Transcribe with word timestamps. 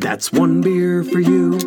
That's 0.00 0.32
one 0.32 0.62
beer 0.62 1.04
for 1.04 1.20
you, 1.20 1.58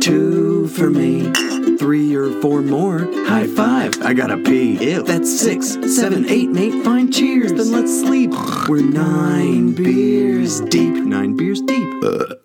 two 0.00 0.66
for 0.68 0.88
me, 0.88 1.30
three 1.76 2.14
or 2.14 2.30
four 2.40 2.62
more. 2.62 3.00
High 3.26 3.46
five, 3.46 4.00
I 4.02 4.14
gotta 4.14 4.38
pee. 4.38 4.82
Ew. 4.82 5.02
That's 5.02 5.30
six, 5.30 5.76
seven, 5.94 6.26
eight, 6.28 6.48
mate. 6.48 6.82
Fine, 6.84 7.12
cheers. 7.12 7.52
Then 7.52 7.70
let's 7.70 7.92
sleep. 8.00 8.30
We're 8.66 8.82
nine 8.82 9.72
beers 9.74 10.60
deep. 10.62 10.94
Nine 10.94 11.36
beers 11.36 11.60
deep. 11.60 12.02
Uh. 12.02 12.36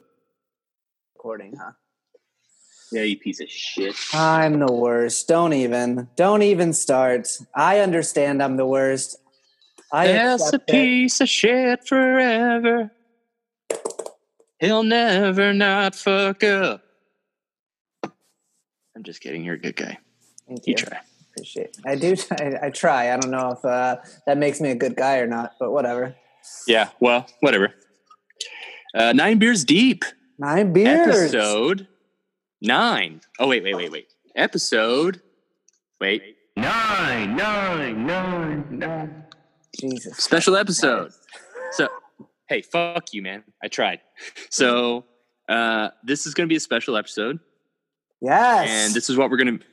recording, 1.16 1.56
huh? 1.56 1.72
Yeah, 2.92 3.04
you 3.04 3.18
piece 3.18 3.40
of 3.40 3.50
shit. 3.50 3.96
I'm 4.14 4.60
the 4.60 4.72
worst. 4.72 5.28
Don't 5.30 5.54
even. 5.54 6.10
Don't 6.18 6.42
even 6.42 6.74
start. 6.74 7.30
I 7.56 7.80
understand 7.80 8.44
I'm 8.44 8.58
the 8.58 8.66
worst. 8.66 9.18
I 9.94 10.08
That's 10.08 10.42
a 10.42 10.46
accept 10.46 10.70
it. 10.70 10.74
piece 10.74 11.22
of 11.22 11.30
shit 11.30 11.88
forever. 11.88 12.92
He'll 14.60 14.84
never 14.84 15.54
not 15.54 15.96
fuck 15.96 16.44
up. 16.44 16.82
I'm 18.04 19.04
just 19.04 19.22
kidding. 19.22 19.44
You're 19.44 19.56
a 19.56 19.60
good 19.60 19.76
guy. 19.76 19.98
Thank 20.48 20.66
You 20.66 20.72
you. 20.72 20.76
try. 20.76 21.00
Appreciate. 21.32 21.78
It. 21.78 21.80
I 21.86 21.96
do. 21.96 22.16
I, 22.32 22.68
I 22.68 22.70
try. 22.72 23.14
I 23.14 23.18
don't 23.18 23.30
know 23.32 23.52
if 23.52 23.64
uh, 23.64 23.98
that 24.26 24.38
makes 24.38 24.60
me 24.60 24.72
a 24.72 24.76
good 24.76 24.96
guy 24.96 25.18
or 25.20 25.28
not, 25.28 25.54
but 25.60 25.72
whatever. 25.72 26.16
Yeah. 26.68 26.90
Well, 27.00 27.28
whatever. 27.42 27.74
Uh, 28.96 29.14
nine 29.14 29.38
beers 29.38 29.64
deep. 29.64 30.04
Nine 30.40 30.74
beers. 30.74 31.34
Episode 31.34 31.88
nine. 32.62 33.22
Oh 33.40 33.48
wait, 33.48 33.64
wait, 33.64 33.76
wait, 33.76 33.92
wait. 33.92 34.08
Episode. 34.36 35.22
Wait. 36.00 36.22
Nine, 36.56 37.36
nine, 37.36 38.06
nine, 38.06 38.66
nine. 38.72 39.24
Jesus. 39.80 40.18
Special 40.18 40.56
episode. 40.56 41.12
So, 41.72 41.88
hey, 42.50 42.62
fuck 42.62 43.14
you, 43.14 43.22
man. 43.22 43.44
I 43.64 43.68
tried. 43.68 44.00
So, 44.50 45.06
uh, 45.50 45.90
this 46.04 46.26
is 46.26 46.34
going 46.34 46.48
to 46.48 46.52
be 46.52 46.58
a 46.58 46.60
special 46.60 46.98
episode, 46.98 47.40
Yes. 48.22 48.68
and 48.70 48.94
this 48.94 49.10
is 49.10 49.16
what 49.18 49.30
we're 49.30 49.38
going 49.38 49.60
to. 49.60 49.66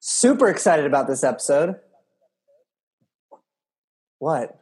Super 0.00 0.48
excited 0.48 0.86
about 0.86 1.06
this 1.06 1.22
episode. 1.24 1.76
What? 4.18 4.58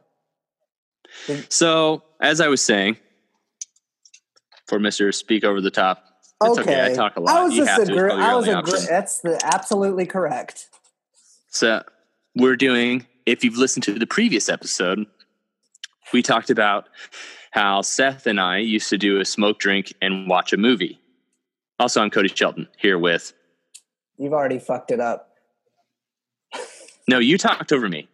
So, 1.48 2.03
as 2.20 2.41
I 2.41 2.48
was 2.48 2.61
saying, 2.62 2.97
for 4.66 4.78
Mister 4.78 5.12
Speak 5.12 5.44
Over 5.44 5.61
the 5.61 5.70
Top, 5.70 6.03
it's 6.42 6.59
okay. 6.59 6.84
I 6.84 6.94
talk 6.94 7.16
a 7.16 7.20
lot. 7.20 7.37
I 7.37 7.44
was 7.44 7.55
You 7.55 7.64
just. 7.64 7.89
Agree- 7.91 8.11
I 8.12 8.34
was 8.34 8.48
agree- 8.48 8.87
That's 8.89 9.20
the 9.20 9.41
absolutely 9.44 10.06
correct. 10.06 10.69
So, 11.48 11.83
we're 12.34 12.56
doing. 12.56 13.06
If 13.27 13.44
you've 13.44 13.56
listened 13.56 13.84
to 13.84 13.97
the 13.98 14.06
previous 14.06 14.48
episode, 14.48 15.06
we 16.12 16.22
talked 16.22 16.50
about 16.50 16.89
how 17.53 17.83
Seth 17.83 18.27
and 18.27 18.41
I 18.41 18.58
used 18.58 18.89
to 18.89 18.98
do 18.98 19.20
a 19.20 19.25
smoke 19.25 19.58
drink 19.58 19.95
and 20.03 20.27
watch 20.27 20.53
a 20.53 20.56
movie. 20.56 20.98
Also, 21.78 22.00
I'm 22.03 22.11
Cody 22.11 22.28
Shelton 22.28 22.67
here 22.78 22.98
with. 22.98 23.33
You've 24.19 24.33
already 24.33 24.59
fucked 24.59 24.91
it 24.91 25.00
up. 25.00 25.28
No, 27.09 27.19
you 27.19 27.36
talked 27.36 27.72
over 27.72 27.89
me. 27.89 28.09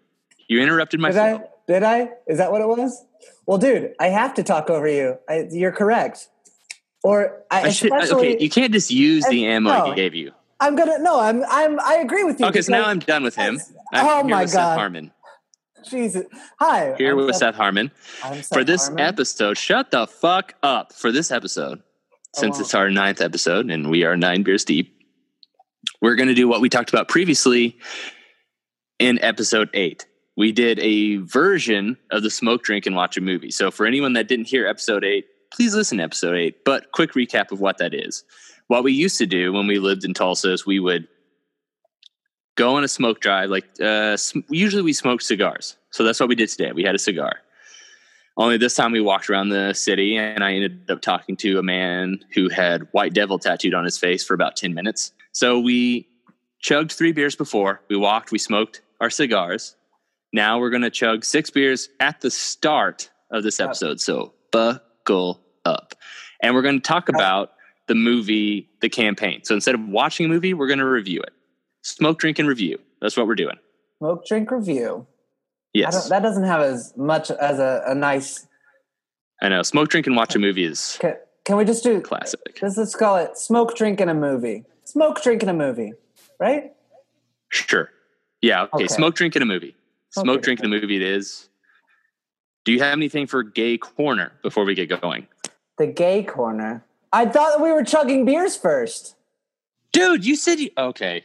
You 0.48 0.62
interrupted 0.62 0.98
my 0.98 1.10
Did. 1.10 1.18
I? 1.18 1.44
Did 1.66 1.82
I? 1.82 2.08
Is 2.26 2.38
that 2.38 2.50
what 2.50 2.62
it 2.62 2.66
was? 2.66 3.04
Well, 3.44 3.58
dude, 3.58 3.92
I 4.00 4.06
have 4.06 4.32
to 4.34 4.42
talk 4.42 4.70
over 4.70 4.88
you. 4.88 5.18
I, 5.28 5.46
you're 5.50 5.72
correct. 5.72 6.26
Or 7.04 7.42
I, 7.50 7.64
I 7.64 7.68
should, 7.68 7.92
okay, 7.92 8.38
you 8.40 8.48
can't 8.48 8.72
just 8.72 8.90
use 8.90 9.26
the 9.26 9.44
ammo 9.44 9.70
no. 9.70 9.84
he 9.90 9.94
gave 9.94 10.14
you. 10.14 10.32
I'm 10.58 10.74
gonna 10.74 10.98
no. 11.00 11.20
I'm 11.20 11.44
I'm 11.48 11.78
I 11.80 11.96
agree 11.96 12.24
with 12.24 12.40
you. 12.40 12.46
Okay, 12.46 12.62
so 12.62 12.72
now 12.72 12.86
I'm 12.86 12.98
done 12.98 13.22
with 13.22 13.36
him. 13.36 13.60
Oh 13.60 14.18
I'm 14.18 14.26
oh 14.26 14.28
my 14.28 14.44
God. 14.44 14.48
Seth 14.48 14.78
Harmon. 14.78 15.12
Jesus. 15.88 16.26
Hi. 16.60 16.94
Here 16.98 17.18
I'm 17.18 17.26
with 17.26 17.36
Seth 17.36 17.54
Harmon 17.54 17.90
I'm 18.22 18.42
for 18.42 18.64
this 18.64 18.86
Harmon. 18.88 19.04
episode. 19.04 19.58
Shut 19.58 19.90
the 19.90 20.06
fuck 20.06 20.54
up 20.62 20.92
for 20.92 21.12
this 21.12 21.30
episode. 21.30 21.78
I 22.36 22.40
Since 22.40 22.56
won't. 22.56 22.60
it's 22.66 22.74
our 22.74 22.90
ninth 22.90 23.20
episode 23.20 23.70
and 23.70 23.90
we 23.90 24.04
are 24.04 24.16
nine 24.16 24.42
beers 24.42 24.64
deep, 24.64 24.94
we're 26.00 26.14
going 26.16 26.28
to 26.28 26.34
do 26.34 26.48
what 26.48 26.60
we 26.60 26.68
talked 26.68 26.90
about 26.90 27.08
previously 27.08 27.78
in 28.98 29.18
episode 29.22 29.70
eight. 29.74 30.06
We 30.36 30.52
did 30.52 30.78
a 30.78 31.16
version 31.16 31.96
of 32.12 32.22
the 32.22 32.30
smoke 32.30 32.62
drink 32.62 32.86
and 32.86 32.94
watch 32.94 33.16
a 33.16 33.20
movie. 33.20 33.50
So 33.50 33.70
for 33.70 33.86
anyone 33.86 34.12
that 34.12 34.28
didn't 34.28 34.46
hear 34.48 34.66
episode 34.68 35.04
eight, 35.04 35.24
please 35.52 35.74
listen 35.74 35.98
to 35.98 36.04
episode 36.04 36.36
eight. 36.36 36.64
But 36.64 36.92
quick 36.92 37.12
recap 37.14 37.50
of 37.50 37.60
what 37.60 37.78
that 37.78 37.92
is. 37.94 38.22
What 38.68 38.84
we 38.84 38.92
used 38.92 39.18
to 39.18 39.26
do 39.26 39.52
when 39.52 39.66
we 39.66 39.78
lived 39.78 40.04
in 40.04 40.14
Tulsa 40.14 40.52
is 40.52 40.66
we 40.66 40.78
would 40.78 41.08
go 42.58 42.74
on 42.74 42.84
a 42.84 42.88
smoke 42.88 43.20
drive. 43.20 43.48
Like 43.48 43.64
uh, 43.80 44.16
sm- 44.16 44.40
usually 44.50 44.82
we 44.82 44.92
smoked 44.92 45.22
cigars, 45.22 45.76
so 45.90 46.04
that's 46.04 46.20
what 46.20 46.28
we 46.28 46.34
did 46.34 46.48
today. 46.50 46.72
We 46.72 46.82
had 46.82 46.94
a 46.94 46.98
cigar. 46.98 47.36
Only 48.36 48.56
this 48.58 48.74
time 48.74 48.92
we 48.92 49.00
walked 49.00 49.30
around 49.30 49.48
the 49.48 49.72
city, 49.72 50.16
and 50.16 50.44
I 50.44 50.52
ended 50.52 50.90
up 50.90 51.00
talking 51.00 51.36
to 51.38 51.58
a 51.58 51.62
man 51.62 52.20
who 52.34 52.48
had 52.48 52.82
White 52.92 53.14
Devil 53.14 53.38
tattooed 53.38 53.74
on 53.74 53.84
his 53.84 53.96
face 53.96 54.24
for 54.24 54.34
about 54.34 54.56
ten 54.56 54.74
minutes. 54.74 55.12
So 55.32 55.58
we 55.58 56.08
chugged 56.60 56.92
three 56.92 57.12
beers 57.12 57.36
before 57.36 57.80
we 57.88 57.96
walked. 57.96 58.32
We 58.32 58.38
smoked 58.38 58.82
our 59.00 59.10
cigars. 59.10 59.76
Now 60.32 60.58
we're 60.58 60.70
gonna 60.70 60.90
chug 60.90 61.24
six 61.24 61.48
beers 61.48 61.88
at 62.00 62.20
the 62.20 62.30
start 62.30 63.08
of 63.30 63.44
this 63.44 63.60
episode. 63.60 64.00
So 64.00 64.34
buckle 64.52 65.40
up, 65.64 65.94
and 66.42 66.54
we're 66.54 66.62
gonna 66.62 66.80
talk 66.80 67.08
about 67.08 67.52
the 67.86 67.94
movie, 67.94 68.68
the 68.80 68.88
campaign. 68.88 69.42
So 69.44 69.54
instead 69.54 69.74
of 69.74 69.80
watching 69.88 70.26
a 70.26 70.28
movie, 70.28 70.54
we're 70.54 70.68
gonna 70.68 70.84
review 70.88 71.22
it. 71.22 71.32
Smoke, 71.82 72.18
drink, 72.18 72.38
and 72.38 72.48
review. 72.48 72.78
That's 73.00 73.16
what 73.16 73.26
we're 73.26 73.34
doing. 73.34 73.56
smoke 73.98 74.26
drink 74.26 74.50
review. 74.50 75.06
I 75.08 75.14
Yes, 75.74 76.02
don't, 76.02 76.08
that 76.10 76.22
doesn't 76.26 76.44
have 76.44 76.60
as 76.62 76.92
much 76.96 77.30
as 77.30 77.58
a, 77.58 77.82
a 77.86 77.94
nice. 77.94 78.46
I 79.40 79.48
know. 79.48 79.62
Smoke, 79.62 79.88
drink, 79.90 80.06
and 80.06 80.16
watch 80.16 80.34
a 80.34 80.38
movie 80.38 80.64
is 80.64 80.96
Can, 81.00 81.14
can 81.44 81.56
we 81.56 81.64
just 81.64 81.84
do? 81.84 82.00
classic. 82.00 82.58
Let's 82.60 82.76
let's 82.76 82.96
call 82.96 83.16
it 83.16 83.36
smoke 83.38 83.76
drink 83.76 84.00
in 84.00 84.08
a 84.08 84.14
movie. 84.14 84.64
Smoke 84.84 85.22
drink 85.22 85.42
in 85.42 85.48
a 85.48 85.54
movie, 85.54 85.92
right? 86.40 86.72
Sure. 87.50 87.90
Yeah. 88.40 88.62
Okay. 88.64 88.70
Okay. 88.84 88.86
Smoke, 88.88 89.14
drink, 89.14 89.36
and 89.36 89.42
a 89.42 89.46
movie. 89.46 89.76
Smoke, 90.10 90.42
drink, 90.42 90.58
drink, 90.58 90.60
and 90.60 90.74
a 90.74 90.80
movie. 90.80 90.96
It 90.96 91.02
is. 91.02 91.48
Do 92.64 92.72
you 92.72 92.80
have 92.80 92.92
anything 92.94 93.26
for 93.26 93.42
gay 93.42 93.78
corner 93.78 94.32
before 94.42 94.64
we 94.64 94.74
get 94.74 94.88
going, 95.00 95.26
The 95.78 95.86
gay 95.86 96.22
corner. 96.24 96.84
I 97.12 97.24
thought 97.26 97.56
that 97.56 97.62
we 97.62 97.72
were 97.72 97.84
chugging 97.84 98.24
beers 98.24 98.56
first. 98.56 99.14
dude? 99.92 100.24
You 100.26 100.34
said 100.36 100.58
you 100.60 100.70
okay. 100.76 101.24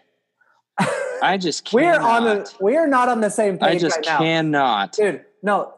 I 1.24 1.38
just 1.38 1.72
We're 1.72 2.00
on 2.00 2.26
the. 2.26 2.54
We 2.60 2.76
are 2.76 2.86
not 2.86 3.08
on 3.08 3.22
the 3.22 3.30
same 3.30 3.58
page. 3.58 3.70
I 3.70 3.78
just 3.78 3.98
right 3.98 4.06
now, 4.06 4.18
cannot. 4.18 4.92
dude. 4.94 5.26
No, 5.42 5.74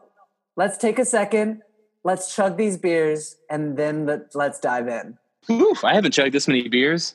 let's 0.56 0.76
take 0.76 0.98
a 0.98 1.04
second. 1.04 1.62
Let's 2.02 2.34
chug 2.34 2.56
these 2.56 2.76
beers 2.76 3.36
and 3.48 3.76
then 3.76 4.06
let, 4.06 4.34
let's 4.34 4.58
dive 4.58 4.88
in. 4.88 5.18
Oof, 5.50 5.84
I 5.84 5.94
haven't 5.94 6.12
chugged 6.12 6.32
this 6.32 6.48
many 6.48 6.68
beers 6.68 7.14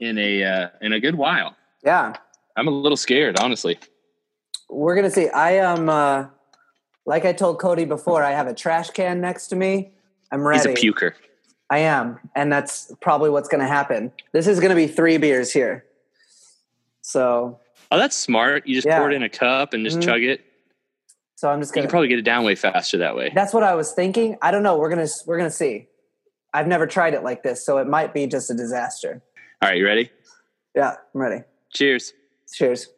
in 0.00 0.18
a 0.18 0.42
uh, 0.42 0.68
in 0.80 0.94
a 0.94 1.00
good 1.00 1.14
while. 1.14 1.56
Yeah, 1.84 2.14
I'm 2.56 2.66
a 2.66 2.70
little 2.70 2.96
scared, 2.96 3.38
honestly. 3.38 3.78
we're 4.70 4.94
gonna 4.94 5.10
see. 5.10 5.28
I 5.28 5.52
am. 5.52 5.88
Uh, 5.88 6.26
like 7.04 7.24
I 7.24 7.32
told 7.32 7.58
Cody 7.58 7.84
before, 7.84 8.22
I 8.22 8.30
have 8.30 8.46
a 8.46 8.54
trash 8.54 8.90
can 8.90 9.20
next 9.20 9.48
to 9.48 9.56
me. 9.56 9.92
I'm 10.32 10.46
ready. 10.46 10.70
He's 10.70 10.78
a 10.78 10.86
puker. 10.86 11.12
I 11.70 11.78
am, 11.78 12.18
and 12.34 12.52
that's 12.52 12.92
probably 13.00 13.30
what's 13.30 13.48
going 13.48 13.60
to 13.60 13.66
happen. 13.66 14.12
This 14.32 14.48
is 14.48 14.58
going 14.58 14.70
to 14.70 14.76
be 14.76 14.88
three 14.88 15.18
beers 15.18 15.52
here. 15.52 15.84
So, 17.10 17.58
Oh, 17.92 17.98
that's 17.98 18.14
smart. 18.16 18.66
You 18.68 18.74
just 18.76 18.86
Yeah. 18.86 18.98
pour 18.98 19.10
it 19.10 19.14
in 19.14 19.22
a 19.24 19.28
cup 19.28 19.74
and 19.74 19.84
just 19.84 19.98
Mhm. 19.98 20.02
chug 20.04 20.22
it. 20.22 20.42
so 21.34 21.48
I'm 21.48 21.58
just 21.60 21.72
gonna. 21.72 21.84
You 21.84 21.86
can 21.86 21.90
probably 21.90 22.08
get 22.08 22.18
it 22.18 22.22
down 22.26 22.44
way 22.44 22.54
faster 22.54 22.98
that 22.98 23.16
way. 23.16 23.32
That's 23.34 23.54
what 23.54 23.62
I 23.62 23.74
was 23.74 23.92
thinking. 23.92 24.36
I 24.42 24.50
don't 24.50 24.62
know. 24.62 24.76
We're 24.76 24.90
gonna 24.90 25.06
we're 25.26 25.38
gonna 25.38 25.50
see. 25.50 25.88
I've 26.52 26.66
never 26.66 26.86
tried 26.86 27.14
it 27.14 27.22
like 27.24 27.42
this, 27.42 27.64
so 27.64 27.78
it 27.78 27.86
might 27.86 28.12
be 28.12 28.26
just 28.26 28.50
a 28.50 28.54
disaster. 28.54 29.22
All 29.62 29.70
right, 29.70 29.78
you 29.78 29.86
ready? 29.86 30.10
Yeah, 30.76 30.96
I'm 31.14 31.20
ready. 31.20 31.42
Cheers. 31.72 32.12
Cheers. 32.52 32.88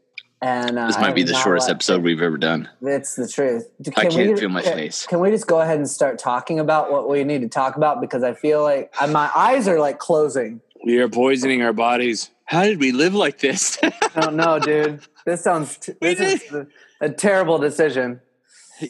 And 0.42 0.76
uh, 0.76 0.88
This 0.88 0.96
I 0.96 1.02
might 1.02 1.14
be 1.14 1.22
the 1.22 1.34
shortest 1.34 1.68
like- 1.68 1.76
episode 1.76 2.02
we've 2.02 2.20
ever 2.20 2.36
done. 2.36 2.68
It's 2.82 3.14
the 3.14 3.28
truth. 3.28 3.70
D- 3.80 3.92
I 3.96 4.06
we 4.06 4.10
can't 4.10 4.28
just- 4.30 4.40
feel 4.40 4.48
my 4.48 4.62
can- 4.62 4.74
face. 4.76 5.06
Can 5.06 5.20
we 5.20 5.30
just 5.30 5.46
go 5.46 5.60
ahead 5.60 5.76
and 5.78 5.88
start 5.88 6.18
talking 6.18 6.58
about 6.58 6.90
what 6.90 7.08
we 7.08 7.22
need 7.22 7.42
to 7.42 7.48
talk 7.48 7.76
about? 7.76 8.00
Because 8.00 8.24
I 8.24 8.32
feel 8.34 8.62
like 8.64 8.92
uh, 9.00 9.06
my 9.06 9.30
eyes 9.36 9.68
are 9.68 9.78
like 9.78 10.00
closing. 10.00 10.60
We 10.84 10.98
are 10.98 11.08
poisoning 11.08 11.62
our 11.62 11.72
bodies. 11.72 12.28
How 12.46 12.64
did 12.64 12.80
we 12.80 12.92
live 12.92 13.14
like 13.14 13.38
this? 13.38 13.78
I 13.82 14.20
don't 14.20 14.36
know, 14.36 14.58
dude. 14.58 15.00
This 15.24 15.42
sounds. 15.42 15.76
T- 15.78 15.92
this 16.00 16.20
is 16.20 16.66
a 17.00 17.08
terrible 17.08 17.58
decision. 17.58 18.20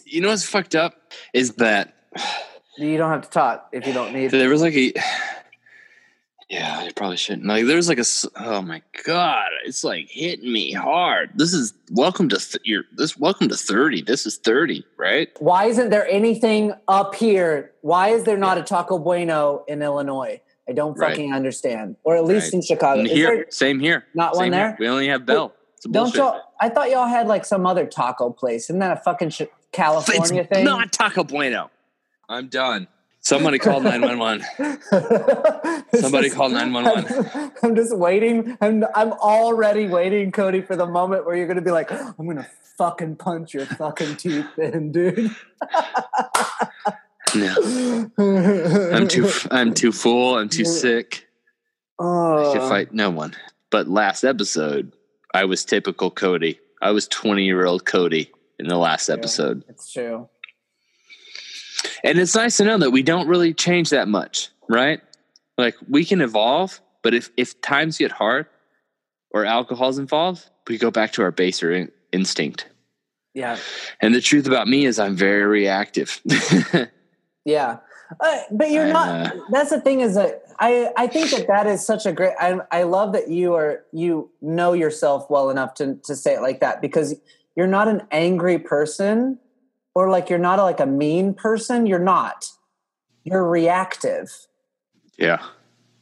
you 0.04 0.20
know 0.20 0.28
what's 0.28 0.44
fucked 0.44 0.74
up 0.74 1.12
is 1.34 1.54
that 1.54 1.94
You 2.78 2.96
don't 2.96 3.10
have 3.10 3.22
to 3.22 3.30
talk 3.30 3.68
if 3.72 3.86
you 3.86 3.92
don't 3.92 4.12
need. 4.14 4.30
there 4.30 4.48
was 4.48 4.62
like 4.62 4.74
a 4.74 4.92
yeah 6.48 6.78
i 6.80 6.90
probably 6.94 7.16
shouldn't 7.16 7.46
like 7.46 7.64
there 7.66 7.76
was 7.76 7.88
like 7.88 7.96
a 7.98 8.00
s- 8.00 8.26
oh 8.36 8.60
my 8.60 8.82
god 9.06 9.48
it's 9.64 9.82
like 9.84 10.06
hitting 10.10 10.52
me 10.52 10.70
hard 10.72 11.30
this 11.34 11.54
is 11.54 11.72
welcome 11.92 12.28
to 12.28 12.36
th- 12.36 12.60
your 12.64 12.84
this 12.96 13.16
welcome 13.18 13.48
to 13.48 13.56
30 13.56 14.02
this 14.02 14.26
is 14.26 14.36
30 14.38 14.84
right 14.98 15.30
Why 15.40 15.66
isn't 15.66 15.88
there 15.90 16.06
anything 16.08 16.72
up 16.88 17.14
here? 17.14 17.72
Why 17.80 18.08
is 18.10 18.24
there 18.24 18.36
not 18.38 18.58
a 18.58 18.62
Taco 18.62 18.98
Bueno 18.98 19.64
in 19.68 19.80
Illinois? 19.82 20.40
I 20.72 20.74
don't 20.74 20.96
Right. 20.98 21.10
fucking 21.10 21.34
understand. 21.34 21.96
Or 22.02 22.16
at 22.16 22.24
least 22.24 22.46
Right. 22.46 22.54
in 22.54 22.62
Chicago. 22.62 23.02
Here 23.04 23.26
there- 23.36 23.46
same 23.50 23.78
here 23.78 24.06
not 24.14 24.34
Same 24.34 24.44
one 24.44 24.52
here. 24.52 24.68
there? 24.68 24.76
we 24.80 24.88
only 24.88 25.08
have 25.08 25.26
bell 25.26 25.52
it's 25.76 25.84
a 25.84 25.90
don't 25.90 26.14
y'all? 26.14 26.40
I 26.60 26.70
thought 26.70 26.90
y'all 26.90 27.06
had 27.08 27.26
like 27.28 27.44
some 27.44 27.66
other 27.66 27.84
taco 27.84 28.30
place. 28.30 28.64
Isn't 28.70 28.78
that 28.78 28.92
a 28.98 29.00
fucking 29.02 29.28
sh- 29.30 29.42
it's 29.42 29.50
California 29.72 30.44
thing? 30.44 30.64
not 30.64 30.90
taco 30.92 31.24
bueno 31.24 31.70
i'm 32.28 32.48
done 32.48 32.88
Somebody 33.24 33.58
call 33.60 33.80
911. 33.92 34.44
Somebody 36.00 36.28
call 36.28 36.48
911. 36.48 37.30
I'm, 37.34 37.52
I'm 37.62 37.76
just 37.76 37.96
waiting. 37.96 38.58
I'm 38.60 38.84
I'm 38.96 39.12
already 39.12 39.86
waiting, 39.86 40.32
Cody, 40.32 40.60
for 40.60 40.74
the 40.74 40.86
moment 40.86 41.24
where 41.24 41.36
you're 41.36 41.46
gonna 41.46 41.60
be 41.60 41.70
like, 41.70 41.92
I'm 41.92 42.26
gonna 42.26 42.48
fucking 42.78 43.14
punch 43.16 43.54
your 43.54 43.66
fucking 43.66 44.16
teeth 44.16 44.58
in, 44.58 44.90
dude. 44.90 45.30
No. 47.34 48.10
I'm 48.92 49.08
too 49.08 49.28
I'm 49.50 49.72
too 49.74 49.92
full. 49.92 50.36
I'm 50.36 50.48
too 50.48 50.64
sick. 50.64 51.26
I 51.98 52.04
Oh, 52.04 52.52
could 52.52 52.62
fight 52.68 52.92
no 52.92 53.10
one. 53.10 53.34
But 53.70 53.88
last 53.88 54.24
episode, 54.24 54.92
I 55.32 55.44
was 55.44 55.64
typical 55.64 56.10
Cody. 56.10 56.58
I 56.82 56.90
was 56.90 57.06
20 57.08 57.44
year 57.44 57.64
old 57.64 57.84
Cody 57.86 58.30
in 58.58 58.66
the 58.68 58.76
last 58.76 59.08
episode. 59.08 59.64
it's 59.68 59.90
true. 59.92 60.28
And 62.04 62.18
it's 62.18 62.34
nice 62.34 62.56
to 62.58 62.64
know 62.64 62.78
that 62.78 62.90
we 62.90 63.02
don't 63.02 63.28
really 63.28 63.54
change 63.54 63.90
that 63.90 64.08
much, 64.08 64.50
right? 64.68 65.00
Like 65.58 65.76
we 65.88 66.04
can 66.04 66.20
evolve, 66.20 66.80
but 67.02 67.14
if 67.14 67.30
if 67.36 67.60
times 67.60 67.98
get 67.98 68.10
hard 68.12 68.46
or 69.30 69.44
alcohol's 69.44 69.98
involved, 69.98 70.48
we 70.68 70.76
go 70.78 70.90
back 70.90 71.12
to 71.12 71.22
our 71.22 71.30
baser 71.30 71.72
in- 71.72 71.92
instinct. 72.12 72.66
Yeah, 73.34 73.56
And 74.02 74.14
the 74.14 74.20
truth 74.20 74.46
about 74.46 74.68
me 74.68 74.84
is 74.84 74.98
I'm 74.98 75.16
very 75.16 75.44
reactive. 75.46 76.20
yeah. 77.44 77.78
Uh, 78.20 78.38
but 78.50 78.70
you're 78.70 78.86
I'm, 78.86 78.92
not. 78.92 79.26
uh, 79.26 79.40
that's 79.50 79.70
the 79.70 79.80
thing 79.80 80.00
is 80.00 80.14
that 80.14 80.42
I 80.58 80.92
I 80.96 81.06
think 81.06 81.30
that 81.30 81.46
that 81.48 81.66
is 81.66 81.84
such 81.84 82.06
a 82.06 82.12
great. 82.12 82.34
I 82.38 82.58
I 82.70 82.82
love 82.84 83.12
that 83.14 83.28
you 83.28 83.54
are 83.54 83.84
you 83.92 84.30
know 84.40 84.72
yourself 84.74 85.30
well 85.30 85.50
enough 85.50 85.74
to 85.74 85.96
to 86.04 86.14
say 86.14 86.34
it 86.34 86.42
like 86.42 86.60
that 86.60 86.80
because 86.82 87.14
you're 87.56 87.66
not 87.66 87.88
an 87.88 88.02
angry 88.10 88.58
person 88.58 89.38
or 89.94 90.10
like 90.10 90.28
you're 90.30 90.38
not 90.38 90.58
like 90.58 90.80
a 90.80 90.86
mean 90.86 91.34
person. 91.34 91.86
You're 91.86 91.98
not. 91.98 92.50
You're 93.24 93.48
reactive. 93.48 94.30
yeah. 95.18 95.42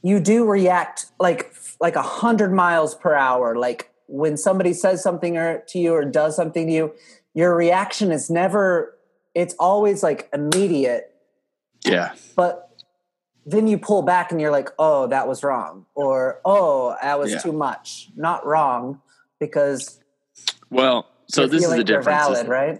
you 0.03 0.21
do 0.21 0.45
react 0.47 1.07
like 1.19 1.53
like 1.81 1.97
a 1.97 2.03
hundred 2.03 2.53
miles 2.53 2.95
per 2.95 3.15
hour 3.15 3.57
like 3.57 3.91
when 4.07 4.37
somebody 4.37 4.73
says 4.73 5.03
something 5.03 5.37
or 5.37 5.63
to 5.69 5.79
you 5.79 5.93
or 5.93 6.05
does 6.05 6.35
something 6.37 6.67
to 6.67 6.73
you 6.73 6.93
your 7.35 7.55
reaction 7.55 8.11
is 8.11 8.31
never 8.31 8.97
it's 9.35 9.55
always 9.59 10.03
like 10.03 10.29
immediate 10.33 11.10
Yeah. 11.85 12.15
but 12.37 12.67
then 13.47 13.67
you 13.67 13.79
pull 13.79 14.03
back 14.03 14.33
and 14.33 14.41
you're 14.41 14.51
like 14.51 14.69
oh 14.79 15.07
that 15.09 15.27
was 15.27 15.43
wrong 15.43 15.87
or 15.95 16.41
oh 16.45 16.95
that 17.03 17.19
was 17.19 17.33
Yeah. 17.33 17.39
too 17.39 17.53
much 17.53 18.11
not 18.17 18.45
wrong 18.47 19.01
because 19.39 19.99
Well, 20.71 21.07
so 21.29 21.47
this 21.47 21.65
is 21.65 21.71
the 21.71 21.83
difference. 21.85 22.07
valid 22.07 22.49
right 22.49 22.79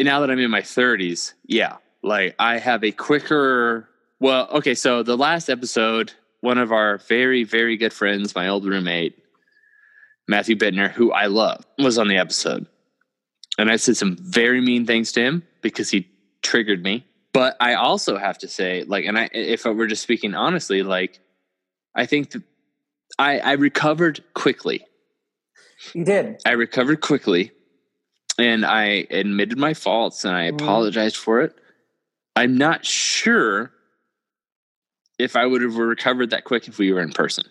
now 0.00 0.20
that 0.20 0.30
I'm 0.30 0.38
in 0.40 0.50
my 0.50 0.60
30s, 0.62 1.34
yeah, 1.46 1.76
like 2.02 2.34
I 2.38 2.58
have 2.58 2.82
a 2.82 2.90
quicker. 2.90 3.88
Well, 4.20 4.48
okay, 4.52 4.74
so 4.74 5.02
the 5.04 5.16
last 5.16 5.48
episode, 5.48 6.12
one 6.40 6.58
of 6.58 6.72
our 6.72 6.98
very, 6.98 7.44
very 7.44 7.76
good 7.76 7.92
friends, 7.92 8.34
my 8.34 8.48
old 8.48 8.64
roommate, 8.64 9.16
Matthew 10.26 10.56
Bittner, 10.56 10.90
who 10.90 11.12
I 11.12 11.26
love, 11.26 11.64
was 11.78 11.96
on 11.98 12.08
the 12.08 12.16
episode. 12.16 12.66
And 13.58 13.70
I 13.70 13.76
said 13.76 13.96
some 13.96 14.16
very 14.16 14.60
mean 14.60 14.84
things 14.86 15.12
to 15.12 15.20
him 15.20 15.42
because 15.62 15.90
he 15.90 16.08
triggered 16.42 16.82
me. 16.82 17.06
But 17.34 17.56
I 17.60 17.74
also 17.74 18.16
have 18.16 18.38
to 18.38 18.48
say, 18.48 18.84
like, 18.84 19.04
and 19.04 19.18
I, 19.18 19.28
if 19.32 19.66
I 19.66 19.70
were 19.70 19.88
just 19.88 20.04
speaking 20.04 20.34
honestly, 20.34 20.84
like, 20.84 21.18
I 21.94 22.06
think 22.06 22.30
that 22.30 22.42
I, 23.18 23.40
I 23.40 23.52
recovered 23.52 24.22
quickly. 24.34 24.86
you 25.92 26.04
did 26.04 26.40
I 26.46 26.52
recovered 26.52 27.00
quickly 27.00 27.50
and 28.38 28.64
I 28.64 29.06
admitted 29.10 29.58
my 29.58 29.74
faults 29.74 30.24
and 30.24 30.34
I 30.34 30.50
Mm. 30.50 30.54
apologized 30.62 31.16
for 31.16 31.40
it. 31.42 31.54
I'm 32.36 32.56
not 32.56 32.86
sure 32.86 33.72
if 35.18 35.36
I 35.36 35.44
would 35.44 35.62
have 35.62 35.76
recovered 35.76 36.30
that 36.30 36.44
quick 36.44 36.68
if 36.68 36.78
we 36.78 36.92
were 36.92 37.00
in 37.02 37.12
person. 37.12 37.44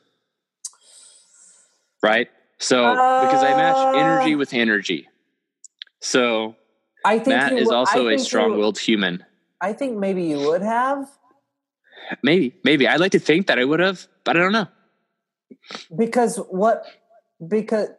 Right? 2.01 2.29
So, 2.59 2.95
because 3.21 3.44
I 3.44 3.53
match 3.53 3.77
energy 3.94 4.33
Uh, 4.33 4.38
with 4.38 4.53
energy. 4.53 5.09
So, 6.00 6.56
i 7.06 7.18
think 7.18 7.27
Matt 7.27 7.51
you 7.51 7.57
is 7.57 7.71
also 7.71 8.07
a 8.07 8.18
strong 8.18 8.57
willed 8.57 8.79
human. 8.79 9.25
I 9.63 9.74
think 9.74 9.98
maybe 9.98 10.24
you 10.24 10.38
would 10.38 10.62
have 10.62 11.10
Maybe, 12.21 12.56
maybe. 12.63 12.88
I'd 12.88 13.00
like 13.00 13.13
to 13.13 13.19
think 13.19 13.48
that 13.48 13.60
I 13.60 13.65
would 13.65 13.80
have, 13.80 14.07
but 14.24 14.36
I 14.36 14.39
don't 14.39 14.51
know. 14.51 14.68
because 15.95 16.38
what 16.50 16.86
because 17.48 17.89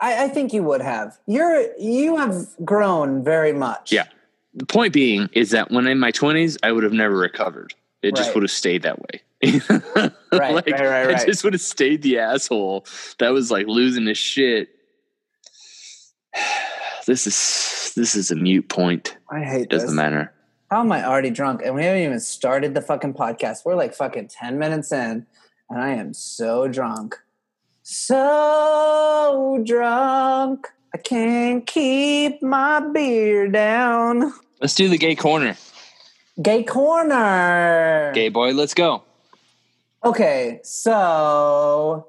I, 0.00 0.24
I 0.24 0.28
think 0.28 0.52
you 0.52 0.62
would 0.62 0.80
have 0.80 1.18
you're 1.26 1.66
you 1.78 2.16
have 2.16 2.46
grown 2.64 3.24
very 3.24 3.52
much 3.52 3.92
Yeah. 3.92 4.06
The 4.54 4.66
point 4.66 4.92
being 4.92 5.28
is 5.32 5.50
that 5.50 5.70
when 5.70 5.86
in 5.86 5.98
my 5.98 6.12
20s, 6.12 6.56
I 6.62 6.70
would 6.70 6.84
have 6.84 6.92
never 6.92 7.16
recovered. 7.16 7.74
It 8.02 8.14
just 8.14 8.34
would 8.34 8.44
have 8.44 8.50
stayed 8.50 8.82
that 8.82 8.98
way. 9.00 9.20
Right, 10.32 10.52
like, 10.52 10.66
right, 10.66 11.06
right, 11.06 11.16
I 11.16 11.24
just 11.24 11.44
would 11.44 11.52
have 11.52 11.62
stayed 11.62 12.02
the 12.02 12.18
asshole 12.18 12.86
that 13.18 13.28
was 13.28 13.52
like 13.52 13.68
losing 13.68 14.06
his 14.06 14.18
shit. 14.18 14.68
This 17.06 17.26
is 17.26 17.92
this 17.94 18.16
is 18.16 18.30
a 18.30 18.34
mute 18.34 18.68
point. 18.70 19.18
i 19.30 19.44
hate 19.44 19.62
It 19.64 19.68
doesn't 19.68 19.88
this 19.88 19.94
matter. 19.94 20.33
How 20.74 20.80
am 20.80 20.90
i 20.90 21.06
already 21.06 21.30
drunk 21.30 21.62
and 21.64 21.72
we 21.72 21.84
haven't 21.84 22.02
even 22.02 22.18
started 22.18 22.74
the 22.74 22.82
fucking 22.82 23.14
podcast 23.14 23.64
we're 23.64 23.76
like 23.76 23.94
fucking 23.94 24.26
10 24.26 24.58
minutes 24.58 24.90
in 24.90 25.24
and 25.70 25.80
i 25.80 25.90
am 25.90 26.12
so 26.12 26.66
drunk 26.66 27.14
so 27.84 29.62
drunk 29.64 30.66
i 30.92 30.98
can't 30.98 31.64
keep 31.64 32.42
my 32.42 32.80
beer 32.92 33.46
down 33.48 34.32
Let's 34.60 34.74
do 34.74 34.88
the 34.88 34.98
gay 34.98 35.14
corner. 35.14 35.56
gay 36.42 36.64
corner 36.64 38.10
Gay 38.12 38.28
boy, 38.28 38.50
let's 38.50 38.74
go. 38.74 39.04
Okay, 40.04 40.58
so 40.64 42.08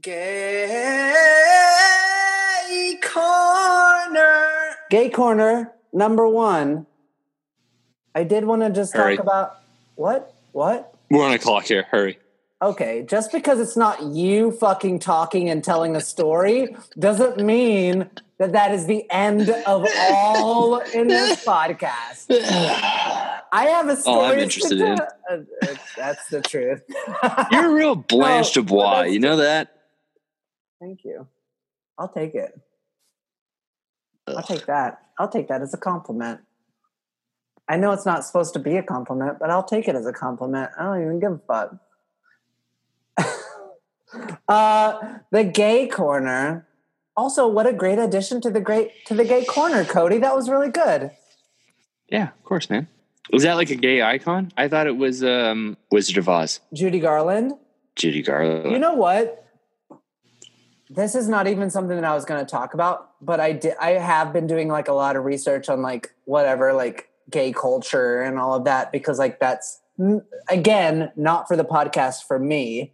gay 0.00 0.20
corner. 3.02 4.76
Gay 4.90 5.10
corner 5.10 5.72
number 5.92 6.28
one. 6.28 6.86
I 8.18 8.24
did 8.24 8.46
want 8.46 8.62
to 8.62 8.70
just 8.70 8.94
Hurry. 8.94 9.16
talk 9.16 9.24
about 9.24 9.60
what? 9.94 10.34
What? 10.50 10.92
We're 11.08 11.24
on 11.24 11.32
a 11.32 11.38
clock 11.38 11.66
here. 11.66 11.86
Hurry. 11.88 12.18
Okay, 12.60 13.04
just 13.08 13.30
because 13.30 13.60
it's 13.60 13.76
not 13.76 14.02
you 14.02 14.50
fucking 14.50 14.98
talking 14.98 15.48
and 15.48 15.62
telling 15.62 15.94
a 15.94 16.00
story 16.00 16.74
doesn't 16.98 17.38
mean 17.38 18.10
that 18.38 18.50
that 18.50 18.72
is 18.72 18.86
the 18.86 19.08
end 19.08 19.48
of 19.50 19.86
all 19.96 20.78
in 20.78 21.06
this 21.06 21.44
podcast. 21.46 22.26
I 23.52 23.66
have 23.66 23.88
a 23.88 23.94
story. 23.94 24.16
All 24.16 24.24
I'm 24.24 24.36
to 24.38 24.42
interested 24.42 24.80
in. 24.80 24.98
Uh, 24.98 25.06
uh, 25.30 25.74
That's 25.96 26.26
the 26.26 26.40
truth. 26.40 26.82
You're 27.52 27.70
a 27.70 27.72
real 27.72 27.94
Blanche 27.94 28.56
No, 28.56 28.62
Dubois. 28.62 29.02
You 29.02 29.20
know 29.20 29.36
that? 29.36 29.76
Thank 30.80 31.04
you. 31.04 31.28
I'll 31.96 32.08
take 32.08 32.34
it. 32.34 32.60
I'll 34.26 34.42
take 34.42 34.66
that. 34.66 35.02
I'll 35.20 35.28
take 35.28 35.46
that 35.46 35.62
as 35.62 35.72
a 35.72 35.78
compliment. 35.78 36.40
I 37.68 37.76
know 37.76 37.92
it's 37.92 38.06
not 38.06 38.24
supposed 38.24 38.54
to 38.54 38.58
be 38.58 38.76
a 38.76 38.82
compliment, 38.82 39.38
but 39.38 39.50
I'll 39.50 39.64
take 39.64 39.88
it 39.88 39.94
as 39.94 40.06
a 40.06 40.12
compliment. 40.12 40.70
I 40.78 40.84
don't 40.84 41.02
even 41.02 41.20
give 41.20 41.32
a 41.32 41.38
fuck. 41.38 41.76
uh, 44.48 45.18
the 45.30 45.44
gay 45.44 45.86
corner. 45.86 46.66
Also, 47.16 47.46
what 47.46 47.66
a 47.66 47.72
great 47.72 47.98
addition 47.98 48.40
to 48.40 48.50
the 48.50 48.60
great 48.60 49.04
to 49.06 49.14
the 49.14 49.24
gay 49.24 49.44
corner, 49.44 49.84
Cody. 49.84 50.18
That 50.18 50.34
was 50.34 50.48
really 50.48 50.70
good. 50.70 51.10
Yeah, 52.08 52.28
of 52.28 52.44
course, 52.44 52.70
man. 52.70 52.88
Was 53.32 53.42
that 53.42 53.54
like 53.54 53.70
a 53.70 53.74
gay 53.74 54.00
icon? 54.00 54.52
I 54.56 54.68
thought 54.68 54.86
it 54.86 54.96
was 54.96 55.22
um, 55.22 55.76
Wizard 55.90 56.16
of 56.16 56.28
Oz, 56.28 56.60
Judy 56.72 57.00
Garland. 57.00 57.52
Judy 57.96 58.22
Garland. 58.22 58.70
You 58.70 58.78
know 58.78 58.94
what? 58.94 59.44
This 60.88 61.14
is 61.14 61.28
not 61.28 61.46
even 61.46 61.68
something 61.68 61.96
that 61.96 62.04
I 62.04 62.14
was 62.14 62.24
going 62.24 62.40
to 62.40 62.50
talk 62.50 62.72
about, 62.72 63.10
but 63.20 63.40
I 63.40 63.52
did. 63.52 63.74
I 63.78 63.90
have 63.90 64.32
been 64.32 64.46
doing 64.46 64.68
like 64.68 64.88
a 64.88 64.94
lot 64.94 65.16
of 65.16 65.24
research 65.24 65.68
on 65.68 65.82
like 65.82 66.14
whatever, 66.24 66.72
like 66.72 67.07
gay 67.30 67.52
culture 67.52 68.22
and 68.22 68.38
all 68.38 68.54
of 68.54 68.64
that, 68.64 68.92
because 68.92 69.18
like 69.18 69.40
that's 69.40 69.80
again 70.48 71.10
not 71.16 71.48
for 71.48 71.56
the 71.56 71.64
podcast 71.64 72.24
for 72.26 72.38
me. 72.38 72.92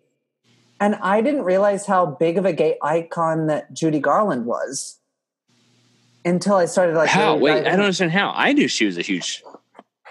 And 0.80 0.96
I 0.96 1.20
didn't 1.20 1.42
realize 1.42 1.86
how 1.86 2.04
big 2.06 2.36
of 2.36 2.44
a 2.44 2.52
gay 2.52 2.76
icon 2.82 3.46
that 3.46 3.72
Judy 3.72 4.00
Garland 4.00 4.44
was 4.44 4.98
until 6.24 6.56
I 6.56 6.66
started 6.66 6.96
like. 6.96 7.08
how? 7.08 7.32
really 7.32 7.42
Wait, 7.42 7.54
diving 7.54 7.66
I 7.66 7.70
don't 7.70 7.80
understand 7.80 8.12
how. 8.12 8.32
I 8.34 8.52
knew 8.52 8.68
she 8.68 8.86
was 8.86 8.98
a 8.98 9.02
huge 9.02 9.42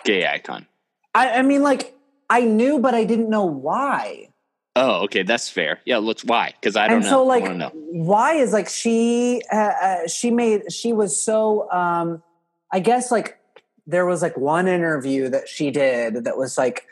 gay 0.05 0.25
icon. 0.27 0.67
I, 1.13 1.39
I 1.39 1.41
mean, 1.41 1.63
like 1.63 1.95
I 2.29 2.41
knew, 2.41 2.79
but 2.79 2.95
I 2.95 3.03
didn't 3.03 3.29
know 3.29 3.45
why. 3.45 4.29
Oh, 4.75 5.03
okay, 5.03 5.21
that's 5.21 5.49
fair. 5.49 5.81
Yeah, 5.85 5.97
let's 5.97 6.23
why? 6.23 6.53
Because 6.59 6.75
I 6.75 6.87
don't 6.87 6.97
and 6.97 7.05
know. 7.05 7.09
so 7.09 7.23
like 7.23 7.43
know. 7.43 7.69
why 7.73 8.33
is 8.33 8.53
like 8.53 8.67
she 8.67 9.41
uh, 9.51 9.55
uh, 9.55 10.07
she 10.07 10.31
made 10.31 10.71
she 10.71 10.93
was 10.93 11.19
so 11.19 11.69
um 11.71 12.23
i 12.71 12.79
guess 12.79 13.11
like 13.11 13.37
there 13.85 14.05
was 14.05 14.21
like 14.21 14.37
one 14.37 14.67
interview 14.67 15.29
that 15.29 15.47
she 15.47 15.71
did 15.71 16.23
that 16.25 16.37
was 16.37 16.57
like 16.57 16.85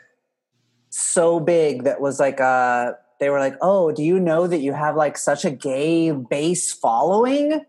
so 0.90 1.40
big 1.40 1.84
that 1.84 2.00
was 2.00 2.20
like 2.20 2.40
uh 2.40 2.92
they 3.18 3.30
were 3.30 3.38
like 3.38 3.56
oh 3.62 3.90
do 3.92 4.02
you 4.02 4.20
know 4.20 4.46
that 4.46 4.58
you 4.58 4.72
have 4.72 4.94
like 4.94 5.16
such 5.16 5.44
a 5.44 5.50
gay 5.50 6.10
base 6.10 6.72
following 6.72 7.64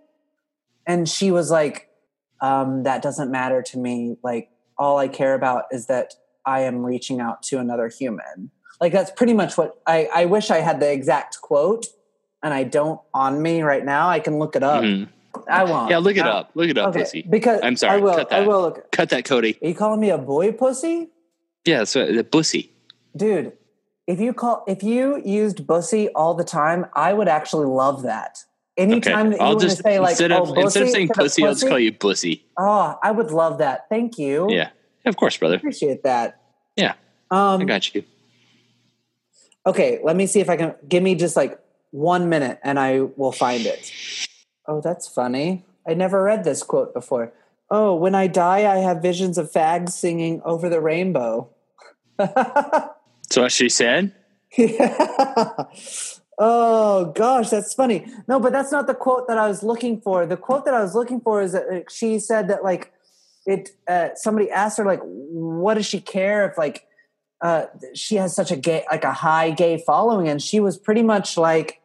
and 0.86 1.08
she 1.08 1.32
was 1.32 1.50
like 1.50 1.90
um 2.42 2.84
that 2.84 3.02
doesn't 3.02 3.32
matter 3.32 3.62
to 3.62 3.78
me 3.78 4.18
like 4.24 4.50
all 4.78 4.98
i 4.98 5.08
care 5.08 5.34
about 5.36 5.66
is 5.72 5.86
that 5.86 6.16
I 6.46 6.62
am 6.62 6.86
reaching 6.86 7.20
out 7.20 7.44
to 7.44 7.60
another 7.60 7.88
human. 7.88 8.52
Like 8.82 8.92
that's 8.92 9.12
pretty 9.12 9.34
much 9.34 9.58
what 9.58 9.80
I, 9.88 10.10
I 10.14 10.26
wish 10.26 10.52
I 10.52 10.58
had 10.58 10.80
the 10.80 10.92
exact 10.92 11.42
quote 11.42 11.86
and 12.42 12.54
I 12.54 12.64
don't 12.64 13.00
on 13.14 13.42
me 13.42 13.62
right 13.62 13.84
now. 13.84 14.10
I 14.10 14.20
can 14.20 14.40
look 14.40 14.56
it 14.56 14.64
up. 14.64 14.84
Mhm. 14.84 15.10
I 15.50 15.64
won't. 15.64 15.90
Yeah, 15.90 15.98
look 16.00 16.16
it 16.18 16.26
I- 16.26 16.30
up. 16.30 16.52
Look 16.56 16.70
it 16.70 16.78
up, 16.78 16.90
Okay, 16.90 17.00
pussy. 17.00 17.22
because 17.30 17.60
I'm 17.64 17.76
sorry, 17.76 18.00
I 18.00 18.02
will. 18.04 18.16
cut 18.16 18.32
I 18.34 18.40
that. 18.40 18.48
will 18.48 18.62
look. 18.62 18.92
Cut 18.92 19.10
that, 19.10 19.26
Cody. 19.26 19.58
Are 19.62 19.68
you 19.68 19.76
calling 19.76 20.00
me 20.00 20.10
a 20.10 20.18
boy 20.18 20.52
pussy, 20.52 21.10
Yeah, 21.66 21.84
so 21.86 22.12
the 22.12 22.24
pussy. 22.24 22.72
dude? 23.16 23.54
If 24.06 24.20
you 24.20 24.34
call 24.34 24.64
if 24.68 24.84
you 24.84 25.22
used 25.24 25.66
bussy 25.66 26.10
all 26.10 26.34
the 26.34 26.44
time, 26.44 26.86
I 26.94 27.14
would 27.14 27.28
actually 27.30 27.68
love 27.68 28.04
that. 28.04 28.44
Anytime 28.76 29.30
that 29.30 29.38
you 29.40 29.42
I'll 29.46 29.50
want 29.52 29.62
to 29.62 29.68
just 29.68 29.82
say 29.84 30.00
like, 30.00 30.10
instead 30.12 30.32
oh, 30.34 30.44
of 30.52 30.58
instead 30.58 30.84
of 30.84 30.90
saying 30.90 31.08
instead 31.08 31.18
of 31.22 31.26
pussy, 31.26 31.46
I'll 31.46 31.54
just 31.54 31.68
call 31.68 31.80
you 31.80 31.92
bussy. 31.94 32.44
Oh, 32.58 32.98
I 33.02 33.12
would 33.12 33.32
love 33.32 33.60
that. 33.60 33.88
Thank 33.90 34.18
you. 34.18 34.48
Yeah, 34.50 34.70
of 35.06 35.16
course, 35.16 35.38
brother. 35.38 35.54
I 35.56 35.58
appreciate 35.58 36.04
that. 36.04 36.42
Yeah, 36.76 36.94
Um, 37.32 37.62
I 37.62 37.66
got 37.66 37.94
you. 37.96 38.04
Okay, 39.66 40.00
let 40.04 40.16
me 40.16 40.28
see 40.28 40.42
if 40.42 40.50
I 40.50 40.58
can 40.58 40.76
give 40.88 41.02
me 41.02 41.16
just 41.16 41.36
like 41.38 41.58
one 41.92 42.28
minute 42.28 42.60
and 42.64 42.78
I 42.80 43.02
will 43.02 43.32
find 43.32 43.66
it. 43.66 43.92
Oh, 44.68 44.82
that's 44.82 45.08
funny. 45.08 45.66
I 45.88 45.94
never 45.94 46.24
read 46.24 46.44
this 46.44 46.64
quote 46.64 46.94
before. 46.94 47.34
Oh, 47.70 47.96
when 47.96 48.16
I 48.16 48.28
die, 48.28 48.72
I 48.72 48.78
have 48.78 49.02
visions 49.02 49.38
of 49.38 49.52
fags 49.52 49.90
singing 49.92 50.42
over 50.46 50.70
the 50.70 50.82
rainbow. 50.82 51.50
So 53.30 53.42
what 53.42 53.52
she 53.52 53.70
said? 53.70 54.14
Yeah. 54.56 55.66
Oh 56.38 57.12
gosh, 57.16 57.50
that's 57.50 57.74
funny. 57.74 58.08
No, 58.28 58.40
but 58.40 58.52
that's 58.52 58.72
not 58.72 58.88
the 58.88 58.96
quote 58.96 59.28
that 59.28 59.38
I 59.38 59.48
was 59.48 59.64
looking 59.64 60.02
for. 60.02 60.26
The 60.26 60.38
quote 60.38 60.66
that 60.66 60.74
I 60.74 60.82
was 60.82 60.96
looking 60.96 61.22
for 61.22 61.42
is 61.42 61.52
that 61.52 61.86
she 61.92 62.20
said 62.20 62.48
that 62.50 62.64
like 62.64 62.92
it. 63.46 63.70
Uh, 63.88 64.10
somebody 64.16 64.50
asked 64.50 64.78
her 64.78 64.86
like, 64.86 65.00
what 65.04 65.76
does 65.76 65.86
she 65.86 66.02
care 66.02 66.50
if 66.50 66.58
like 66.58 66.88
uh, 67.42 67.66
she 67.94 68.16
has 68.16 68.36
such 68.36 68.52
a 68.52 68.56
gay 68.56 68.84
like 68.90 69.04
a 69.04 69.14
high 69.14 69.52
gay 69.52 69.78
following, 69.86 70.28
and 70.28 70.42
she 70.42 70.60
was 70.60 70.78
pretty 70.78 71.04
much 71.04 71.38
like, 71.38 71.82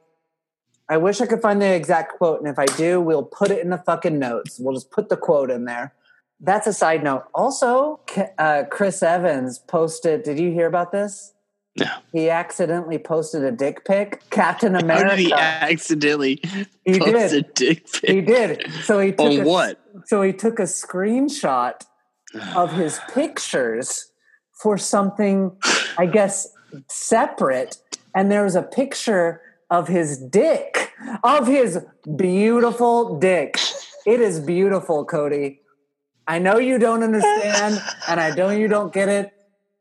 I 0.90 0.96
wish 0.96 1.20
I 1.20 1.26
could 1.26 1.42
find 1.42 1.60
the 1.60 1.72
exact 1.74 2.16
quote, 2.16 2.40
and 2.40 2.48
if 2.48 2.58
I 2.58 2.66
do, 2.66 3.00
we'll 3.00 3.22
put 3.24 3.50
it 3.50 3.62
in 3.62 3.70
the 3.70 3.78
fucking 3.78 4.18
notes. 4.18 4.58
We'll 4.58 4.74
just 4.74 4.90
put 4.90 5.08
the 5.08 5.16
quote 5.16 5.50
in 5.50 5.64
there. 5.66 5.94
That's 6.40 6.66
a 6.66 6.72
side 6.72 7.02
note. 7.02 7.24
Also, 7.34 8.00
uh, 8.38 8.62
Chris 8.70 9.02
Evans 9.02 9.58
posted. 9.58 10.22
Did 10.22 10.38
you 10.38 10.50
hear 10.52 10.66
about 10.66 10.92
this? 10.92 11.34
No. 11.78 11.86
He 12.12 12.30
accidentally 12.30 12.98
posted 12.98 13.44
a 13.44 13.52
dick 13.52 13.84
pic. 13.84 14.22
Captain 14.30 14.74
How 14.74 14.80
America. 14.80 15.10
did 15.16 15.18
he 15.18 15.32
accidentally 15.32 16.40
He 16.84 16.98
post 16.98 17.32
did. 17.32 17.32
a 17.32 17.42
dick 17.54 17.92
pic? 17.92 18.10
He 18.10 18.20
did. 18.20 18.70
So 18.82 18.98
he 18.98 19.10
took 19.12 19.20
On 19.20 19.40
a, 19.40 19.44
what? 19.44 19.80
So 20.06 20.22
he 20.22 20.32
took 20.32 20.58
a 20.58 20.62
screenshot 20.64 21.74
of 22.56 22.72
his 22.72 22.98
pictures 23.12 24.10
for 24.60 24.76
something, 24.78 25.56
I 25.96 26.06
guess, 26.06 26.48
separate. 26.88 27.78
And 28.14 28.30
there 28.30 28.42
was 28.44 28.56
a 28.56 28.62
picture 28.62 29.40
of 29.70 29.88
his 29.88 30.18
dick, 30.18 30.92
of 31.22 31.46
his 31.46 31.78
beautiful 32.16 33.18
dick. 33.18 33.58
It 34.06 34.20
is 34.20 34.40
beautiful, 34.40 35.04
Cody. 35.04 35.60
I 36.26 36.38
know 36.38 36.58
you 36.58 36.78
don't 36.78 37.02
understand, 37.02 37.82
and 38.06 38.20
I 38.20 38.34
know 38.34 38.50
you 38.50 38.68
don't 38.68 38.92
get 38.92 39.08
it, 39.08 39.32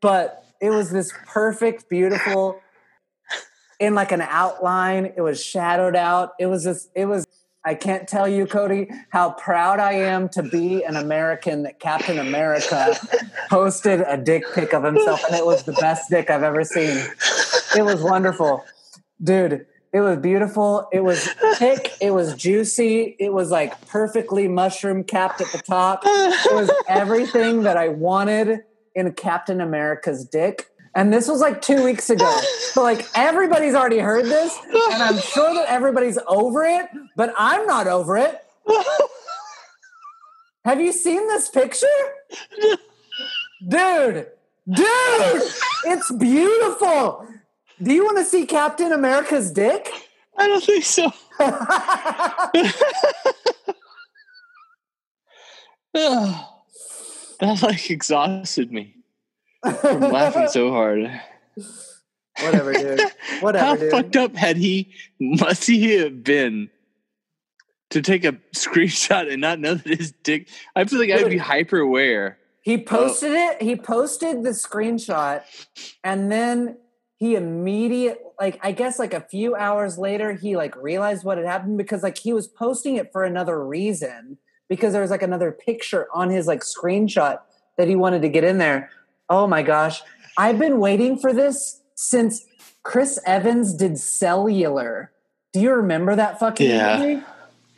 but 0.01 0.45
it 0.61 0.69
was 0.69 0.89
this 0.91 1.13
perfect, 1.25 1.89
beautiful, 1.89 2.59
in 3.79 3.95
like 3.95 4.11
an 4.11 4.21
outline. 4.21 5.13
It 5.15 5.21
was 5.21 5.43
shadowed 5.43 5.95
out. 5.95 6.33
It 6.39 6.47
was 6.47 6.63
just, 6.63 6.89
it 6.95 7.05
was 7.05 7.25
I 7.67 7.75
can't 7.75 8.07
tell 8.07 8.29
you, 8.29 8.45
Cody, 8.45 8.87
how 9.09 9.31
proud 9.31 9.81
I 9.81 9.91
am 9.91 10.29
to 10.29 10.41
be 10.41 10.85
an 10.85 10.95
American 10.95 11.63
that 11.63 11.81
Captain 11.81 12.17
America 12.17 12.95
posted 13.49 14.05
a 14.07 14.15
dick 14.15 14.45
pic 14.55 14.73
of 14.73 14.85
himself, 14.85 15.21
and 15.25 15.35
it 15.35 15.45
was 15.45 15.63
the 15.63 15.73
best 15.73 16.09
dick 16.09 16.29
I've 16.29 16.43
ever 16.43 16.63
seen. 16.63 16.97
It 17.75 17.83
was 17.83 18.01
wonderful. 18.01 18.63
Dude, 19.21 19.65
it 19.93 20.01
was 20.01 20.17
beautiful. 20.19 20.87
It 20.91 21.03
was 21.03 21.27
thick. 21.55 21.93
It 22.01 22.11
was 22.11 22.35
juicy. 22.35 23.15
It 23.19 23.33
was 23.33 23.51
like 23.51 23.87
perfectly 23.87 24.47
mushroom 24.47 25.03
capped 25.03 25.41
at 25.41 25.51
the 25.51 25.59
top. 25.59 26.03
It 26.05 26.53
was 26.53 26.71
everything 26.87 27.63
that 27.63 27.77
I 27.77 27.87
wanted 27.87 28.63
in 28.95 29.11
Captain 29.13 29.61
America's 29.61 30.25
dick. 30.25 30.69
And 30.95 31.13
this 31.13 31.27
was 31.27 31.39
like 31.39 31.61
two 31.61 31.83
weeks 31.83 32.09
ago. 32.09 32.39
So, 32.71 32.81
like, 32.81 33.05
everybody's 33.13 33.75
already 33.75 33.99
heard 33.99 34.25
this, 34.25 34.57
and 34.65 35.03
I'm 35.03 35.19
sure 35.19 35.53
that 35.53 35.65
everybody's 35.69 36.17
over 36.27 36.63
it, 36.63 36.87
but 37.15 37.33
I'm 37.37 37.67
not 37.67 37.85
over 37.85 38.17
it. 38.17 38.43
Have 40.65 40.81
you 40.81 40.91
seen 40.91 41.27
this 41.27 41.49
picture? 41.49 41.85
Dude, 43.67 44.27
dude, 44.67 45.43
it's 45.85 46.11
beautiful. 46.11 47.27
Do 47.81 47.93
you 47.93 48.03
want 48.03 48.17
to 48.17 48.23
see 48.23 48.45
Captain 48.45 48.91
America's 48.91 49.51
dick? 49.51 49.89
I 50.37 50.47
don't 50.47 50.63
think 50.63 50.83
so. 50.83 51.11
that 57.39 57.61
like 57.61 57.89
exhausted 57.89 58.71
me 58.71 58.95
from 59.81 59.99
laughing 59.99 60.47
so 60.47 60.71
hard. 60.71 61.09
Whatever, 62.41 62.73
dude. 62.73 63.01
Whatever, 63.39 63.65
How 63.65 63.75
dude. 63.75 63.91
fucked 63.91 64.15
up 64.15 64.35
had 64.35 64.57
he 64.57 64.91
must 65.19 65.65
he 65.65 65.95
have 65.95 66.23
been 66.23 66.69
to 67.89 68.01
take 68.01 68.25
a 68.25 68.33
screenshot 68.55 69.31
and 69.31 69.41
not 69.41 69.59
know 69.59 69.75
that 69.75 69.97
his 69.97 70.11
dick? 70.23 70.49
I 70.75 70.85
feel 70.85 70.99
like 70.99 71.11
I'd 71.11 71.29
be 71.29 71.37
hyper 71.37 71.79
aware. 71.79 72.37
He 72.61 72.77
posted 72.77 73.31
it. 73.31 73.61
He 73.61 73.75
posted 73.75 74.43
the 74.43 74.49
screenshot, 74.49 75.43
and 76.03 76.31
then 76.31 76.77
he 77.17 77.35
immediate 77.35 78.19
like 78.39 78.59
I 78.61 78.71
guess 78.71 78.99
like 78.99 79.13
a 79.13 79.21
few 79.21 79.55
hours 79.55 79.97
later 79.97 80.33
he 80.33 80.55
like 80.55 80.75
realized 80.75 81.23
what 81.23 81.37
had 81.37 81.47
happened 81.47 81.77
because 81.77 82.03
like 82.03 82.17
he 82.17 82.31
was 82.33 82.47
posting 82.47 82.95
it 82.95 83.11
for 83.11 83.23
another 83.23 83.63
reason 83.65 84.37
because 84.69 84.93
there 84.93 85.01
was 85.01 85.11
like 85.11 85.23
another 85.23 85.51
picture 85.51 86.07
on 86.13 86.29
his 86.29 86.45
like 86.47 86.61
screenshot 86.61 87.39
that 87.77 87.87
he 87.87 87.95
wanted 87.95 88.21
to 88.21 88.29
get 88.29 88.43
in 88.43 88.57
there. 88.59 88.89
Oh 89.29 89.47
my 89.47 89.63
gosh, 89.63 90.01
I've 90.37 90.59
been 90.59 90.79
waiting 90.79 91.17
for 91.17 91.33
this 91.33 91.81
since 91.95 92.45
Chris 92.83 93.19
Evans 93.25 93.73
did 93.73 93.97
Cellular. 93.97 95.11
Do 95.53 95.59
you 95.59 95.71
remember 95.71 96.15
that 96.15 96.39
fucking 96.39 96.69
Yeah. 96.69 96.99
movie? 96.99 97.23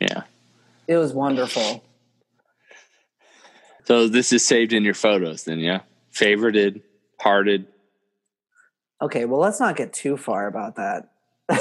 Yeah. 0.00 0.22
It 0.86 0.96
was 0.96 1.12
wonderful. 1.14 1.82
So 3.84 4.08
this 4.08 4.32
is 4.32 4.44
saved 4.44 4.72
in 4.72 4.84
your 4.84 4.94
photos, 4.94 5.44
then, 5.44 5.58
yeah. 5.58 5.80
Favorited, 6.12 6.82
hearted. 7.20 7.66
Okay, 9.02 9.24
well 9.24 9.40
let's 9.40 9.60
not 9.60 9.76
get 9.76 9.92
too 9.92 10.16
far 10.16 10.46
about 10.46 10.76
that. 10.76 11.08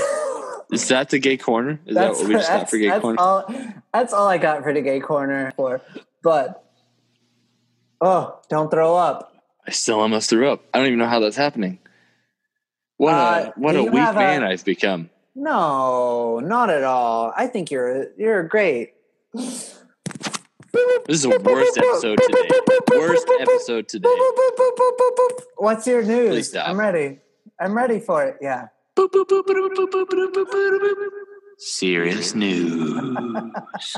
Is 0.71 0.87
that 0.89 1.09
the 1.09 1.19
gay 1.19 1.37
corner? 1.37 1.79
Is 1.85 1.95
that 1.95 2.11
what 2.11 2.27
we 2.27 2.33
just 2.33 2.47
got 2.49 2.69
for 2.69 2.77
gay 2.77 2.89
that's 2.89 3.01
corner? 3.01 3.19
All, 3.19 3.45
that's 3.91 4.13
all 4.13 4.27
I 4.27 4.37
got 4.37 4.61
for 4.63 4.73
the 4.73 4.81
gay 4.81 4.99
corner 4.99 5.51
for. 5.55 5.81
But 6.21 6.63
oh, 8.01 8.39
don't 8.49 8.69
throw 8.69 8.95
up. 8.95 9.33
I 9.65 9.71
still 9.71 9.99
almost 9.99 10.29
threw 10.29 10.49
up. 10.51 10.63
I 10.73 10.77
don't 10.77 10.87
even 10.87 10.99
know 10.99 11.07
how 11.07 11.19
that's 11.19 11.37
happening. 11.37 11.79
What 12.97 13.13
Uh, 13.13 13.51
a 13.55 13.59
what 13.59 13.75
a 13.75 13.83
weak 13.83 13.93
man 13.93 14.43
I've 14.43 14.65
become. 14.65 15.09
No, 15.33 16.39
not 16.39 16.69
at 16.69 16.83
all. 16.83 17.33
I 17.35 17.47
think 17.47 17.71
you're 17.71 18.07
you're 18.17 18.43
great. 18.43 18.93
This 19.33 19.79
is 21.07 21.21
the 21.23 21.39
worst 21.39 21.77
episode 21.77 22.19
today. 22.19 22.49
Worst 22.91 23.27
episode 23.39 23.87
today. 23.87 24.09
What's 25.57 25.87
your 25.87 26.03
news? 26.03 26.29
Please 26.29 26.49
stop. 26.49 26.67
I'm 26.67 26.79
ready. 26.79 27.19
I'm 27.59 27.75
ready 27.75 27.99
for 27.99 28.23
it. 28.25 28.37
Yeah. 28.41 28.67
Serious 31.57 32.33
news. 32.35 33.03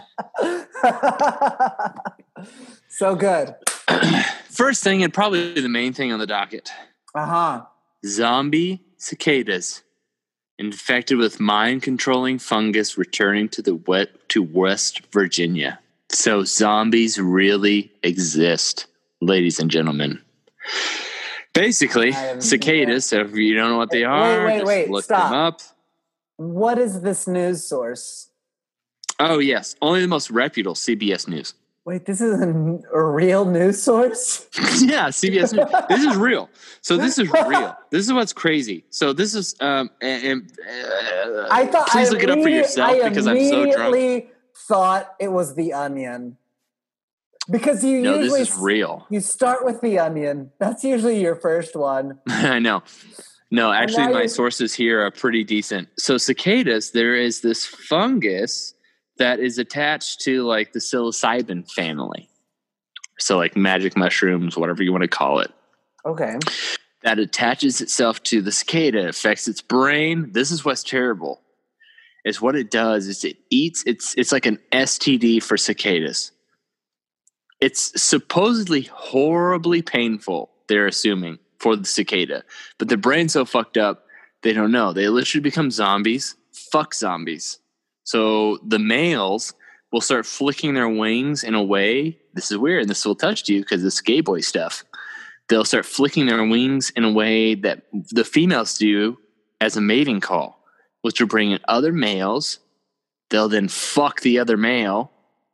so 2.89 3.15
good. 3.15 3.55
First 4.49 4.83
thing, 4.83 5.03
and 5.03 5.13
probably 5.13 5.53
the 5.59 5.69
main 5.69 5.93
thing 5.93 6.11
on 6.11 6.19
the 6.19 6.27
docket 6.27 6.71
Uh 7.15 7.25
huh. 7.25 7.61
zombie 8.05 8.81
cicadas 8.97 9.83
infected 10.59 11.17
with 11.17 11.39
mind 11.39 11.81
controlling 11.83 12.37
fungus 12.39 12.97
returning 12.97 13.49
to 13.49 13.61
the 13.61 13.75
wet 13.75 14.09
to 14.29 14.43
West 14.43 15.01
Virginia. 15.11 15.79
So 16.09 16.43
zombies 16.43 17.19
really 17.19 17.91
exist, 18.03 18.85
ladies 19.21 19.59
and 19.59 19.71
gentlemen. 19.71 20.21
Basically, 21.53 22.13
cicadas, 22.39 23.11
if 23.11 23.35
you 23.35 23.55
don't 23.55 23.71
know 23.71 23.77
what 23.77 23.91
they 23.91 24.03
are, 24.03 24.45
wait, 24.45 24.53
just 24.59 24.65
wait, 24.67 24.89
look 24.89 25.03
stop. 25.03 25.29
them 25.29 25.39
up. 25.39 25.61
What 26.37 26.77
is 26.77 27.01
this 27.01 27.27
news 27.27 27.63
source? 27.63 28.29
Oh, 29.19 29.39
yes. 29.39 29.75
Only 29.81 30.01
the 30.01 30.07
most 30.07 30.31
reputable 30.31 30.75
CBS 30.75 31.27
News. 31.27 31.53
Wait, 31.83 32.05
this 32.05 32.21
is 32.21 32.39
a, 32.39 32.79
a 32.93 33.03
real 33.03 33.45
news 33.45 33.81
source? 33.81 34.47
yeah, 34.81 35.09
CBS 35.09 35.53
News. 35.53 35.69
This 35.89 36.03
is 36.03 36.15
real. 36.15 36.49
So 36.81 36.95
this 36.97 37.17
is 37.17 37.29
real. 37.31 37.75
This 37.91 38.05
is 38.05 38.13
what's 38.13 38.33
crazy. 38.33 38.85
So 38.89 39.11
this 39.11 39.35
is 39.35 39.55
um 39.59 39.89
and, 39.99 40.23
and, 40.23 40.51
uh, 40.65 41.47
I 41.51 41.65
thought 41.65 41.87
please 41.89 42.09
I 42.09 42.11
look 42.13 42.23
it 42.23 42.29
up 42.29 42.39
for 42.39 42.49
yourself 42.49 42.97
because 43.03 43.27
I'm 43.27 43.43
so 43.49 43.69
drunk. 43.69 44.27
thought 44.55 45.13
it 45.19 45.27
was 45.27 45.55
the 45.55 45.73
onion. 45.73 46.37
Because 47.49 47.83
you 47.83 48.01
No, 48.01 48.19
usually 48.19 48.39
this 48.41 48.49
is 48.53 48.59
real. 48.59 49.05
you 49.09 49.19
start 49.19 49.65
with 49.65 49.81
the 49.81 49.99
onion. 49.99 50.51
That's 50.59 50.83
usually 50.83 51.19
your 51.21 51.35
first 51.35 51.75
one. 51.75 52.19
I 52.27 52.59
know. 52.59 52.83
No, 53.49 53.71
actually, 53.73 54.13
my 54.13 54.27
sources 54.27 54.73
here 54.73 55.05
are 55.05 55.11
pretty 55.11 55.43
decent. 55.43 55.89
So, 55.97 56.17
cicadas, 56.17 56.91
there 56.91 57.15
is 57.15 57.41
this 57.41 57.65
fungus 57.65 58.73
that 59.17 59.39
is 59.41 59.57
attached 59.57 60.21
to 60.21 60.43
like 60.43 60.71
the 60.71 60.79
psilocybin 60.79 61.69
family. 61.69 62.29
So, 63.19 63.37
like 63.37 63.57
magic 63.57 63.97
mushrooms, 63.97 64.55
whatever 64.55 64.83
you 64.83 64.91
want 64.93 65.01
to 65.03 65.09
call 65.09 65.39
it, 65.39 65.51
Okay. 66.05 66.35
that 67.03 67.19
attaches 67.19 67.81
itself 67.81 68.23
to 68.23 68.41
the 68.41 68.51
cicada, 68.53 69.09
affects 69.09 69.47
its 69.49 69.61
brain. 69.61 70.31
This 70.31 70.49
is 70.51 70.63
what's 70.63 70.83
terrible. 70.83 71.41
Is 72.23 72.39
what 72.41 72.55
it 72.55 72.71
does 72.71 73.07
is 73.07 73.25
it 73.25 73.35
eats. 73.49 73.83
It's 73.85 74.15
it's 74.15 74.31
like 74.31 74.45
an 74.45 74.59
STD 74.71 75.43
for 75.43 75.57
cicadas. 75.57 76.31
It's 77.61 78.01
supposedly 78.01 78.81
horribly 78.91 79.81
painful. 79.81 80.49
They're 80.67 80.87
assuming 80.87 81.39
for 81.59 81.75
the 81.75 81.85
cicada, 81.85 82.43
but 82.79 82.89
the 82.89 82.97
brain's 82.97 83.33
so 83.33 83.45
fucked 83.45 83.77
up 83.77 84.05
they 84.41 84.53
don't 84.53 84.71
know. 84.71 84.93
They 84.93 85.07
literally 85.07 85.41
become 85.41 85.71
zombies. 85.71 86.35
Fuck 86.71 86.93
zombies. 86.93 87.59
So 88.03 88.57
the 88.65 88.79
males 88.79 89.53
will 89.91 90.01
start 90.01 90.25
flicking 90.25 90.73
their 90.73 90.89
wings 90.89 91.43
in 91.43 91.53
a 91.53 91.63
way. 91.63 92.17
This 92.33 92.51
is 92.51 92.57
weird. 92.57 92.81
and 92.81 92.89
This 92.89 93.05
will 93.05 93.15
touch 93.15 93.47
you 93.47 93.61
because 93.61 93.83
it's 93.83 94.01
gay 94.01 94.21
boy 94.21 94.41
stuff. 94.41 94.83
They'll 95.47 95.65
start 95.65 95.85
flicking 95.85 96.25
their 96.25 96.43
wings 96.45 96.91
in 96.91 97.03
a 97.03 97.11
way 97.11 97.55
that 97.55 97.83
the 98.11 98.23
females 98.23 98.77
do 98.77 99.17
as 99.59 99.75
a 99.75 99.81
mating 99.81 100.21
call, 100.21 100.63
which 101.01 101.19
will 101.19 101.27
bring 101.27 101.51
in 101.51 101.59
other 101.67 101.91
males. 101.91 102.59
They'll 103.29 103.49
then 103.49 103.67
fuck 103.67 104.21
the 104.21 104.39
other 104.39 104.57
male, 104.57 105.11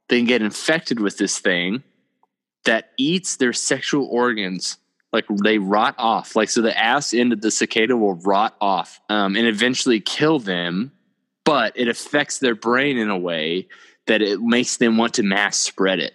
then 0.09 0.25
get 0.25 0.41
infected 0.41 0.99
with 0.99 1.17
this 1.17 1.39
thing 1.39 1.83
that 2.67 2.91
eats 2.97 3.37
their 3.37 3.53
sexual 3.53 4.05
organs. 4.05 4.77
Like 5.11 5.25
they 5.43 5.57
rot 5.57 5.95
off. 5.97 6.35
Like 6.35 6.49
so, 6.49 6.61
the 6.61 6.77
ass 6.77 7.13
end 7.13 7.33
of 7.33 7.41
the 7.41 7.49
cicada 7.49 7.97
will 7.97 8.15
rot 8.15 8.55
off 8.61 9.01
um, 9.09 9.35
and 9.35 9.47
eventually 9.47 9.99
kill 9.99 10.37
them. 10.37 10.91
But 11.43 11.73
it 11.75 11.87
affects 11.87 12.39
their 12.39 12.55
brain 12.55 12.97
in 12.97 13.09
a 13.09 13.17
way 13.17 13.67
that 14.07 14.21
it 14.21 14.41
makes 14.41 14.77
them 14.77 14.97
want 14.97 15.15
to 15.15 15.23
mass 15.23 15.57
spread 15.57 15.99
it. 15.99 16.13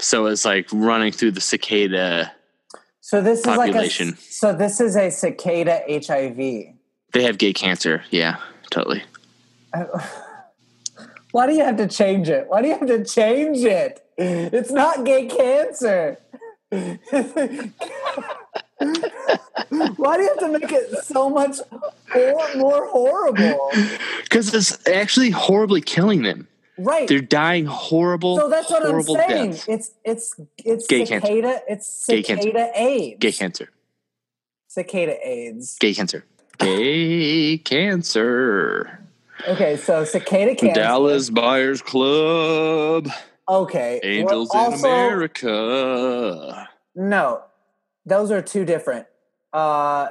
So 0.00 0.26
it's 0.26 0.44
like 0.44 0.68
running 0.72 1.12
through 1.12 1.32
the 1.32 1.40
cicada. 1.40 2.32
So 3.00 3.20
this 3.20 3.42
Population. 3.42 4.08
is 4.08 4.14
like 4.14 4.20
a 4.20 4.32
so 4.32 4.52
this 4.52 4.80
is 4.80 4.96
a 4.96 5.10
cicada 5.10 5.82
HIV. 5.88 6.36
They 7.12 7.22
have 7.22 7.38
gay 7.38 7.52
cancer. 7.52 8.02
Yeah, 8.10 8.38
totally. 8.70 9.02
Why 11.32 11.46
do 11.46 11.54
you 11.54 11.64
have 11.64 11.76
to 11.76 11.86
change 11.86 12.28
it? 12.28 12.46
Why 12.48 12.62
do 12.62 12.68
you 12.68 12.76
have 12.76 12.88
to 12.88 13.04
change 13.04 13.58
it? 13.58 14.04
It's 14.22 14.70
not 14.70 15.04
gay 15.04 15.26
cancer. 15.26 16.18
Why 16.70 16.98
do 20.16 20.22
you 20.22 20.28
have 20.28 20.38
to 20.38 20.48
make 20.52 20.70
it 20.72 21.04
so 21.04 21.28
much 21.30 21.56
hor- 22.12 22.56
more 22.56 22.86
horrible? 22.88 23.70
Because 24.22 24.52
it's 24.54 24.86
actually 24.88 25.30
horribly 25.30 25.80
killing 25.80 26.22
them. 26.22 26.46
Right. 26.78 27.08
They're 27.08 27.20
dying 27.20 27.66
horrible, 27.66 28.38
so 28.38 28.48
that's 28.48 28.70
what 28.70 28.86
I'm 28.86 29.02
saying. 29.02 29.58
It's 29.68 29.90
it's 30.02 30.34
it's 30.64 30.86
Gay 30.86 31.04
cancer. 31.04 31.26
cicada. 31.26 31.60
It's 31.68 32.06
Gay 32.06 32.22
cancer. 32.22 32.70
AIDS. 32.74 33.16
Gay 33.20 33.32
cancer. 33.32 33.68
Cicada 34.68 35.28
AIDS. 35.28 35.76
Gay 35.78 35.92
cancer. 35.94 36.24
Gay 36.58 37.58
cancer. 37.58 38.98
Okay, 39.46 39.76
so 39.76 40.04
cicada 40.04 40.54
cancer. 40.54 40.74
Dallas 40.74 41.28
Buyers 41.28 41.82
Club. 41.82 43.08
Okay. 43.50 44.00
well, 44.02 44.12
Angels 44.12 44.54
in 44.54 44.72
America. 44.74 46.68
No, 46.94 47.42
those 48.06 48.30
are 48.30 48.40
two 48.40 48.64
different. 48.64 49.06
Uh, 49.52 50.10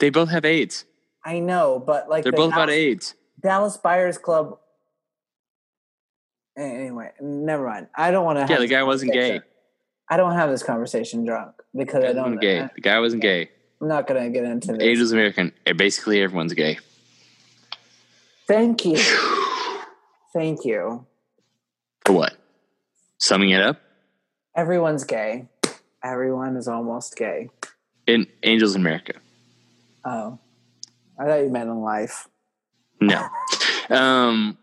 They 0.00 0.10
both 0.10 0.28
have 0.28 0.44
AIDS. 0.44 0.84
I 1.24 1.40
know, 1.40 1.78
but 1.84 2.08
like 2.10 2.24
They're 2.24 2.32
the 2.32 2.36
both 2.36 2.52
about 2.52 2.70
AIDS. 2.70 3.14
Dallas 3.42 3.76
Buyers 3.78 4.18
Club. 4.18 4.58
Anyway, 6.58 7.10
never 7.20 7.66
mind. 7.66 7.86
I 7.96 8.10
don't 8.10 8.24
want 8.24 8.38
to. 8.46 8.52
Yeah, 8.52 8.58
the 8.60 8.66
guy 8.66 8.82
wasn't 8.82 9.12
gay. 9.12 9.40
I 10.10 10.16
don't 10.16 10.34
have 10.34 10.50
this 10.50 10.62
conversation 10.62 11.24
drunk 11.24 11.54
because 11.74 12.04
I 12.04 12.12
don't. 12.12 12.38
gay. 12.38 12.68
The 12.74 12.80
guy 12.80 12.98
wasn't 13.00 13.22
gay. 13.22 13.48
I'm 13.80 13.88
not 13.88 14.06
going 14.06 14.22
to 14.24 14.30
get 14.30 14.44
into 14.44 14.72
this. 14.74 14.82
Angels 14.82 15.12
American. 15.12 15.52
eh, 15.64 15.72
Basically, 15.72 16.20
everyone's 16.20 16.52
gay. 16.52 16.78
Thank 18.46 18.84
you. 18.84 18.98
Thank 20.34 20.64
you. 20.64 21.06
For 22.04 22.12
what? 22.12 22.34
Summing 23.18 23.50
it 23.50 23.60
up, 23.62 23.80
Everyone's 24.56 25.04
gay. 25.04 25.46
Everyone 26.02 26.56
is 26.56 26.66
almost 26.66 27.16
gay. 27.16 27.50
in 28.06 28.26
Angels 28.42 28.74
in 28.74 28.80
America. 28.80 29.14
Oh, 30.04 30.38
I 31.18 31.26
thought 31.26 31.42
you 31.42 31.50
meant 31.50 31.68
in 31.68 31.80
life. 31.82 32.26
No. 33.00 33.26
Um 33.90 34.56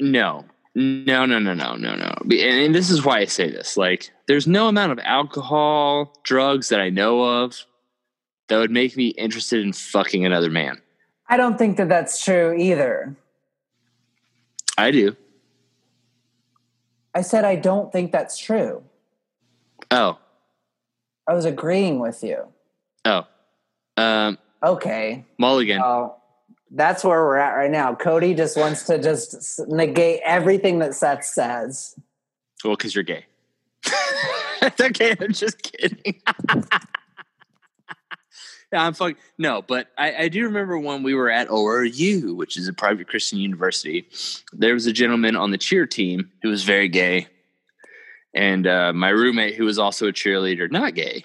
no. 0.00 0.44
No, 0.74 1.26
no, 1.26 1.38
no, 1.38 1.52
no, 1.52 1.74
no, 1.76 1.94
no. 1.94 2.14
And, 2.22 2.32
and 2.32 2.74
this 2.74 2.88
is 2.90 3.04
why 3.04 3.18
I 3.18 3.26
say 3.26 3.50
this. 3.50 3.76
Like, 3.76 4.10
there's 4.26 4.46
no 4.46 4.68
amount 4.68 4.92
of 4.92 4.98
alcohol, 5.04 6.18
drugs 6.24 6.70
that 6.70 6.80
I 6.80 6.88
know 6.88 7.22
of 7.22 7.66
that 8.48 8.56
would 8.56 8.70
make 8.70 8.96
me 8.96 9.08
interested 9.08 9.60
in 9.62 9.74
fucking 9.74 10.24
another 10.24 10.48
man. 10.48 10.80
I 11.28 11.36
don't 11.36 11.58
think 11.58 11.76
that 11.76 11.90
that's 11.90 12.24
true 12.24 12.54
either. 12.58 13.14
I 14.78 14.90
do. 14.90 15.14
I 17.14 17.22
said 17.22 17.44
I 17.44 17.56
don't 17.56 17.92
think 17.92 18.12
that's 18.12 18.38
true. 18.38 18.82
Oh. 19.90 20.18
I 21.28 21.34
was 21.34 21.44
agreeing 21.44 21.98
with 21.98 22.22
you. 22.22 22.46
Oh. 23.04 23.26
Um 23.96 24.38
Okay. 24.62 25.24
Mulligan. 25.38 25.80
Well, 25.80 26.22
that's 26.70 27.04
where 27.04 27.22
we're 27.22 27.36
at 27.36 27.54
right 27.54 27.70
now. 27.70 27.94
Cody 27.94 28.34
just 28.34 28.56
wants 28.56 28.84
to 28.84 28.98
just 28.98 29.60
negate 29.68 30.20
everything 30.24 30.78
that 30.78 30.94
Seth 30.94 31.24
says. 31.24 31.96
Well, 32.64 32.76
because 32.76 32.94
you're 32.94 33.04
gay. 33.04 33.26
It's 34.64 34.80
okay. 34.80 35.16
I'm 35.20 35.32
just 35.32 35.60
kidding. 35.60 36.22
I'm 38.72 38.94
fucking 38.94 39.16
no, 39.38 39.62
but 39.62 39.88
I, 39.98 40.14
I 40.14 40.28
do 40.28 40.44
remember 40.44 40.78
when 40.78 41.02
we 41.02 41.14
were 41.14 41.30
at 41.30 41.48
ORU, 41.48 42.34
which 42.34 42.56
is 42.56 42.68
a 42.68 42.72
private 42.72 43.08
Christian 43.08 43.38
university. 43.38 44.08
There 44.52 44.74
was 44.74 44.86
a 44.86 44.92
gentleman 44.92 45.36
on 45.36 45.50
the 45.50 45.58
cheer 45.58 45.86
team 45.86 46.30
who 46.42 46.48
was 46.48 46.64
very 46.64 46.88
gay, 46.88 47.28
and 48.34 48.66
uh, 48.66 48.92
my 48.92 49.10
roommate, 49.10 49.54
who 49.54 49.64
was 49.64 49.78
also 49.78 50.08
a 50.08 50.12
cheerleader, 50.12 50.70
not 50.70 50.94
gay, 50.94 51.24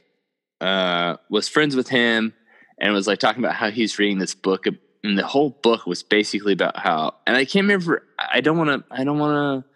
uh, 0.62 1.18
was 1.30 1.48
friends 1.48 1.76
with 1.76 1.88
him 1.88 2.34
and 2.80 2.94
was 2.94 3.08
like 3.08 3.20
talking 3.20 3.44
about 3.44 3.56
how 3.56 3.72
he's 3.72 3.98
reading 3.98 4.20
this 4.20 4.36
book, 4.36 4.66
and 5.04 5.18
the 5.18 5.26
whole 5.26 5.50
book 5.50 5.86
was 5.86 6.04
basically 6.04 6.54
about 6.54 6.78
how. 6.78 7.16
And 7.26 7.36
I 7.36 7.46
can't 7.46 7.64
remember. 7.64 8.04
I 8.20 8.42
don't 8.42 8.58
want 8.58 8.70
to. 8.70 8.94
I 8.94 9.04
don't 9.04 9.20
want 9.20 9.64
to 9.64 9.70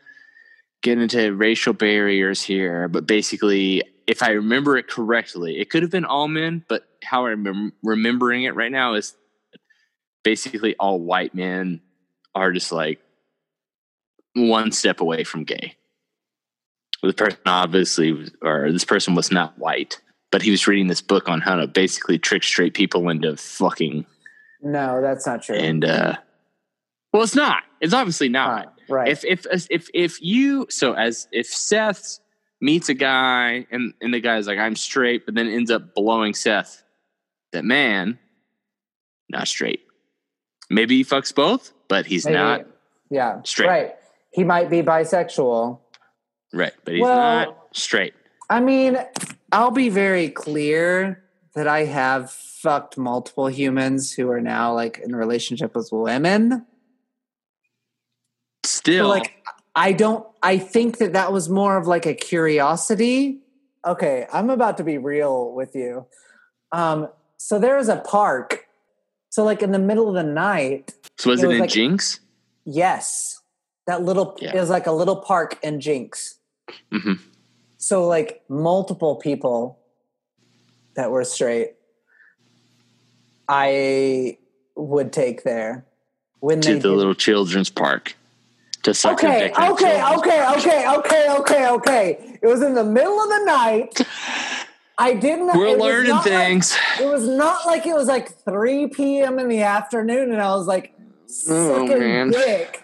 get 0.81 0.97
into 0.97 1.33
racial 1.33 1.73
barriers 1.73 2.41
here, 2.41 2.87
but 2.87 3.05
basically, 3.05 3.83
if 4.07 4.23
I 4.23 4.31
remember 4.31 4.77
it 4.77 4.87
correctly, 4.87 5.59
it 5.59 5.69
could 5.69 5.83
have 5.83 5.91
been 5.91 6.05
all 6.05 6.27
men, 6.27 6.65
but 6.67 6.87
how 7.03 7.25
I'm 7.27 7.73
remembering 7.83 8.43
it 8.43 8.55
right 8.55 8.71
now 8.71 8.93
is 8.93 9.15
basically 10.23 10.75
all 10.79 10.99
white 10.99 11.33
men 11.33 11.81
are 12.35 12.51
just 12.51 12.71
like 12.71 12.99
one 14.35 14.71
step 14.71 15.01
away 15.01 15.23
from 15.23 15.43
gay. 15.43 15.75
The 17.03 17.13
person 17.13 17.39
obviously, 17.45 18.11
was- 18.11 18.31
or 18.41 18.71
this 18.71 18.85
person 18.85 19.15
was 19.15 19.31
not 19.31 19.57
white, 19.57 19.99
but 20.31 20.41
he 20.43 20.51
was 20.51 20.67
reading 20.67 20.87
this 20.87 21.01
book 21.01 21.27
on 21.27 21.41
how 21.41 21.55
to 21.55 21.67
basically 21.67 22.19
trick 22.19 22.43
straight 22.43 22.73
people 22.73 23.09
into 23.09 23.35
fucking 23.35 24.05
No, 24.61 25.01
that's 25.01 25.25
not 25.25 25.41
true. 25.43 25.55
and 25.55 25.83
uh 25.83 26.15
well 27.11 27.23
it's 27.23 27.35
not 27.35 27.63
it's 27.81 27.93
obviously 27.95 28.29
not 28.29 28.73
right. 28.87 29.07
if 29.09 29.25
if 29.25 29.45
if 29.71 29.89
if 29.93 30.21
you 30.21 30.67
so 30.69 30.93
as 30.93 31.27
if 31.31 31.47
Seth 31.47 32.19
meets 32.61 32.87
a 32.89 32.93
guy 32.93 33.65
and 33.71 33.93
and 34.01 34.13
the 34.13 34.19
guy's 34.19 34.45
like 34.47 34.59
I'm 34.59 34.75
straight, 34.75 35.25
but 35.25 35.33
then 35.33 35.47
ends 35.49 35.71
up 35.71 35.95
blowing 35.95 36.35
Seth, 36.35 36.83
that 37.51 37.65
man, 37.65 38.17
not 39.29 39.47
straight. 39.47 39.81
Maybe 40.69 40.97
he 40.97 41.03
fucks 41.03 41.33
both, 41.33 41.73
but 41.87 42.05
he's 42.05 42.25
Maybe- 42.25 42.37
not 42.37 42.65
yeah. 43.09 43.41
straight. 43.43 43.67
Right. 43.67 43.95
He 44.31 44.43
might 44.43 44.69
be 44.69 44.81
bisexual. 44.81 45.79
right, 46.53 46.73
but 46.85 46.93
he's 46.93 47.01
Well- 47.01 47.17
not 47.17 47.67
straight. 47.73 48.13
I 48.49 48.59
mean, 48.59 48.97
I'll 49.53 49.71
be 49.71 49.87
very 49.89 50.29
clear 50.29 51.23
that 51.55 51.67
I 51.67 51.85
have 51.85 52.31
fucked 52.31 52.97
multiple 52.97 53.47
humans 53.47 54.11
who 54.13 54.29
are 54.29 54.41
now 54.41 54.73
like 54.73 54.99
in 54.99 55.13
a 55.13 55.17
relationship 55.17 55.73
with 55.75 55.89
women. 55.91 56.65
Still, 58.65 59.05
So, 59.05 59.09
like 59.09 59.41
I 59.75 59.93
don't 59.93 60.25
I 60.43 60.57
think 60.57 60.97
that 60.99 61.13
that 61.13 61.31
was 61.31 61.49
more 61.49 61.77
of 61.77 61.87
like 61.87 62.05
a 62.05 62.13
curiosity. 62.13 63.39
Okay, 63.85 64.27
I'm 64.31 64.49
about 64.49 64.77
to 64.77 64.83
be 64.83 64.97
real 64.97 65.51
with 65.53 65.75
you. 65.75 66.05
Um 66.71 67.09
so 67.43 67.57
there 67.59 67.77
is 67.77 67.89
a 67.89 67.97
park. 67.97 68.67
So 69.29 69.43
like 69.43 69.61
in 69.63 69.71
the 69.71 69.79
middle 69.79 70.07
of 70.07 70.13
the 70.15 70.23
night, 70.23 70.93
so 71.17 71.29
was 71.31 71.41
it 71.43 71.47
was 71.47 71.55
in 71.55 71.61
like- 71.61 71.69
Jenks? 71.69 72.19
yes. 72.65 73.39
That 73.87 74.03
little 74.03 74.37
Yeah. 74.39 74.55
it 74.55 74.59
was 74.59 74.69
like 74.69 74.85
a 74.87 74.91
little 74.91 75.15
park 75.17 75.57
in 75.63 75.81
Jenks. 75.81 76.35
hmm 76.91 77.13
So 77.77 78.07
like 78.07 78.43
multiple 78.47 79.15
people 79.15 79.79
that 80.95 81.09
were 81.11 81.23
straight, 81.25 81.73
I 83.49 84.37
would 84.75 85.11
take 85.11 85.43
there 85.43 85.85
when 86.39 86.61
To 86.61 86.67
they 86.69 86.79
the 86.79 86.89
did- 86.89 86.95
little 86.95 87.15
children's 87.15 87.69
park 87.69 88.15
to 88.83 88.93
suck 88.93 89.13
Okay, 89.23 89.39
dick 89.49 89.57
in 89.57 89.63
okay, 89.71 90.03
okay, 90.15 90.45
okay, 90.57 90.87
okay, 90.97 91.29
okay, 91.39 91.69
okay. 91.69 92.37
It 92.41 92.47
was 92.47 92.61
in 92.61 92.73
the 92.75 92.83
middle 92.83 93.19
of 93.21 93.29
the 93.29 93.43
night. 93.45 94.01
I 94.97 95.13
didn't. 95.15 95.47
We're 95.57 95.71
was 95.77 95.79
learning 95.79 96.09
not 96.11 96.25
like- 96.25 96.33
things. 96.33 96.77
it 96.99 97.05
was 97.05 97.27
not 97.27 97.65
like 97.65 97.85
it 97.85 97.95
was 97.95 98.07
like 98.07 98.29
3 98.43 98.87
p.m. 98.87 99.39
in 99.39 99.47
the 99.47 99.61
afternoon, 99.63 100.31
and 100.31 100.41
I 100.41 100.55
was 100.55 100.67
like 100.67 100.93
Oh, 101.49 101.87
sucking 101.87 102.31
dick. 102.31 102.83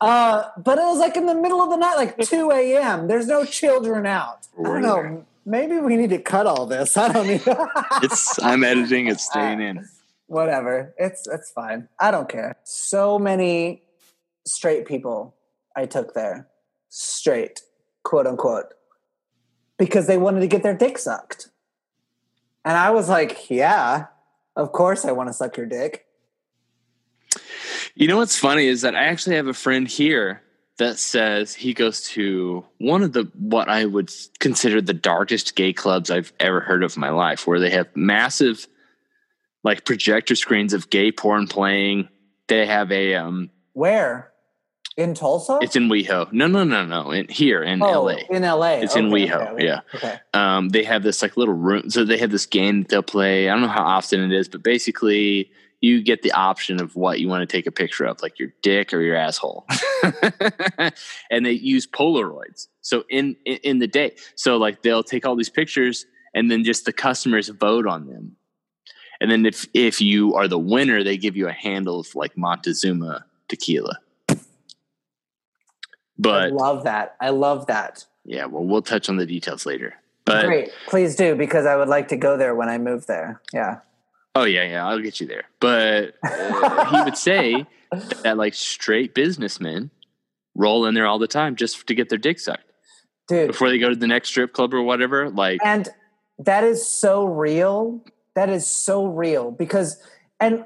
Uh, 0.00 0.44
but 0.58 0.78
it 0.78 0.82
was 0.82 0.98
like 0.98 1.16
in 1.16 1.26
the 1.26 1.34
middle 1.34 1.60
of 1.60 1.70
the 1.70 1.76
night, 1.76 1.96
like 1.96 2.16
2 2.18 2.50
a.m. 2.52 3.08
There's 3.08 3.26
no 3.26 3.44
children 3.44 4.06
out. 4.06 4.46
I 4.58 4.62
don't 4.62 4.82
know. 4.82 5.24
Maybe 5.44 5.78
we 5.78 5.96
need 5.96 6.10
to 6.10 6.18
cut 6.18 6.46
all 6.46 6.66
this. 6.66 6.96
I 6.96 7.12
don't 7.12 7.26
need. 7.26 7.42
it's 8.02 8.40
I'm 8.42 8.62
editing. 8.64 9.06
It's 9.08 9.24
staying 9.24 9.60
in. 9.60 9.88
Whatever. 10.26 10.94
It's 10.98 11.26
it's 11.26 11.50
fine. 11.50 11.88
I 12.00 12.10
don't 12.10 12.28
care. 12.28 12.56
So 12.64 13.18
many 13.18 13.82
straight 14.46 14.84
people 14.86 15.34
I 15.74 15.86
took 15.86 16.12
there, 16.14 16.48
straight, 16.90 17.60
quote 18.04 18.26
unquote, 18.26 18.74
because 19.78 20.06
they 20.06 20.18
wanted 20.18 20.40
to 20.40 20.46
get 20.46 20.62
their 20.62 20.76
dick 20.76 20.98
sucked. 20.98 21.48
And 22.64 22.76
I 22.76 22.90
was 22.90 23.08
like, 23.08 23.48
yeah, 23.48 24.06
of 24.56 24.72
course 24.72 25.04
I 25.04 25.12
want 25.12 25.28
to 25.28 25.32
suck 25.32 25.56
your 25.56 25.66
dick. 25.66 26.04
You 27.94 28.08
know 28.08 28.18
what's 28.18 28.38
funny 28.38 28.66
is 28.66 28.82
that 28.82 28.94
I 28.94 29.04
actually 29.04 29.36
have 29.36 29.46
a 29.46 29.54
friend 29.54 29.88
here 29.88 30.42
that 30.78 30.98
says 30.98 31.54
he 31.54 31.74
goes 31.74 32.02
to 32.08 32.64
one 32.78 33.02
of 33.02 33.12
the 33.12 33.24
what 33.34 33.68
I 33.68 33.84
would 33.84 34.12
consider 34.38 34.80
the 34.80 34.94
darkest 34.94 35.56
gay 35.56 35.72
clubs 35.72 36.10
I've 36.10 36.32
ever 36.38 36.60
heard 36.60 36.82
of 36.82 36.96
in 36.96 37.00
my 37.00 37.10
life, 37.10 37.46
where 37.46 37.58
they 37.58 37.70
have 37.70 37.88
massive 37.96 38.66
like 39.64 39.84
projector 39.84 40.36
screens 40.36 40.72
of 40.72 40.90
gay 40.90 41.10
porn 41.10 41.48
playing. 41.48 42.08
They 42.46 42.66
have 42.66 42.92
a 42.92 43.14
um 43.14 43.50
Where? 43.72 44.32
In 44.98 45.14
Tulsa? 45.14 45.60
it's 45.62 45.76
in 45.76 45.88
WeHo. 45.88 46.32
No, 46.32 46.48
no, 46.48 46.64
no, 46.64 46.84
no. 46.84 47.12
In 47.12 47.28
here 47.28 47.62
in 47.62 47.80
oh, 47.80 48.02
LA. 48.02 48.16
In 48.30 48.42
LA. 48.42 48.72
It's 48.80 48.96
in 48.96 49.06
Okay, 49.06 49.28
WeHo, 49.28 49.52
okay, 49.52 49.64
yeah. 49.64 49.80
Okay. 49.94 50.18
um, 50.34 50.70
they 50.70 50.82
have 50.82 51.04
this 51.04 51.22
like 51.22 51.36
little 51.36 51.54
room. 51.54 51.88
So 51.88 52.04
they 52.04 52.18
have 52.18 52.32
this 52.32 52.46
game 52.46 52.82
that 52.82 52.88
they'll 52.88 53.02
play. 53.04 53.48
I 53.48 53.52
don't 53.52 53.62
know 53.62 53.68
how 53.68 53.84
often 53.84 54.20
it 54.20 54.36
is, 54.36 54.48
but 54.48 54.64
basically 54.64 55.52
you 55.80 56.02
get 56.02 56.22
the 56.22 56.32
option 56.32 56.80
of 56.82 56.96
what 56.96 57.20
you 57.20 57.28
want 57.28 57.48
to 57.48 57.56
take 57.56 57.68
a 57.68 57.70
picture 57.70 58.06
of, 58.06 58.20
like 58.22 58.40
your 58.40 58.52
dick 58.60 58.92
or 58.92 59.00
your 59.00 59.14
asshole. 59.14 59.68
and 61.30 61.46
they 61.46 61.52
use 61.52 61.86
Polaroids. 61.86 62.66
So 62.80 63.04
in, 63.08 63.36
in 63.46 63.58
in 63.58 63.78
the 63.78 63.86
day, 63.86 64.16
so 64.34 64.56
like 64.56 64.82
they'll 64.82 65.04
take 65.04 65.24
all 65.24 65.36
these 65.36 65.48
pictures 65.48 66.06
and 66.34 66.50
then 66.50 66.64
just 66.64 66.86
the 66.86 66.92
customers 66.92 67.48
vote 67.50 67.86
on 67.86 68.08
them. 68.08 68.34
And 69.20 69.30
then 69.30 69.46
if 69.46 69.68
if 69.74 70.00
you 70.00 70.34
are 70.34 70.48
the 70.48 70.58
winner, 70.58 71.04
they 71.04 71.16
give 71.16 71.36
you 71.36 71.46
a 71.46 71.52
handle 71.52 72.00
of 72.00 72.12
like 72.16 72.36
Montezuma 72.36 73.24
tequila. 73.46 74.00
I 76.26 76.48
love 76.48 76.84
that. 76.84 77.16
I 77.20 77.30
love 77.30 77.66
that. 77.66 78.04
yeah, 78.24 78.46
well, 78.46 78.64
we'll 78.64 78.82
touch 78.82 79.08
on 79.08 79.16
the 79.16 79.26
details 79.26 79.66
later. 79.66 79.94
But 80.24 80.44
Great. 80.46 80.70
Please 80.88 81.16
do 81.16 81.34
because 81.34 81.64
I 81.64 81.76
would 81.76 81.88
like 81.88 82.08
to 82.08 82.16
go 82.16 82.36
there 82.36 82.54
when 82.54 82.68
I 82.68 82.76
move 82.78 83.06
there. 83.06 83.40
Yeah. 83.52 83.78
Oh 84.34 84.44
yeah, 84.44 84.64
yeah, 84.64 84.86
I'll 84.86 85.00
get 85.00 85.20
you 85.20 85.26
there. 85.26 85.44
But 85.58 86.14
uh, 86.22 86.84
he 86.84 87.02
would 87.02 87.16
say 87.16 87.66
that 88.22 88.36
like 88.36 88.54
straight 88.54 89.14
businessmen 89.14 89.90
roll 90.54 90.84
in 90.86 90.94
there 90.94 91.06
all 91.06 91.18
the 91.18 91.26
time 91.28 91.56
just 91.56 91.86
to 91.86 91.94
get 91.94 92.08
their 92.08 92.18
dick 92.18 92.38
sucked 92.38 92.70
Dude. 93.28 93.46
before 93.48 93.70
they 93.70 93.78
go 93.78 93.88
to 93.88 93.96
the 93.96 94.06
next 94.06 94.28
strip 94.28 94.52
club 94.52 94.74
or 94.74 94.82
whatever. 94.82 95.30
Like, 95.30 95.60
And 95.64 95.88
that 96.38 96.64
is 96.64 96.86
so 96.86 97.24
real. 97.24 98.04
That 98.34 98.50
is 98.50 98.66
so 98.66 99.06
real 99.06 99.50
because, 99.50 100.00
and 100.38 100.64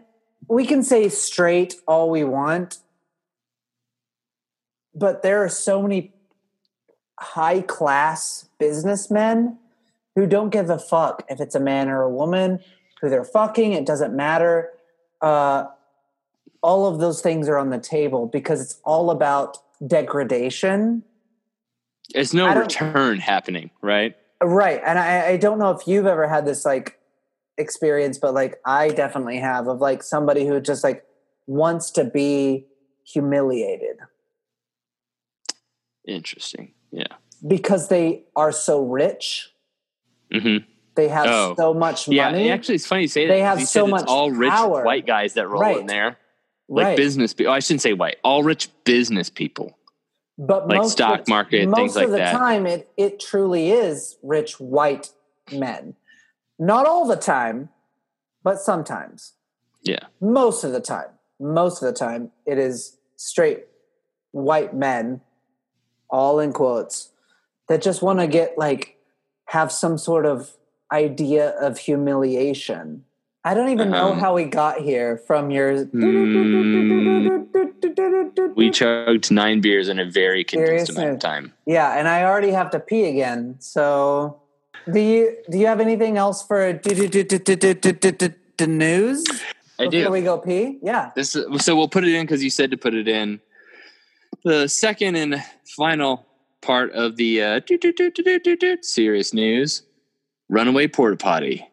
we 0.49 0.67
can 0.67 0.83
say 0.83 1.09
straight 1.09 1.75
all 1.87 2.11
we 2.11 2.25
want, 2.25 2.79
but 4.95 5.23
there 5.23 5.43
are 5.43 5.49
so 5.49 5.83
many 5.83 6.13
high 7.19 7.61
class 7.61 8.49
businessmen 8.59 9.59
who 10.15 10.27
don't 10.27 10.51
give 10.51 10.69
a 10.69 10.79
fuck 10.79 11.25
if 11.29 11.41
it's 11.41 11.55
a 11.55 11.61
man 11.61 11.89
or 11.89 12.03
a 12.03 12.11
woman, 12.11 12.61
who 13.01 13.09
they're 13.09 13.25
fucking, 13.25 13.73
it 13.73 13.87
doesn't 13.87 14.15
matter. 14.15 14.71
Uh, 15.21 15.67
all 16.63 16.87
of 16.87 17.01
those 17.01 17.21
things 17.21 17.49
are 17.49 17.59
on 17.59 17.71
the 17.71 17.79
table 17.79 18.27
because 18.27 18.61
it's 18.61 18.81
all 18.85 19.11
about 19.11 19.59
degradation. 19.87 21.03
there's 22.13 22.35
no 22.35 22.55
return 22.55 23.19
happening, 23.19 23.71
right? 23.81 24.17
Right. 24.43 24.81
And 24.85 24.99
I, 24.99 25.29
I 25.29 25.37
don't 25.37 25.59
know 25.59 25.71
if 25.71 25.87
you've 25.87 26.07
ever 26.07 26.29
had 26.29 26.45
this 26.45 26.65
like 26.65 26.99
experience, 27.57 28.19
but 28.19 28.35
like 28.35 28.61
I 28.65 28.89
definitely 28.89 29.39
have 29.39 29.67
of 29.69 29.81
like 29.81 30.03
somebody 30.03 30.47
who 30.47 30.61
just 30.61 30.85
like 30.85 31.05
wants 31.47 31.91
to 31.93 32.05
be 32.05 32.67
humiliated 33.05 33.99
Interesting. 36.07 36.75
Yeah. 36.91 37.07
because 37.47 37.89
they 37.89 38.25
are 38.37 38.53
so 38.53 38.85
rich. 38.85 39.51
hmm 40.33 40.59
They 40.95 41.09
have 41.09 41.27
Oh. 41.27 41.55
so 41.57 41.73
much 41.75 42.07
money. 42.07 42.47
Yeah. 42.47 42.55
Actually, 42.55 42.77
it's 42.77 42.87
funny 42.87 43.03
you 43.03 43.09
say 43.09 43.27
that. 43.27 43.33
They 43.33 43.41
have 43.41 43.63
so 43.67 43.87
much 43.87 44.03
it's 44.03 44.11
all 44.11 44.31
rich 44.31 44.51
power. 44.51 44.85
white 44.85 45.07
guys 45.07 45.35
that 45.35 45.49
roll 45.49 45.61
Right. 45.63 45.79
in 45.79 45.87
there, 45.87 46.19
like 46.69 46.85
right. 46.85 46.97
business 46.97 47.33
people. 47.33 47.51
Oh, 47.53 47.57
I 47.57 47.61
shouldn't 47.61 47.81
say 47.83 47.95
white. 47.95 48.17
All 48.23 48.43
rich 48.43 48.69
business 48.85 49.29
people. 49.31 49.77
but 50.39 50.67
like 50.69 50.85
stock 50.89 51.29
market, 51.29 51.67
most 51.69 51.77
things 51.79 51.97
like 51.97 52.09
that. 52.09 52.11
Most 52.11 52.21
of 52.21 52.33
the 52.33 52.39
time 52.39 52.67
it 52.67 52.91
it 52.97 53.21
truly 53.21 53.71
is 53.71 54.19
rich 54.23 54.59
white 54.61 55.11
men. 55.53 55.95
Not 56.59 56.87
all 56.87 57.07
the 57.07 57.17
time, 57.17 57.69
but 58.43 58.59
sometimes. 58.61 59.35
Yeah. 59.83 60.05
most 60.21 60.63
of 60.65 60.71
the 60.73 60.81
time 60.81 61.09
most 61.41 61.83
of 61.83 61.87
the 61.93 61.99
time 61.99 62.31
it 62.47 62.57
is 62.59 62.99
straight 63.17 63.65
white 64.31 64.73
men 64.75 65.21
all 66.13 66.39
in 66.39 66.53
quotes 66.53 67.11
that 67.69 67.83
just 67.83 68.03
want 68.03 68.21
to 68.21 68.27
get 68.29 68.57
like 68.59 68.97
have 69.47 69.73
some 69.73 69.97
sort 69.99 70.27
of 70.27 70.51
idea 70.93 71.49
of 71.59 71.79
humiliation 71.79 73.03
i 73.45 73.55
don't 73.55 73.71
even 73.71 73.91
know 73.91 74.13
Um, 74.13 74.19
how 74.21 74.35
we 74.35 74.45
got 74.45 74.79
here 74.81 75.17
from 75.27 75.51
your 75.51 75.87
We 78.55 78.71
chugged 78.71 79.31
nine 79.31 79.61
beers 79.61 79.89
in 79.89 79.99
a 79.99 80.05
very 80.05 80.45
condensed 80.45 80.87
Seriously? 80.93 81.03
amount 81.03 81.15
of 81.15 81.21
time. 81.21 81.53
yeah 81.67 81.99
and 81.99 82.07
i 82.09 82.23
already 82.25 82.51
have 82.51 82.71
to 82.71 82.81
pee 82.81 83.05
again 83.07 83.57
so 83.59 84.39
do 84.93 85.01
you 85.01 85.37
do 85.51 85.59
you 85.59 85.67
have 85.67 85.81
anything 85.81 86.17
else 86.19 86.45
for 86.47 86.73
the 86.75 88.67
news 88.69 89.25
I 89.79 89.87
before 89.89 90.05
do. 90.07 90.11
we 90.11 90.21
go 90.23 90.39
pee 90.39 90.79
yeah 90.83 91.11
This 91.17 91.35
is, 91.35 91.65
so 91.65 91.75
we'll 91.77 91.89
put 91.89 92.05
it 92.05 92.13
in 92.15 92.25
because 92.27 92.45
you 92.45 92.51
said 92.51 92.71
to 92.71 92.77
put 92.77 92.95
it 92.95 93.09
in. 93.09 93.41
The 94.45 94.67
second 94.69 95.17
and 95.17 95.43
final 95.77 96.27
part 96.63 96.93
of 96.93 97.17
the 97.17 97.43
uh, 97.43 97.61
serious 98.83 99.33
news: 99.33 99.83
runaway 100.49 100.89
porta 100.89 101.17
potty. 101.17 101.69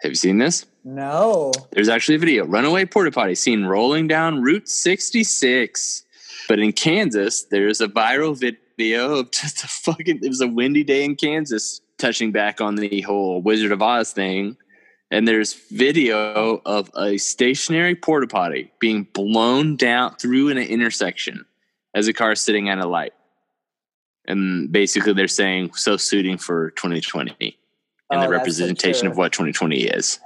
Have 0.00 0.12
you 0.12 0.16
seen 0.16 0.38
this? 0.38 0.64
no 0.84 1.52
There's 1.72 1.88
actually 1.88 2.14
a 2.14 2.18
video. 2.18 2.46
Runaway 2.46 2.86
porta 2.86 3.10
potty 3.10 3.34
seen 3.34 3.64
rolling 3.64 4.08
down 4.08 4.42
Route 4.42 4.68
66. 4.68 6.04
But 6.48 6.60
in 6.60 6.72
Kansas, 6.72 7.44
there's 7.44 7.80
a 7.80 7.88
viral 7.88 8.38
video 8.38 9.16
of 9.16 9.30
just 9.32 9.64
a 9.64 9.68
fucking. 9.68 10.20
It 10.22 10.28
was 10.28 10.40
a 10.40 10.48
windy 10.48 10.82
day 10.82 11.04
in 11.04 11.16
Kansas, 11.16 11.82
touching 11.98 12.32
back 12.32 12.60
on 12.60 12.76
the 12.76 13.02
whole 13.02 13.42
Wizard 13.42 13.72
of 13.72 13.82
Oz 13.82 14.12
thing. 14.12 14.56
And 15.10 15.26
there's 15.26 15.54
video 15.70 16.60
of 16.66 16.90
a 16.96 17.16
stationary 17.16 17.94
porta 17.94 18.26
potty 18.26 18.70
being 18.78 19.04
blown 19.12 19.76
down 19.76 20.16
through 20.16 20.50
an 20.50 20.58
intersection 20.58 21.46
as 21.94 22.08
a 22.08 22.12
car 22.12 22.32
is 22.32 22.42
sitting 22.42 22.68
at 22.68 22.78
a 22.78 22.86
light. 22.86 23.14
And 24.26 24.70
basically, 24.70 25.14
they're 25.14 25.26
saying 25.28 25.72
so 25.74 25.96
suiting 25.96 26.36
for 26.36 26.70
2020 26.72 27.30
and 27.40 27.54
Oh, 28.10 28.14
the 28.14 28.20
that's 28.20 28.28
so 28.28 28.30
representation 28.30 29.06
of 29.06 29.16
what 29.16 29.32
2020 29.32 29.82
is 29.84 30.18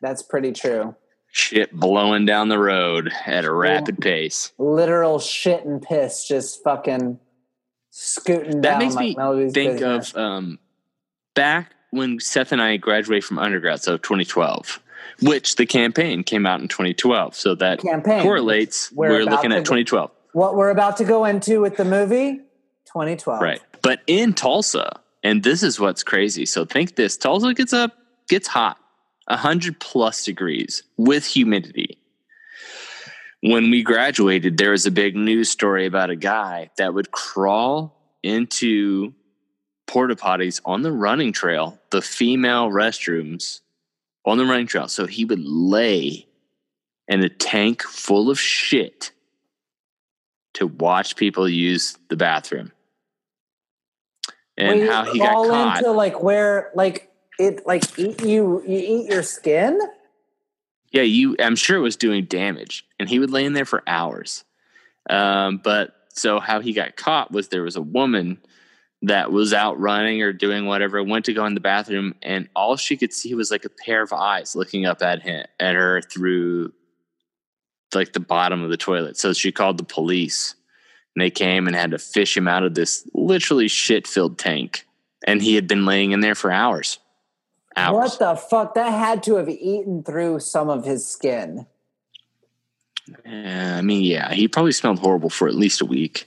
that's 0.00 0.22
pretty 0.22 0.52
true 0.52 0.94
shit 1.32 1.72
blowing 1.72 2.26
down 2.26 2.48
the 2.48 2.58
road 2.58 3.10
at 3.26 3.44
a 3.44 3.52
rapid 3.52 3.98
pace. 4.00 4.52
literal 4.58 5.18
shit 5.18 5.64
and 5.64 5.82
piss 5.82 6.28
just 6.28 6.62
fucking 6.62 7.18
scooting 7.90 8.60
That 8.60 8.78
down. 8.78 8.78
That 8.78 8.78
makes 8.78 8.94
like 8.94 9.16
me 9.16 9.50
Think 9.50 9.72
business. 9.80 10.12
of 10.12 10.16
um, 10.16 10.58
back 11.34 11.73
when 11.94 12.20
Seth 12.20 12.52
and 12.52 12.60
I 12.60 12.76
graduated 12.76 13.24
from 13.24 13.38
undergrad, 13.38 13.80
so 13.80 13.96
2012, 13.96 14.80
which 15.22 15.56
the 15.56 15.66
campaign 15.66 16.24
came 16.24 16.44
out 16.44 16.60
in 16.60 16.68
2012. 16.68 17.34
So 17.34 17.54
that 17.56 17.80
campaign. 17.80 18.22
correlates. 18.22 18.90
We're 18.92 19.10
We're, 19.10 19.24
looking 19.24 19.52
at 19.52 19.58
go- 19.58 19.76
2012. 19.76 20.10
What 20.32 20.56
we're 20.56 20.70
about 20.70 20.96
to 20.96 21.04
go 21.04 21.24
into 21.24 21.60
with 21.60 21.76
the 21.76 21.84
movie, 21.84 22.38
2012. 22.86 23.40
Right. 23.40 23.60
But 23.82 24.00
in 24.08 24.32
Tulsa, 24.34 25.00
and 25.22 25.42
this 25.44 25.62
is 25.62 25.78
what's 25.78 26.02
crazy. 26.02 26.44
So 26.44 26.64
think 26.64 26.96
this 26.96 27.16
Tulsa 27.16 27.54
gets 27.54 27.72
up, 27.72 27.92
gets 28.28 28.48
hot, 28.48 28.78
100 29.28 29.78
plus 29.78 30.24
degrees 30.24 30.82
with 30.96 31.24
humidity. 31.24 31.98
When 33.42 33.70
we 33.70 33.82
graduated, 33.82 34.56
there 34.56 34.70
was 34.70 34.86
a 34.86 34.90
big 34.90 35.14
news 35.14 35.50
story 35.50 35.86
about 35.86 36.10
a 36.10 36.16
guy 36.16 36.70
that 36.78 36.94
would 36.94 37.10
crawl 37.12 37.94
into 38.22 39.12
porta 39.86 40.16
potties 40.16 40.60
on 40.64 40.82
the 40.82 40.92
running 40.92 41.32
trail, 41.32 41.78
the 41.90 42.02
female 42.02 42.70
restrooms 42.70 43.60
on 44.24 44.38
the 44.38 44.44
running 44.44 44.66
trail. 44.66 44.88
So 44.88 45.06
he 45.06 45.24
would 45.24 45.42
lay 45.44 46.26
in 47.08 47.22
a 47.22 47.28
tank 47.28 47.82
full 47.82 48.30
of 48.30 48.40
shit 48.40 49.12
to 50.54 50.66
watch 50.66 51.16
people 51.16 51.48
use 51.48 51.98
the 52.08 52.16
bathroom. 52.16 52.72
And 54.56 54.88
how 54.88 55.12
he 55.12 55.18
got 55.18 55.34
caught. 55.48 55.78
into 55.78 55.90
like 55.90 56.22
where 56.22 56.70
like 56.74 57.10
it 57.40 57.66
like 57.66 57.98
eat 57.98 58.22
you 58.22 58.62
you 58.64 58.78
eat 58.78 59.10
your 59.10 59.24
skin. 59.24 59.80
yeah, 60.92 61.02
you 61.02 61.34
I'm 61.40 61.56
sure 61.56 61.76
it 61.76 61.80
was 61.80 61.96
doing 61.96 62.24
damage. 62.26 62.86
And 63.00 63.08
he 63.08 63.18
would 63.18 63.30
lay 63.30 63.44
in 63.44 63.52
there 63.52 63.64
for 63.64 63.82
hours. 63.86 64.44
Um, 65.10 65.60
but 65.62 65.94
so 66.10 66.38
how 66.38 66.60
he 66.60 66.72
got 66.72 66.96
caught 66.96 67.32
was 67.32 67.48
there 67.48 67.64
was 67.64 67.74
a 67.74 67.82
woman 67.82 68.38
that 69.06 69.32
was 69.32 69.52
out 69.52 69.78
running 69.78 70.22
or 70.22 70.32
doing 70.32 70.66
whatever, 70.66 71.02
went 71.02 71.24
to 71.26 71.32
go 71.32 71.44
in 71.46 71.54
the 71.54 71.60
bathroom, 71.60 72.14
and 72.22 72.48
all 72.54 72.76
she 72.76 72.96
could 72.96 73.12
see 73.12 73.34
was 73.34 73.50
like 73.50 73.64
a 73.64 73.70
pair 73.70 74.02
of 74.02 74.12
eyes 74.12 74.54
looking 74.56 74.86
up 74.86 75.02
at 75.02 75.22
him 75.22 75.44
at 75.60 75.74
her 75.74 76.00
through 76.00 76.72
like 77.94 78.12
the 78.12 78.20
bottom 78.20 78.62
of 78.62 78.70
the 78.70 78.76
toilet. 78.76 79.16
So 79.16 79.32
she 79.32 79.52
called 79.52 79.78
the 79.78 79.84
police 79.84 80.54
and 81.14 81.22
they 81.22 81.30
came 81.30 81.66
and 81.66 81.76
had 81.76 81.92
to 81.92 81.98
fish 81.98 82.36
him 82.36 82.48
out 82.48 82.64
of 82.64 82.74
this 82.74 83.08
literally 83.14 83.68
shit 83.68 84.06
filled 84.06 84.38
tank. 84.38 84.86
And 85.26 85.40
he 85.40 85.54
had 85.54 85.68
been 85.68 85.86
laying 85.86 86.12
in 86.12 86.20
there 86.20 86.34
for 86.34 86.50
hours. 86.50 86.98
Hours. 87.76 88.10
What 88.10 88.18
the 88.18 88.36
fuck? 88.36 88.74
That 88.74 88.90
had 88.90 89.22
to 89.24 89.36
have 89.36 89.48
eaten 89.48 90.02
through 90.02 90.40
some 90.40 90.68
of 90.68 90.84
his 90.84 91.06
skin. 91.06 91.66
Yeah, 93.24 93.76
I 93.78 93.82
mean, 93.82 94.02
yeah, 94.02 94.32
he 94.32 94.48
probably 94.48 94.72
smelled 94.72 94.98
horrible 94.98 95.30
for 95.30 95.46
at 95.46 95.54
least 95.54 95.80
a 95.80 95.86
week. 95.86 96.26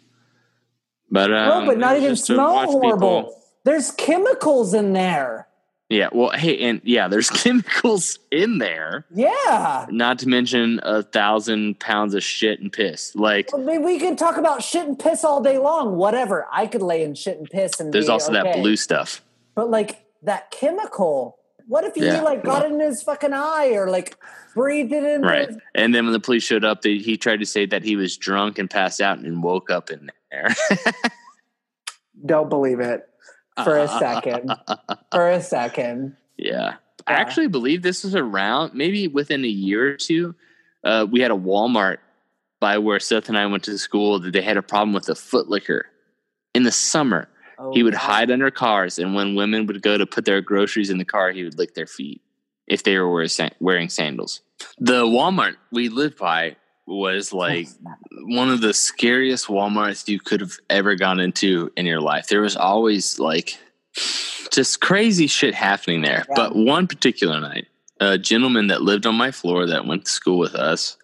But 1.10 1.34
um, 1.34 1.66
no, 1.66 1.72
but 1.72 1.78
not 1.78 1.98
even 1.98 2.16
smell 2.16 2.66
horrible. 2.66 3.22
people- 3.24 3.44
There's 3.64 3.92
chemicals 3.92 4.74
in 4.74 4.94
there. 4.94 5.48
Yeah, 5.90 6.10
well, 6.12 6.32
hey, 6.32 6.60
and 6.60 6.82
yeah, 6.84 7.08
there's 7.08 7.30
chemicals 7.44 8.20
in 8.30 8.58
there. 8.58 9.06
Yeah. 9.14 9.86
Not 9.90 10.20
to 10.20 10.28
mention 10.28 10.82
a 10.84 11.02
thousand 11.02 11.80
pounds 11.80 12.14
of 12.14 12.24
shit 12.24 12.60
and 12.60 12.74
piss. 12.74 13.16
Like, 13.16 13.50
I 13.54 13.58
mean, 13.58 13.84
we 13.84 13.98
can 13.98 14.18
talk 14.18 14.36
about 14.36 14.62
shit 14.62 14.86
and 14.86 15.00
piss 15.00 15.24
all 15.24 15.42
day 15.42 15.58
long. 15.58 15.96
Whatever. 15.96 16.46
I 16.52 16.68
could 16.68 16.82
lay 16.82 17.04
in 17.04 17.16
shit 17.16 17.38
and 17.38 17.50
piss 17.50 17.80
and 17.80 17.94
there's 17.94 18.10
also 18.10 18.34
that 18.34 18.56
blue 18.58 18.76
stuff. 18.76 19.22
But 19.56 19.70
like 19.70 20.04
that 20.24 20.52
chemical. 20.52 21.38
What 21.68 21.84
if 21.84 21.96
he 21.96 22.06
Yeah, 22.06 22.22
like 22.22 22.44
got 22.44 22.64
well- 22.64 22.72
it 22.72 22.74
in 22.74 22.80
his 22.80 23.04
fucking 23.04 23.34
eye 23.34 23.72
or 23.74 23.90
like 23.90 24.18
breathed 24.56 24.94
it 24.94 25.04
in? 25.04 25.22
Right. 25.22 25.48
his- 25.50 25.58
And 25.76 25.94
then 25.94 26.06
when 26.06 26.14
the 26.14 26.20
police 26.20 26.44
showed 26.44 26.64
up, 26.64 26.82
they, 26.82 26.98
he 26.98 27.18
tried 27.18 27.40
to 27.42 27.46
say 27.46 27.66
that 27.66 27.84
he 27.84 27.96
was 27.96 28.16
drunk 28.18 28.58
and 28.58 28.70
passed 28.70 29.02
out 29.02 29.20
and 29.20 29.44
woke 29.44 29.70
up 29.70 29.90
in 29.90 30.10
there. 30.32 30.56
Don't 32.26 32.50
believe 32.50 32.80
it 32.80 33.08
for 33.64 33.78
a 33.78 33.88
second. 33.88 34.52
for 35.12 35.30
a 35.30 35.42
second. 35.42 36.16
Yeah. 36.38 36.76
I 37.06 37.14
actually 37.14 37.48
believe 37.48 37.84
this 37.84 38.04
was 38.04 38.16
around 38.16 38.74
maybe 38.74 39.08
within 39.08 39.46
a 39.46 39.50
year 39.50 39.88
or 39.94 39.96
two. 39.98 40.36
Uh, 40.84 41.06
we 41.10 41.22
had 41.22 41.32
a 41.32 41.36
Walmart 41.36 41.98
by 42.60 42.78
where 42.80 43.00
Seth 43.00 43.30
and 43.30 43.38
I 43.38 43.46
went 43.46 43.64
to 43.66 43.78
school 43.78 44.20
that 44.20 44.34
they 44.34 44.42
had 44.42 44.58
a 44.58 44.62
problem 44.62 44.94
with 44.94 45.06
the 45.06 45.16
foot 45.16 45.48
licker 45.48 45.86
in 46.54 46.64
the 46.64 46.72
summer. 46.72 47.30
Oh, 47.60 47.74
he 47.74 47.84
would 47.84 47.94
God. 47.94 48.00
hide 48.00 48.32
under 48.32 48.52
cars, 48.52 49.00
and 49.00 49.16
when 49.16 49.36
women 49.36 49.66
would 49.66 49.82
go 49.82 49.98
to 49.98 50.06
put 50.06 50.26
their 50.26 50.42
groceries 50.42 50.90
in 50.90 50.98
the 50.98 51.06
car, 51.06 51.32
he 51.32 51.44
would 51.44 51.58
lick 51.58 51.74
their 51.74 51.88
feet 51.88 52.22
if 52.68 52.84
they 52.84 52.98
were 52.98 53.12
wearing, 53.12 53.30
wearing 53.60 53.90
sandals. 53.90 54.42
The 54.78 55.06
Walmart 55.06 55.56
we 55.72 55.90
lived 55.90 56.18
by 56.18 56.56
was 56.86 57.34
like 57.34 57.68
one 58.12 58.50
of 58.50 58.62
the 58.62 58.74
scariest 58.74 59.48
Walmarts 59.48 60.08
you 60.08 60.20
could 60.20 60.40
have 60.40 60.58
ever 60.70 60.96
gone 60.96 61.20
into 61.20 61.72
in 61.76 61.86
your 61.86 62.02
life. 62.02 62.28
There 62.28 62.42
was 62.42 62.56
always 62.56 63.20
like 63.20 63.58
just 64.52 64.80
crazy 64.80 65.28
shit 65.28 65.54
happening 65.54 66.02
there. 66.02 66.26
Yeah. 66.30 66.36
But 66.36 66.56
one 66.56 66.88
particular 66.88 67.40
night, 67.40 67.68
a 68.00 68.18
gentleman 68.18 68.68
that 68.68 68.82
lived 68.82 69.06
on 69.06 69.16
my 69.16 69.32
floor 69.32 69.68
that 69.68 69.86
went 69.86 70.06
to 70.06 70.12
school 70.12 70.38
with 70.38 70.56
us, 70.56 70.98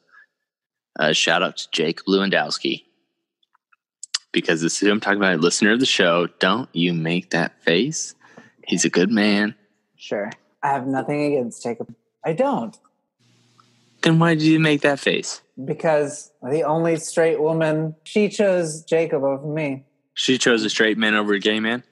uh, 1.00 1.12
shout 1.12 1.44
out 1.44 1.58
to 1.58 1.68
Jake 1.72 2.06
Lewandowski, 2.06 2.84
because 4.34 4.62
this 4.62 4.74
is 4.74 4.80
who 4.80 4.91
I'm 4.91 5.00
talking 5.00 5.19
about, 5.19 5.36
a 5.36 5.38
listener 5.38 5.72
of 5.72 5.80
the 5.80 5.86
show. 5.86 6.28
Don't 6.39 6.67
you 6.74 6.93
make 6.93 7.30
that 7.30 7.62
face. 7.62 8.15
He's 8.67 8.84
a 8.84 8.89
good 8.89 9.10
man. 9.10 9.56
Sure. 9.96 10.30
I 10.62 10.69
have 10.69 10.88
nothing 10.88 11.24
against 11.24 11.63
Jacob. 11.63 11.93
I 12.26 12.34
don't. 12.34 12.78
Then 14.02 14.19
why 14.19 14.34
did 14.34 14.43
you 14.43 14.60
make 14.60 14.82
that 14.82 15.00
face? 15.00 15.41
Because 15.63 16.32
the 16.41 16.63
only 16.63 16.98
straight 16.98 17.39
woman, 17.39 17.96
she 18.04 18.28
chose 18.28 18.84
Jacob 18.84 19.24
over 19.24 19.48
me. 19.48 19.86
She 20.13 20.38
chose 20.38 20.63
a 20.65 20.69
straight 20.69 20.98
man 20.98 21.15
over 21.15 21.34
a 21.34 21.39
gay 21.39 21.60
man, 21.60 21.84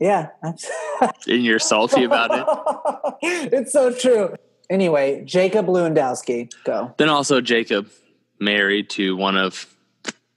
Yeah. 0.00 0.28
and 0.42 1.44
you're 1.44 1.58
salty 1.58 2.04
about 2.04 2.30
it. 2.32 3.18
it's 3.52 3.72
so 3.72 3.92
true. 3.92 4.34
Anyway, 4.68 5.22
Jacob 5.24 5.66
Lewandowski, 5.66 6.50
go. 6.64 6.94
Then 6.98 7.08
also 7.08 7.40
Jacob, 7.40 7.88
married 8.38 8.90
to 8.90 9.16
one 9.16 9.36
of 9.36 9.66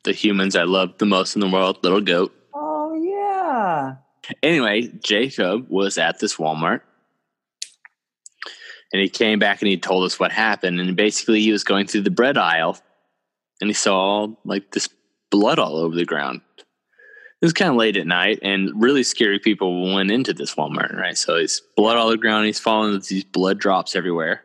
the 0.04 0.12
humans 0.12 0.56
I 0.56 0.64
love 0.64 0.98
the 0.98 1.06
most 1.06 1.36
in 1.36 1.42
the 1.42 1.50
world, 1.50 1.80
little 1.84 2.02
goat. 2.02 2.34
Oh, 2.54 2.94
yeah. 2.94 3.96
Anyway, 4.42 4.92
Jacob 5.04 5.68
was 5.70 5.98
at 5.98 6.20
this 6.20 6.36
Walmart. 6.36 6.82
And 8.92 9.02
he 9.02 9.10
came 9.10 9.40
back 9.40 9.62
and 9.62 9.70
he 9.70 9.78
told 9.78 10.06
us 10.06 10.20
what 10.20 10.32
happened. 10.32 10.80
And 10.80 10.96
basically, 10.96 11.42
he 11.42 11.52
was 11.52 11.64
going 11.64 11.88
through 11.88 12.02
the 12.02 12.12
bread 12.12 12.38
aisle 12.38 12.78
and 13.60 13.70
he 13.70 13.74
saw 13.74 14.28
like 14.46 14.72
this 14.72 14.90
blood 15.32 15.58
all 15.58 15.78
over 15.78 15.96
the 15.96 16.06
ground. 16.06 16.42
It 16.58 17.46
was 17.46 17.54
kind 17.54 17.72
of 17.72 17.76
late 17.76 17.98
at 17.98 18.08
night, 18.08 18.40
and 18.42 18.72
really 18.82 19.04
scary 19.04 19.38
people 19.38 19.94
went 19.94 20.12
into 20.12 20.34
this 20.34 20.56
Walmart, 20.56 20.96
right? 20.96 21.18
So 21.18 21.38
he's 21.38 21.62
blood 21.76 21.98
all 21.98 22.08
over 22.08 22.14
the 22.14 22.22
ground. 22.22 22.46
He's 22.46 22.60
falling 22.60 22.94
with 22.94 23.08
these 23.08 23.26
blood 23.26 23.60
drops 23.60 23.96
everywhere. 23.96 24.44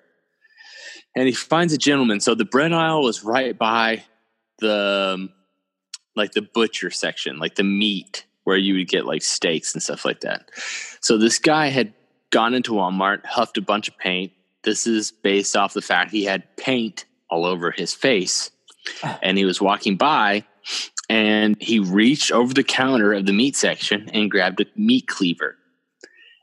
And 1.14 1.28
he 1.28 1.32
finds 1.32 1.72
a 1.72 1.78
gentleman. 1.78 2.20
So 2.20 2.34
the 2.34 2.44
bread 2.44 2.72
aisle 2.72 3.02
was 3.02 3.22
right 3.22 3.56
by 3.56 4.04
the 4.58 5.14
um, 5.14 5.30
like 6.18 6.32
the 6.32 6.42
butcher 6.42 6.90
section, 6.90 7.38
like 7.38 7.54
the 7.54 7.64
meat 7.64 8.26
where 8.44 8.56
you 8.56 8.74
would 8.74 8.88
get 8.88 9.06
like 9.06 9.22
steaks 9.22 9.74
and 9.74 9.82
stuff 9.82 10.04
like 10.04 10.20
that. 10.20 10.50
So 11.00 11.16
this 11.16 11.38
guy 11.38 11.68
had 11.68 11.94
gone 12.30 12.54
into 12.54 12.72
Walmart, 12.72 13.24
huffed 13.24 13.58
a 13.58 13.62
bunch 13.62 13.88
of 13.88 13.96
paint. 13.98 14.32
This 14.64 14.86
is 14.86 15.10
based 15.10 15.56
off 15.56 15.74
the 15.74 15.82
fact 15.82 16.10
he 16.10 16.24
had 16.24 16.56
paint 16.56 17.04
all 17.30 17.44
over 17.44 17.70
his 17.70 17.94
face. 17.94 18.50
Ah. 19.02 19.18
And 19.22 19.38
he 19.38 19.44
was 19.44 19.60
walking 19.60 19.96
by 19.96 20.44
and 21.08 21.56
he 21.60 21.78
reached 21.78 22.32
over 22.32 22.52
the 22.52 22.64
counter 22.64 23.12
of 23.12 23.26
the 23.26 23.32
meat 23.32 23.56
section 23.56 24.10
and 24.12 24.30
grabbed 24.30 24.60
a 24.60 24.66
meat 24.76 25.06
cleaver. 25.06 25.56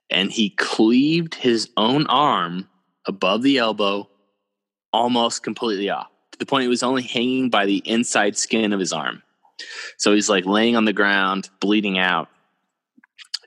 And 0.10 0.32
he 0.32 0.52
cleaved 0.52 1.36
his 1.36 1.70
own 1.78 2.08
arm 2.08 2.70
above 3.08 3.42
the 3.42 3.58
elbow 3.58 4.10
almost 4.94 5.44
completely 5.44 5.90
off 5.90 6.08
to 6.36 6.40
the 6.40 6.46
point 6.46 6.66
it 6.66 6.70
was 6.70 6.84
only 6.84 7.04
hanging 7.04 7.50
by 7.50 7.66
the 7.66 7.82
inside 7.86 8.38
skin 8.38 8.74
of 8.74 8.80
his 8.80 8.92
arm. 8.92 9.24
So 9.98 10.14
he's 10.14 10.30
like 10.30 10.46
laying 10.46 10.76
on 10.76 10.86
the 10.86 10.94
ground, 10.94 11.50
bleeding 11.60 11.98
out. 11.98 12.30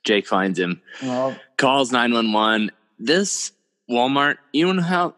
Jake 0.04 0.26
finds 0.26 0.58
him, 0.58 0.80
Well, 1.02 1.36
calls 1.56 1.92
911. 1.92 2.70
This 2.98 3.52
Walmart, 3.90 4.36
you 4.52 4.72
know 4.72 4.82
how 4.82 5.14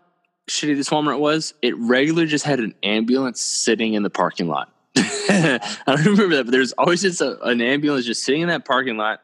shitty 0.49 0.77
this 0.77 0.89
Walmart 0.89 1.19
was? 1.19 1.55
It 1.63 1.77
regularly 1.77 2.27
just 2.27 2.45
had 2.45 2.61
an 2.61 2.75
ambulance 2.83 3.41
sitting 3.41 3.95
in 3.95 4.03
the 4.03 4.11
parking 4.11 4.49
lot. 4.49 4.73
I 4.97 5.61
don't 5.87 6.05
remember 6.05 6.37
that, 6.37 6.45
but 6.45 6.51
there's 6.51 6.73
always 6.73 7.03
just 7.03 7.21
a, 7.21 7.41
an 7.43 7.61
ambulance 7.61 8.05
just 8.05 8.25
sitting 8.25 8.43
in 8.43 8.49
that 8.49 8.65
parking 8.65 8.97
lot. 8.97 9.21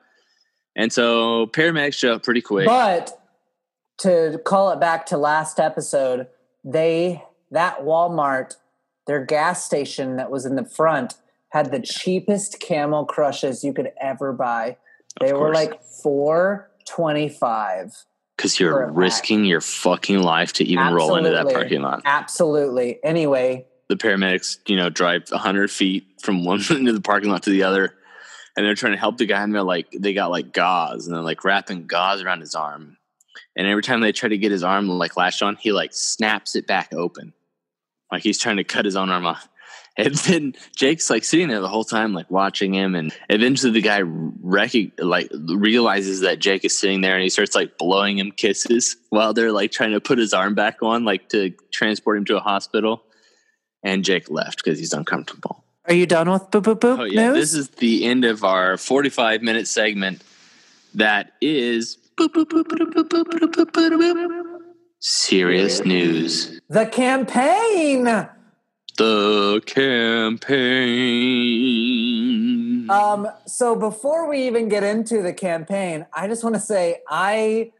And 0.76 0.92
so 0.92 1.46
paramedics 1.46 1.94
show 1.94 2.14
up 2.14 2.22
pretty 2.22 2.42
quick. 2.42 2.66
But 2.66 3.18
to 3.98 4.40
call 4.44 4.70
it 4.70 4.80
back 4.80 5.06
to 5.06 5.16
last 5.16 5.58
episode, 5.58 6.28
they 6.64 7.24
that 7.50 7.80
Walmart, 7.80 8.56
their 9.06 9.24
gas 9.24 9.64
station 9.64 10.16
that 10.16 10.30
was 10.30 10.44
in 10.44 10.56
the 10.56 10.64
front 10.64 11.14
had 11.56 11.72
the 11.72 11.80
cheapest 11.80 12.60
camel 12.60 13.06
crushes 13.06 13.64
you 13.64 13.72
could 13.72 13.90
ever 14.00 14.32
buy. 14.32 14.76
They 15.20 15.32
were 15.32 15.54
like 15.54 15.82
four 15.82 16.70
twenty 16.86 17.28
five. 17.28 17.92
Because 18.36 18.60
you're 18.60 18.88
pack. 18.88 18.96
risking 18.96 19.46
your 19.46 19.62
fucking 19.62 20.20
life 20.20 20.52
to 20.54 20.64
even 20.64 20.92
roll 20.92 21.16
into 21.16 21.30
that 21.30 21.48
parking 21.48 21.80
lot. 21.80 22.02
Absolutely. 22.04 22.98
Anyway, 23.02 23.64
the 23.88 23.96
paramedics, 23.96 24.58
you 24.66 24.76
know, 24.76 24.90
drive 24.90 25.30
100 25.30 25.70
feet 25.70 26.06
from 26.20 26.44
one 26.44 26.60
end 26.70 26.86
of 26.86 26.94
the 26.94 27.00
parking 27.00 27.30
lot 27.30 27.44
to 27.44 27.50
the 27.50 27.62
other. 27.62 27.94
And 28.54 28.66
they're 28.66 28.74
trying 28.74 28.92
to 28.92 28.98
help 28.98 29.16
the 29.16 29.24
guy. 29.24 29.42
And 29.42 29.54
they're 29.54 29.62
like, 29.62 29.86
they 29.90 30.12
got 30.12 30.30
like 30.30 30.52
gauze 30.52 31.06
and 31.06 31.16
they're 31.16 31.22
like 31.22 31.44
wrapping 31.44 31.86
gauze 31.86 32.20
around 32.20 32.40
his 32.40 32.54
arm. 32.54 32.98
And 33.56 33.66
every 33.66 33.82
time 33.82 34.02
they 34.02 34.12
try 34.12 34.28
to 34.28 34.36
get 34.36 34.52
his 34.52 34.62
arm 34.62 34.86
like 34.86 35.16
lashed 35.16 35.42
on, 35.42 35.56
he 35.56 35.72
like 35.72 35.94
snaps 35.94 36.54
it 36.56 36.66
back 36.66 36.92
open. 36.92 37.32
Like 38.12 38.22
he's 38.22 38.38
trying 38.38 38.58
to 38.58 38.64
cut 38.64 38.84
his 38.84 38.96
own 38.96 39.08
arm 39.08 39.24
off. 39.24 39.48
And 39.98 40.14
then 40.14 40.54
Jake's 40.76 41.08
like 41.08 41.24
sitting 41.24 41.48
there 41.48 41.60
the 41.60 41.68
whole 41.68 41.84
time, 41.84 42.12
like 42.12 42.30
watching 42.30 42.74
him. 42.74 42.94
And 42.94 43.14
eventually 43.30 43.72
the 43.72 43.80
guy 43.80 44.02
rec- 44.04 44.92
like 44.98 45.30
realizes 45.48 46.20
that 46.20 46.38
Jake 46.38 46.66
is 46.66 46.78
sitting 46.78 47.00
there 47.00 47.14
and 47.14 47.22
he 47.22 47.30
starts 47.30 47.54
like 47.54 47.78
blowing 47.78 48.18
him 48.18 48.30
kisses 48.30 48.96
while 49.08 49.32
they're 49.32 49.52
like 49.52 49.72
trying 49.72 49.92
to 49.92 50.00
put 50.00 50.18
his 50.18 50.34
arm 50.34 50.54
back 50.54 50.82
on, 50.82 51.04
like 51.06 51.30
to 51.30 51.54
transport 51.72 52.18
him 52.18 52.26
to 52.26 52.36
a 52.36 52.40
hospital 52.40 53.04
and 53.82 54.04
Jake 54.04 54.28
left 54.30 54.62
because 54.62 54.78
he's 54.78 54.92
uncomfortable. 54.92 55.64
Are 55.86 55.94
you 55.94 56.04
done 56.06 56.30
with 56.30 56.50
boop 56.50 56.62
boop 56.64 56.80
boop 56.80 56.98
Oh 56.98 57.04
yeah, 57.04 57.28
news? 57.28 57.36
this 57.36 57.54
is 57.54 57.68
the 57.70 58.04
end 58.04 58.24
of 58.26 58.44
our 58.44 58.76
45 58.76 59.40
minute 59.42 59.66
segment. 59.68 60.22
That 60.94 61.32
is 61.40 61.96
boop, 62.18 62.34
boop, 62.34 62.46
boop, 62.46 62.64
boop, 62.64 62.92
boop, 62.92 63.08
boop, 63.08 63.24
boop, 63.24 63.50
boop, 63.50 63.70
boop, 63.70 63.90
boop. 63.98 64.58
serious 65.00 65.84
news. 65.86 66.60
the 66.68 66.84
campaign. 66.86 68.28
The 68.96 69.60
campaign. 72.06 72.88
Um, 72.90 73.28
so 73.46 73.74
before 73.76 74.28
we 74.28 74.46
even 74.46 74.68
get 74.68 74.82
into 74.82 75.22
the 75.22 75.32
campaign, 75.32 76.06
I 76.12 76.28
just 76.28 76.42
want 76.44 76.54
to 76.54 76.60
say 76.60 77.00
I 77.08 77.72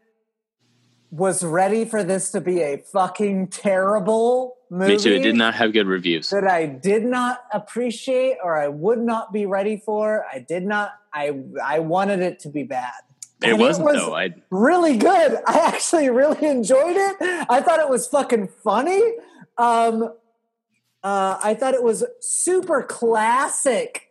was 1.09 1.43
ready 1.43 1.85
for 1.85 2.03
this 2.03 2.31
to 2.31 2.41
be 2.41 2.61
a 2.61 2.77
fucking 2.77 3.47
terrible 3.47 4.55
movie. 4.69 4.93
Me 4.93 4.99
too. 4.99 5.13
It 5.13 5.23
did 5.23 5.35
not 5.35 5.53
have 5.55 5.71
good 5.73 5.87
reviews. 5.87 6.29
that 6.31 6.45
I 6.47 6.65
did 6.65 7.03
not 7.05 7.39
appreciate 7.53 8.37
or 8.43 8.57
I 8.57 8.67
would 8.67 8.99
not 8.99 9.31
be 9.31 9.45
ready 9.45 9.77
for. 9.77 10.25
I 10.31 10.39
did 10.39 10.63
not. 10.65 10.91
I 11.13 11.39
I 11.63 11.79
wanted 11.79 12.19
it 12.19 12.39
to 12.41 12.49
be 12.49 12.63
bad. 12.63 12.91
It 13.41 13.51
And 13.51 13.59
wasn't 13.59 13.85
was 13.85 13.95
though. 13.95 14.15
I 14.15 14.33
really 14.49 14.97
good. 14.97 15.37
I 15.47 15.59
actually 15.59 16.09
really 16.09 16.45
enjoyed 16.47 16.97
it. 16.97 17.15
I 17.49 17.61
thought 17.61 17.79
it 17.79 17.89
was 17.89 18.07
fucking 18.07 18.49
funny. 18.63 19.01
Um, 19.57 20.13
uh, 21.07 21.39
I 21.41 21.53
thought 21.53 21.73
it 21.73 21.83
was 21.83 22.03
super 22.19 22.83
classic. 22.83 24.03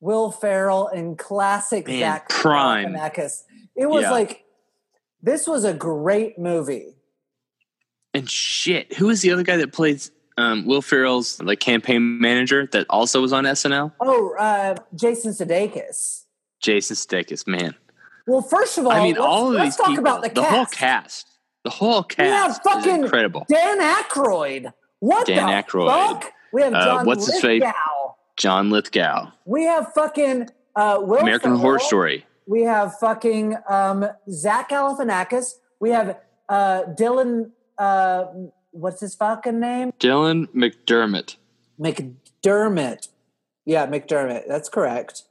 Will 0.00 0.32
Ferrell 0.32 0.88
and 0.88 1.16
classic 1.16 1.86
Man, 1.86 2.00
Zach 2.00 2.28
prime. 2.28 2.96
It 3.76 3.86
was 3.86 4.02
Yeah. 4.02 4.10
like 4.10 4.44
this 5.22 5.46
was 5.46 5.64
a 5.64 5.72
great 5.72 6.38
movie. 6.38 6.96
and 8.14 8.28
shit. 8.28 8.92
Who 8.94 9.06
was 9.06 9.22
the 9.22 9.30
other 9.30 9.44
guy 9.44 9.56
that 9.58 9.72
plays 9.72 10.10
um, 10.36 10.66
Will 10.66 10.82
Ferrell's 10.82 11.40
like 11.40 11.60
campaign 11.60 12.20
manager 12.20 12.68
that 12.72 12.86
also 12.90 13.20
was 13.22 13.32
on 13.32 13.44
SNL? 13.44 13.92
Oh, 14.00 14.34
uh, 14.38 14.74
Jason 14.94 15.32
Sudeikis. 15.32 16.24
Jason 16.60 16.96
Sudeikis. 16.96 17.46
Man, 17.46 17.74
Well, 18.26 18.42
first 18.42 18.76
of 18.78 18.86
all, 18.86 18.92
I 18.92 19.02
mean, 19.04 19.14
let's, 19.14 19.24
all 19.24 19.48
of 19.48 19.54
let's 19.54 19.64
these 19.64 19.76
talk 19.76 19.86
people, 19.88 20.04
about 20.04 20.22
the, 20.22 20.28
the 20.30 20.40
cast. 20.42 20.52
whole 20.54 20.66
cast, 20.66 21.26
the 21.64 21.70
whole 21.70 22.02
cast 22.02 22.60
is 22.66 22.72
fucking 22.72 23.04
incredible. 23.04 23.46
Dan 23.48 23.78
Aykroyd. 23.80 24.72
What 25.02 25.26
Dan 25.26 25.46
the 25.46 25.52
Aykroyd. 25.52 25.88
fuck? 25.88 26.32
We 26.52 26.62
have 26.62 26.74
Uh, 26.74 26.84
John 26.84 27.06
what's 27.06 27.26
his 27.30 27.40
face? 27.40 27.62
John 28.36 28.70
Lithgow, 28.70 29.30
We 29.44 29.64
have 29.64 29.92
fucking 29.94 30.48
uh, 30.76 30.98
Will 31.00 31.18
American 31.18 31.50
Ferrell. 31.50 31.58
Horror 31.60 31.78
Story. 31.80 32.24
We 32.46 32.62
have 32.62 32.96
fucking 32.98 33.56
um, 33.68 34.06
Zach 34.30 34.70
Galifianakis. 34.70 35.54
We 35.80 35.90
have 35.90 36.18
uh, 36.48 36.84
Dylan. 36.98 37.50
Uh, 37.76 38.26
what's 38.70 39.00
his 39.00 39.14
fucking 39.16 39.58
name? 39.58 39.92
Dylan 39.98 40.46
McDermott. 40.54 41.36
McDermott. 41.80 43.08
Yeah, 43.64 43.86
McDermott. 43.86 44.44
That's 44.48 44.68
correct. 44.68 45.22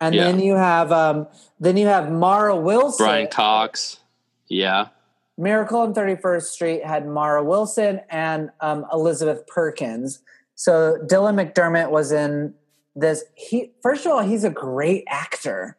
And 0.00 0.14
Yeah. 0.14 0.24
then 0.24 0.40
you 0.40 0.54
have 0.56 0.90
um, 0.92 1.26
then 1.60 1.76
you 1.76 1.86
have 1.86 2.10
Mara 2.10 2.56
Wilson. 2.56 3.06
Brian 3.06 3.28
Cox. 3.28 3.98
Yeah. 4.48 4.88
Miracle 5.36 5.80
on 5.80 5.94
31st 5.94 6.42
Street 6.42 6.84
had 6.84 7.06
Mara 7.06 7.42
Wilson 7.42 8.00
and 8.10 8.50
um, 8.60 8.86
Elizabeth 8.92 9.46
Perkins. 9.46 10.20
So 10.54 10.98
Dylan 11.06 11.34
McDermott 11.34 11.90
was 11.90 12.12
in 12.12 12.54
this. 12.94 13.24
He 13.34 13.72
first 13.82 14.06
of 14.06 14.12
all, 14.12 14.20
he's 14.22 14.44
a 14.44 14.50
great 14.50 15.04
actor, 15.08 15.76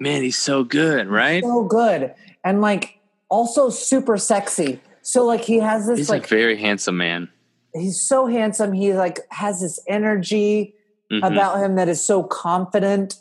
Man, 0.00 0.22
he's 0.22 0.38
so 0.38 0.64
good, 0.64 1.06
right? 1.08 1.42
so 1.44 1.64
good, 1.64 2.14
and 2.42 2.60
like 2.62 2.98
also 3.28 3.68
super 3.70 4.16
sexy. 4.16 4.80
So 5.02 5.24
like 5.26 5.42
he 5.42 5.58
has 5.58 5.86
this 5.86 5.98
He's 5.98 6.08
like 6.10 6.24
a 6.24 6.28
very 6.28 6.56
handsome 6.56 6.96
man. 6.96 7.28
he's 7.74 8.00
so 8.00 8.26
handsome. 8.26 8.72
He 8.72 8.94
like 8.94 9.20
has 9.30 9.60
this 9.60 9.78
energy 9.86 10.74
Mhm. 11.12 11.18
about 11.30 11.58
him 11.62 11.74
that 11.74 11.86
is 11.90 12.02
so 12.04 12.22
confident, 12.22 13.16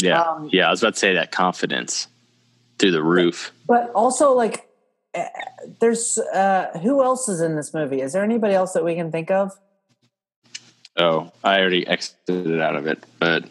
yeah. 0.00 0.22
um, 0.22 0.48
yeah, 0.52 0.68
I 0.68 0.70
was 0.70 0.80
about 0.80 0.94
to 0.94 1.00
say 1.00 1.14
that 1.14 1.32
confidence 1.32 2.06
through 2.78 2.92
the 2.92 3.02
roof. 3.02 3.50
but 3.66 3.90
also 3.90 4.32
like 4.34 4.67
there's 5.80 6.18
uh 6.18 6.78
who 6.82 7.02
else 7.02 7.28
is 7.28 7.40
in 7.40 7.56
this 7.56 7.72
movie? 7.74 8.00
Is 8.00 8.12
there 8.12 8.22
anybody 8.24 8.54
else 8.54 8.72
that 8.72 8.84
we 8.84 8.94
can 8.94 9.10
think 9.10 9.30
of? 9.30 9.52
Oh, 10.96 11.30
I 11.44 11.60
already 11.60 11.86
exited 11.86 12.60
out 12.60 12.76
of 12.76 12.86
it, 12.86 13.04
but 13.18 13.44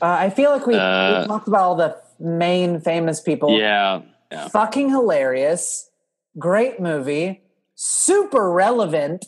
Uh, 0.00 0.06
I 0.06 0.30
feel 0.30 0.50
like 0.50 0.66
we, 0.66 0.76
Uh, 0.76 1.22
we 1.22 1.26
talked 1.26 1.48
about 1.48 1.62
all 1.62 1.74
the 1.74 1.96
main 2.20 2.80
famous 2.80 3.20
people. 3.20 3.50
yeah, 3.58 4.02
yeah. 4.30 4.48
Fucking 4.48 4.90
hilarious. 4.90 5.90
Great 6.38 6.78
movie. 6.80 7.42
Super 7.74 8.50
relevant 8.50 9.24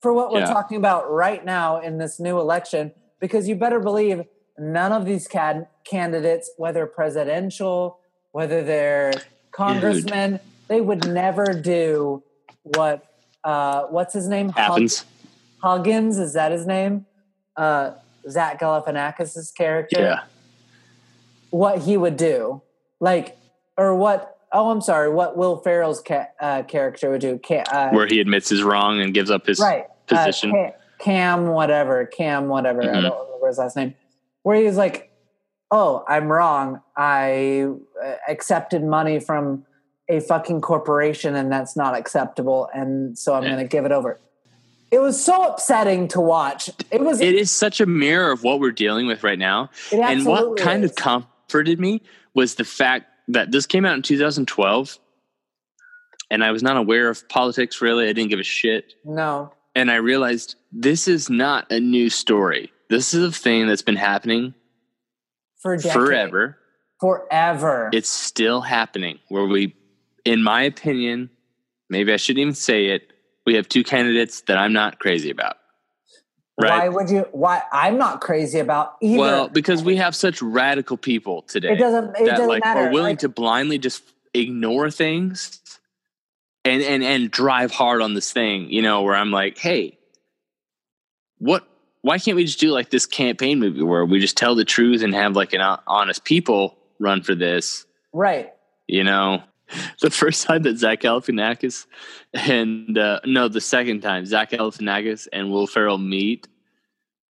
for 0.00 0.12
what 0.12 0.32
we're 0.32 0.40
Yeah. 0.40 0.46
talking 0.52 0.76
about 0.76 1.10
right 1.10 1.44
now 1.44 1.78
in 1.80 1.98
this 1.98 2.18
new 2.20 2.38
election 2.40 2.92
because 3.20 3.48
you 3.48 3.54
better 3.54 3.80
believe 3.80 4.24
none 4.58 4.92
of 4.92 5.04
these 5.06 5.28
cad- 5.28 5.66
candidates, 5.84 6.50
whether 6.58 6.84
presidential, 6.86 7.98
whether 8.32 8.62
they're 8.62 9.12
congressmen, 9.52 10.40
they 10.72 10.80
would 10.80 11.06
never 11.06 11.44
do 11.52 12.22
what 12.62 13.04
uh, 13.44 13.82
what's 13.90 14.14
his 14.14 14.26
name? 14.26 14.48
Happens. 14.50 15.04
Huggins, 15.62 16.16
is 16.18 16.32
that 16.32 16.50
his 16.50 16.66
name? 16.66 17.04
Uh, 17.56 17.92
Zach 18.28 18.58
Galifianakis' 18.60 19.54
character 19.54 20.00
Yeah. 20.00 20.20
what 21.50 21.80
he 21.80 21.96
would 21.96 22.16
do, 22.16 22.62
like, 23.00 23.36
or 23.76 23.94
what? 23.94 24.38
Oh, 24.52 24.70
I'm 24.70 24.80
sorry. 24.80 25.10
What 25.10 25.36
Will 25.36 25.56
Ferrell's 25.56 26.00
ca- 26.00 26.28
uh, 26.40 26.62
character 26.62 27.10
would 27.10 27.20
do? 27.20 27.38
Uh, 27.70 27.90
Where 27.90 28.06
he 28.06 28.20
admits 28.20 28.48
his 28.48 28.62
wrong 28.62 29.00
and 29.00 29.12
gives 29.12 29.30
up 29.30 29.46
his 29.46 29.58
right? 29.58 29.84
position. 30.06 30.54
Uh, 30.56 30.70
Cam, 30.98 31.48
whatever. 31.48 32.06
Cam, 32.06 32.48
whatever. 32.48 32.82
I 32.82 32.86
Mhm. 32.86 33.02
don't 33.02 33.26
remember 33.26 33.48
his 33.48 33.58
last 33.58 33.76
name. 33.76 33.94
Where 34.44 34.56
he's 34.56 34.76
like, 34.76 35.10
"Oh, 35.70 36.04
I'm 36.08 36.30
wrong. 36.32 36.80
I 36.96 37.68
uh, 38.02 38.14
accepted 38.28 38.84
money 38.84 39.18
from 39.20 39.64
a 40.08 40.20
fucking 40.20 40.60
corporation, 40.60 41.34
and 41.36 41.50
that's 41.50 41.76
not 41.76 41.94
acceptable. 41.96 42.68
And 42.74 43.16
so 43.18 43.34
I'm 43.34 43.42
Yeah. 43.44 43.50
going 43.54 43.62
to 43.64 43.68
give 43.68 43.84
it 43.84 43.92
over." 43.92 44.18
It 44.90 45.00
was 45.00 45.22
so 45.22 45.48
upsetting 45.48 46.08
to 46.08 46.20
watch. 46.20 46.68
It 46.90 47.00
was. 47.00 47.20
it 47.20 47.34
is 47.34 47.50
such 47.50 47.80
a 47.80 47.86
mirror 47.86 48.30
of 48.30 48.42
what 48.42 48.60
we're 48.60 48.72
dealing 48.72 49.06
with 49.06 49.22
right 49.24 49.38
now. 49.38 49.70
it 49.90 49.98
and 49.98 50.26
what 50.26 50.58
kind 50.58 50.84
is. 50.84 50.90
of 50.90 50.96
comforted 50.96 51.80
me 51.80 52.02
was 52.34 52.56
the 52.56 52.64
fact 52.64 53.06
that 53.28 53.52
this 53.52 53.64
came 53.66 53.86
out 53.86 53.94
in 53.94 54.02
2012 54.02 54.98
and 56.30 56.42
I 56.44 56.50
was 56.50 56.62
not 56.62 56.76
aware 56.76 57.08
of 57.08 57.26
politics 57.28 57.80
really. 57.80 58.08
I 58.08 58.12
didn't 58.12 58.30
give 58.30 58.40
a 58.40 58.44
shit. 58.44 58.94
no. 59.04 59.52
And 59.74 59.90
I 59.90 59.94
realized 59.96 60.56
this 60.70 61.08
is 61.08 61.30
not 61.30 61.70
a 61.72 61.80
new 61.80 62.10
story. 62.10 62.70
This 62.90 63.14
is 63.14 63.24
a 63.24 63.32
thing 63.32 63.66
that's 63.66 63.80
been 63.80 63.96
happening 63.96 64.52
For 65.62 65.78
forever. 65.78 66.58
Forever. 67.00 67.88
It's 67.94 68.10
still 68.10 68.60
happening 68.60 69.18
where 69.28 69.46
we, 69.46 69.74
in 70.24 70.42
my 70.42 70.62
opinion, 70.62 71.30
maybe 71.88 72.12
I 72.12 72.16
shouldn't 72.16 72.40
even 72.40 72.54
say 72.54 72.86
it, 72.86 73.12
we 73.46 73.54
have 73.54 73.68
two 73.68 73.84
candidates 73.84 74.42
that 74.42 74.56
I'm 74.56 74.72
not 74.72 74.98
crazy 74.98 75.30
about. 75.30 75.56
Why 76.56 76.88
would 76.88 77.10
you? 77.10 77.26
Why 77.32 77.62
I'm 77.72 77.98
not 77.98 78.20
crazy 78.20 78.58
about 78.58 78.96
either. 79.00 79.18
Well, 79.18 79.48
because 79.48 79.82
we 79.82 79.96
have 79.96 80.14
such 80.14 80.40
radical 80.42 80.96
people 80.96 81.42
today. 81.42 81.72
it 81.72 81.76
doesn't. 81.76 82.10
It 82.10 82.26
that 82.26 82.30
doesn't 82.32 82.48
like 82.48 82.64
matter. 82.64 82.80
are 82.82 82.90
willing 82.92 83.12
Like, 83.12 83.20
to 83.20 83.28
blindly 83.28 83.78
just 83.78 84.02
ignore 84.34 84.90
things 84.90 85.60
and 86.64 86.82
and 86.82 87.02
and 87.02 87.30
drive 87.30 87.70
hard 87.70 88.02
on 88.02 88.14
this 88.14 88.32
thing 88.32 88.70
you 88.70 88.82
know 88.82 89.02
where 89.02 89.14
i'm 89.14 89.30
like 89.30 89.58
hey 89.58 89.98
what 91.38 91.66
why 92.02 92.18
can't 92.18 92.36
we 92.36 92.44
just 92.44 92.60
do 92.60 92.70
like 92.70 92.90
this 92.90 93.06
campaign 93.06 93.58
movie 93.58 93.82
where 93.82 94.04
we 94.04 94.18
just 94.18 94.36
tell 94.36 94.54
the 94.54 94.64
truth 94.64 95.02
and 95.02 95.14
have 95.14 95.36
like 95.36 95.52
an 95.52 95.60
honest 95.86 96.24
people 96.24 96.78
run 96.98 97.22
for 97.22 97.34
this 97.34 97.84
right. 98.12 98.52
you 98.86 99.04
know 99.04 99.42
the 100.00 100.10
first 100.10 100.44
time 100.44 100.62
that 100.62 100.78
Zach 100.78 101.00
Galifianakis 101.00 101.86
and 102.34 102.96
uh, 102.96 103.20
no, 103.24 103.48
the 103.48 103.60
second 103.60 104.00
time 104.00 104.26
Zach 104.26 104.50
Galifianakis 104.50 105.28
and 105.32 105.50
Will 105.50 105.66
Ferrell 105.66 105.98
meet, 105.98 106.48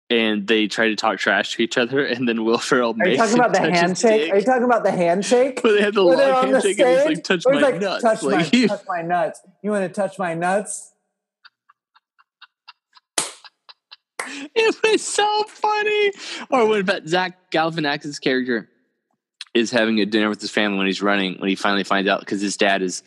and 0.09 0.47
they 0.47 0.67
try 0.67 0.87
to 0.87 0.95
talk 0.95 1.19
trash 1.19 1.55
to 1.55 1.63
each 1.63 1.77
other, 1.77 2.05
and 2.05 2.27
then 2.27 2.45
Will 2.45 2.57
Ferrell 2.57 2.95
Are 2.99 3.07
you 3.07 3.17
talking 3.17 3.35
about 3.35 3.53
the 3.53 3.59
him 3.59 3.71
touch 3.71 3.89
his 3.89 4.01
handshake? 4.01 4.31
Are 4.31 4.37
you 4.37 4.45
talking 4.45 4.63
about 4.63 4.83
the 4.83 4.91
handshake? 4.91 5.61
But 5.61 5.73
they 5.73 5.81
had 5.81 5.93
the 5.93 6.05
Where 6.05 6.17
long 6.17 6.51
they're 6.51 6.61
the 6.61 6.69
handshake 6.69 6.79
and 6.79 6.89
he's 6.89 7.17
like, 7.17 7.23
touch 7.23 7.43
my 7.45 7.59
like, 7.59 7.81
nuts. 7.81 8.03
Touch 8.03 8.23
like, 8.23 8.53
my, 8.53 8.65
touch 8.67 8.81
my 8.87 9.01
nuts. 9.01 9.41
You 9.61 9.71
want 9.71 9.93
to 9.93 10.01
touch 10.01 10.17
my 10.17 10.33
nuts? 10.33 10.93
it 14.55 14.75
was 14.83 15.05
so 15.05 15.43
funny. 15.43 16.11
Or 16.49 16.67
what 16.67 16.79
about 16.81 17.07
Zach 17.07 17.51
Galifianakis' 17.51 18.21
character 18.21 18.69
is 19.57 19.71
having 19.71 19.99
a 19.99 20.05
dinner 20.05 20.29
with 20.29 20.41
his 20.41 20.51
family 20.51 20.77
when 20.77 20.87
he's 20.87 21.01
running, 21.01 21.39
when 21.39 21.49
he 21.49 21.55
finally 21.55 21.83
finds 21.83 22.09
out 22.09 22.19
because 22.21 22.41
his 22.41 22.57
dad 22.57 22.81
is 22.81 23.03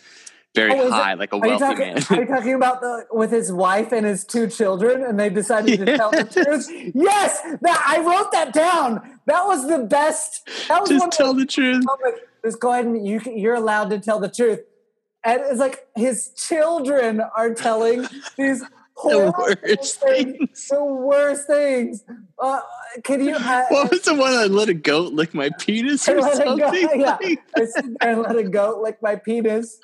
very 0.54 0.72
Oh, 0.72 0.80
is 0.82 0.86
it- 0.88 0.92
high, 0.92 1.14
like 1.14 1.32
a 1.32 1.36
Are 1.36 1.40
wealthy 1.40 1.58
talking? 1.64 1.94
man. 1.94 2.04
Are 2.10 2.20
you 2.22 2.26
talking 2.26 2.54
about 2.54 2.80
the 2.80 3.06
with 3.12 3.30
his 3.30 3.52
wife 3.52 3.92
and 3.92 4.04
his 4.04 4.24
two 4.24 4.48
children, 4.48 5.02
and 5.04 5.18
they 5.18 5.30
decided 5.30 5.78
to 5.78 5.96
tell 5.96 6.10
the 6.10 6.24
truth? 6.44 6.68
Yes, 6.94 7.40
that 7.60 7.84
I 7.86 8.00
wrote 8.00 8.32
that 8.32 8.52
down. 8.52 9.18
That 9.26 9.46
was 9.46 9.68
the 9.68 9.78
best. 9.78 10.46
That 10.68 10.80
was 10.80 10.90
one 10.90 10.98
Just 10.98 11.06
of 11.06 11.10
tell 11.12 11.34
the 11.34 11.40
the 11.40 11.46
truth. 11.46 11.84
moment, 11.84 12.16
just 12.44 12.58
go 12.60 12.72
ahead 12.72 12.84
and 12.86 13.06
you 13.06 13.20
you're 13.26 13.54
allowed 13.54 13.90
to 13.90 13.98
tell 14.00 14.18
the 14.18 14.28
truth. 14.28 14.60
And 15.22 15.40
it's 15.44 15.60
like 15.60 15.86
his 15.94 16.30
children 16.36 17.20
are 17.36 17.52
telling 17.54 18.06
these 18.36 18.64
horrible 19.00 19.44
worst 19.62 20.00
things. 20.00 20.36
things. 20.38 20.68
The 20.68 20.84
worst 20.84 21.46
things. 21.46 22.04
Uh, 22.38 22.60
can 23.04 23.24
you? 23.24 23.34
Uh, 23.34 23.64
What 23.68 23.90
was 23.90 24.02
the 24.02 24.14
one 24.14 24.32
I 24.32 24.44
let 24.46 24.68
a 24.68 24.74
goat 24.74 25.12
lick 25.12 25.34
my 25.34 25.50
penis 25.58 26.08
or 26.08 26.18
it 26.18 26.20
go, 26.22 26.34
something? 26.34 26.58
yeah. 27.00 27.18
Like, 27.22 27.40
I 27.56 27.64
sit 27.64 27.84
there 28.00 28.10
and 28.12 28.22
let 28.22 28.36
a 28.36 28.44
goat 28.44 28.82
lick 28.82 28.98
my 29.02 29.16
penis. 29.16 29.78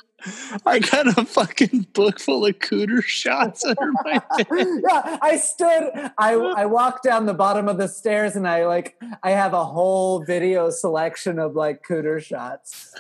I 0.65 0.79
got 0.79 1.07
a 1.19 1.25
fucking 1.27 1.89
book 1.93 2.19
full 2.19 2.47
of 2.47 2.59
cooter 2.59 3.03
shots 3.03 3.65
under 3.65 3.93
my 4.03 4.21
bed. 4.39 4.47
yeah, 4.51 5.19
I 5.21 5.37
stood. 5.37 5.91
I 6.19 6.33
I 6.35 6.65
walked 6.67 7.05
down 7.05 7.27
the 7.27 7.35
bottom 7.35 7.69
of 7.69 7.77
the 7.77 7.87
stairs, 7.87 8.35
and 8.35 8.49
I 8.49 8.67
like 8.67 8.97
I 9.23 9.31
have 9.33 9.53
a 9.53 9.65
whole 9.65 10.25
video 10.25 10.71
selection 10.71 11.39
of 11.39 11.55
like 11.55 11.83
cooter 11.87 12.21
shots. 12.23 12.95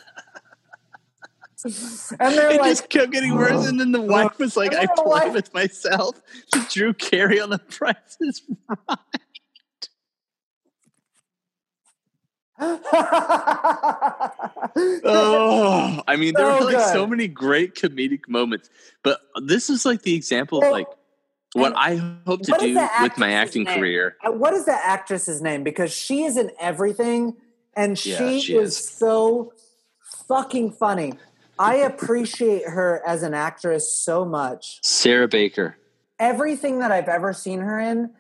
And 2.20 2.34
they're 2.34 2.50
It 2.52 2.60
like, 2.60 2.70
just 2.70 2.88
kept 2.88 3.12
getting 3.12 3.34
worse, 3.34 3.66
and 3.66 3.78
then 3.80 3.92
the 3.92 4.00
wife 4.00 4.38
was 4.38 4.56
like, 4.56 4.74
"I 4.74 4.86
play 4.86 5.04
wife- 5.04 5.32
with 5.34 5.52
myself." 5.54 6.20
To 6.52 6.60
Drew 6.70 6.92
Carey 6.94 7.40
on 7.40 7.50
the 7.50 7.58
Price 7.76 8.16
is 8.20 8.42
Right. 8.68 8.88
Oh, 15.04 16.02
I 16.06 16.16
mean, 16.16 16.34
there 16.34 16.46
So 16.58 16.64
were 16.66 16.72
like 16.72 16.92
so 16.92 17.06
many 17.06 17.28
great 17.28 17.74
comedic 17.74 18.28
moments, 18.28 18.70
but 19.02 19.20
this 19.44 19.70
is 19.70 19.84
like 19.84 20.02
the 20.02 20.14
example 20.14 20.62
of 20.62 20.70
like 20.70 20.88
what 21.54 21.72
I 21.76 21.96
hope 22.26 22.42
to 22.42 22.56
do 22.58 22.74
with 23.02 23.16
my 23.18 23.30
acting 23.32 23.64
name? 23.64 23.78
career. 23.78 24.16
Uh, 24.26 24.32
what 24.32 24.52
is 24.54 24.66
the 24.66 24.72
actress's 24.72 25.40
name? 25.40 25.62
Because 25.62 25.92
she 25.92 26.24
is 26.24 26.36
in 26.36 26.50
everything, 26.60 27.36
and 27.74 27.98
she, 27.98 28.10
Yeah, 28.12 28.38
she 28.38 28.56
is 28.56 28.78
is. 28.78 28.88
so 28.88 29.52
fucking 30.28 30.72
funny. 30.72 31.14
I 31.58 31.76
appreciate 31.76 32.64
her 32.68 33.02
as 33.06 33.22
an 33.22 33.34
actress 33.34 33.92
so 33.92 34.24
much. 34.24 34.80
Sarah 34.82 35.28
Baker. 35.28 35.76
Everything 36.18 36.78
that 36.80 36.90
I've 36.92 37.08
ever 37.08 37.32
seen 37.32 37.60
her 37.60 37.78
in, 37.78 38.10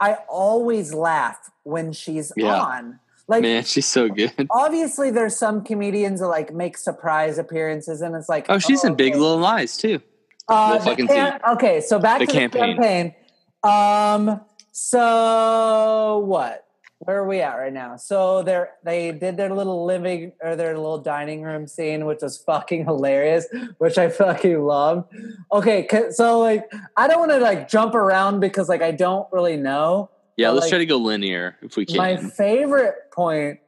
I 0.00 0.18
always 0.28 0.94
laugh 0.94 1.50
when 1.64 1.92
she's 1.92 2.32
Yeah. 2.36 2.60
on. 2.60 3.00
Like 3.26 3.42
Man, 3.42 3.62
she's 3.64 3.86
so 3.86 4.08
good. 4.08 4.32
obviously 4.50 5.10
there's 5.10 5.36
some 5.36 5.62
comedians 5.62 6.20
that 6.20 6.28
like 6.28 6.52
make 6.54 6.78
surprise 6.78 7.36
appearances 7.38 8.00
and 8.00 8.14
it's 8.16 8.28
like 8.28 8.46
Oh, 8.48 8.58
she's 8.58 8.84
in 8.84 8.94
Big. 8.94 9.14
Little 9.14 9.36
Lies 9.38 9.76
too. 9.76 10.00
Uh, 10.48 10.68
We'll 10.70 10.78
the 10.78 10.84
fucking 10.86 11.06
cam- 11.08 11.40
Okay, 11.56 11.80
so 11.82 11.98
back 11.98 12.20
The 12.20 12.26
to 12.26 12.32
campaign. 12.32 12.76
the 12.76 12.82
campaign. 12.82 13.14
Um, 13.62 14.40
so 14.72 16.22
what? 16.26 16.64
Where 17.08 17.20
are 17.20 17.26
we 17.26 17.40
at 17.40 17.54
right 17.54 17.72
now? 17.72 17.96
So 17.96 18.42
they 18.42 18.64
they 18.84 19.12
did 19.12 19.38
their 19.38 19.48
little 19.48 19.86
living 19.86 20.32
or 20.42 20.56
their 20.56 20.76
little 20.76 20.98
dining 20.98 21.40
room 21.40 21.66
scene, 21.66 22.04
which 22.04 22.18
was 22.20 22.36
fucking 22.36 22.84
hilarious, 22.84 23.46
which 23.78 23.96
I 23.96 24.10
fucking 24.10 24.60
loved. 24.60 25.10
Okay, 25.50 25.88
so 26.10 26.38
like 26.38 26.70
I 26.98 27.08
don't 27.08 27.18
want 27.18 27.30
to 27.30 27.38
like 27.38 27.66
jump 27.66 27.94
around 27.94 28.40
because 28.40 28.68
like 28.68 28.82
I 28.82 28.90
don't 28.90 29.26
really 29.32 29.56
know. 29.56 30.10
Yeah, 30.36 30.48
But, 30.48 30.52
let's 30.56 30.64
like, 30.64 30.70
try 30.72 30.78
to 30.80 30.84
go 30.86 30.98
linear 30.98 31.56
if 31.62 31.78
we 31.78 31.86
can. 31.86 31.96
My 31.96 32.18
favorite 32.18 32.96
point 33.10 33.60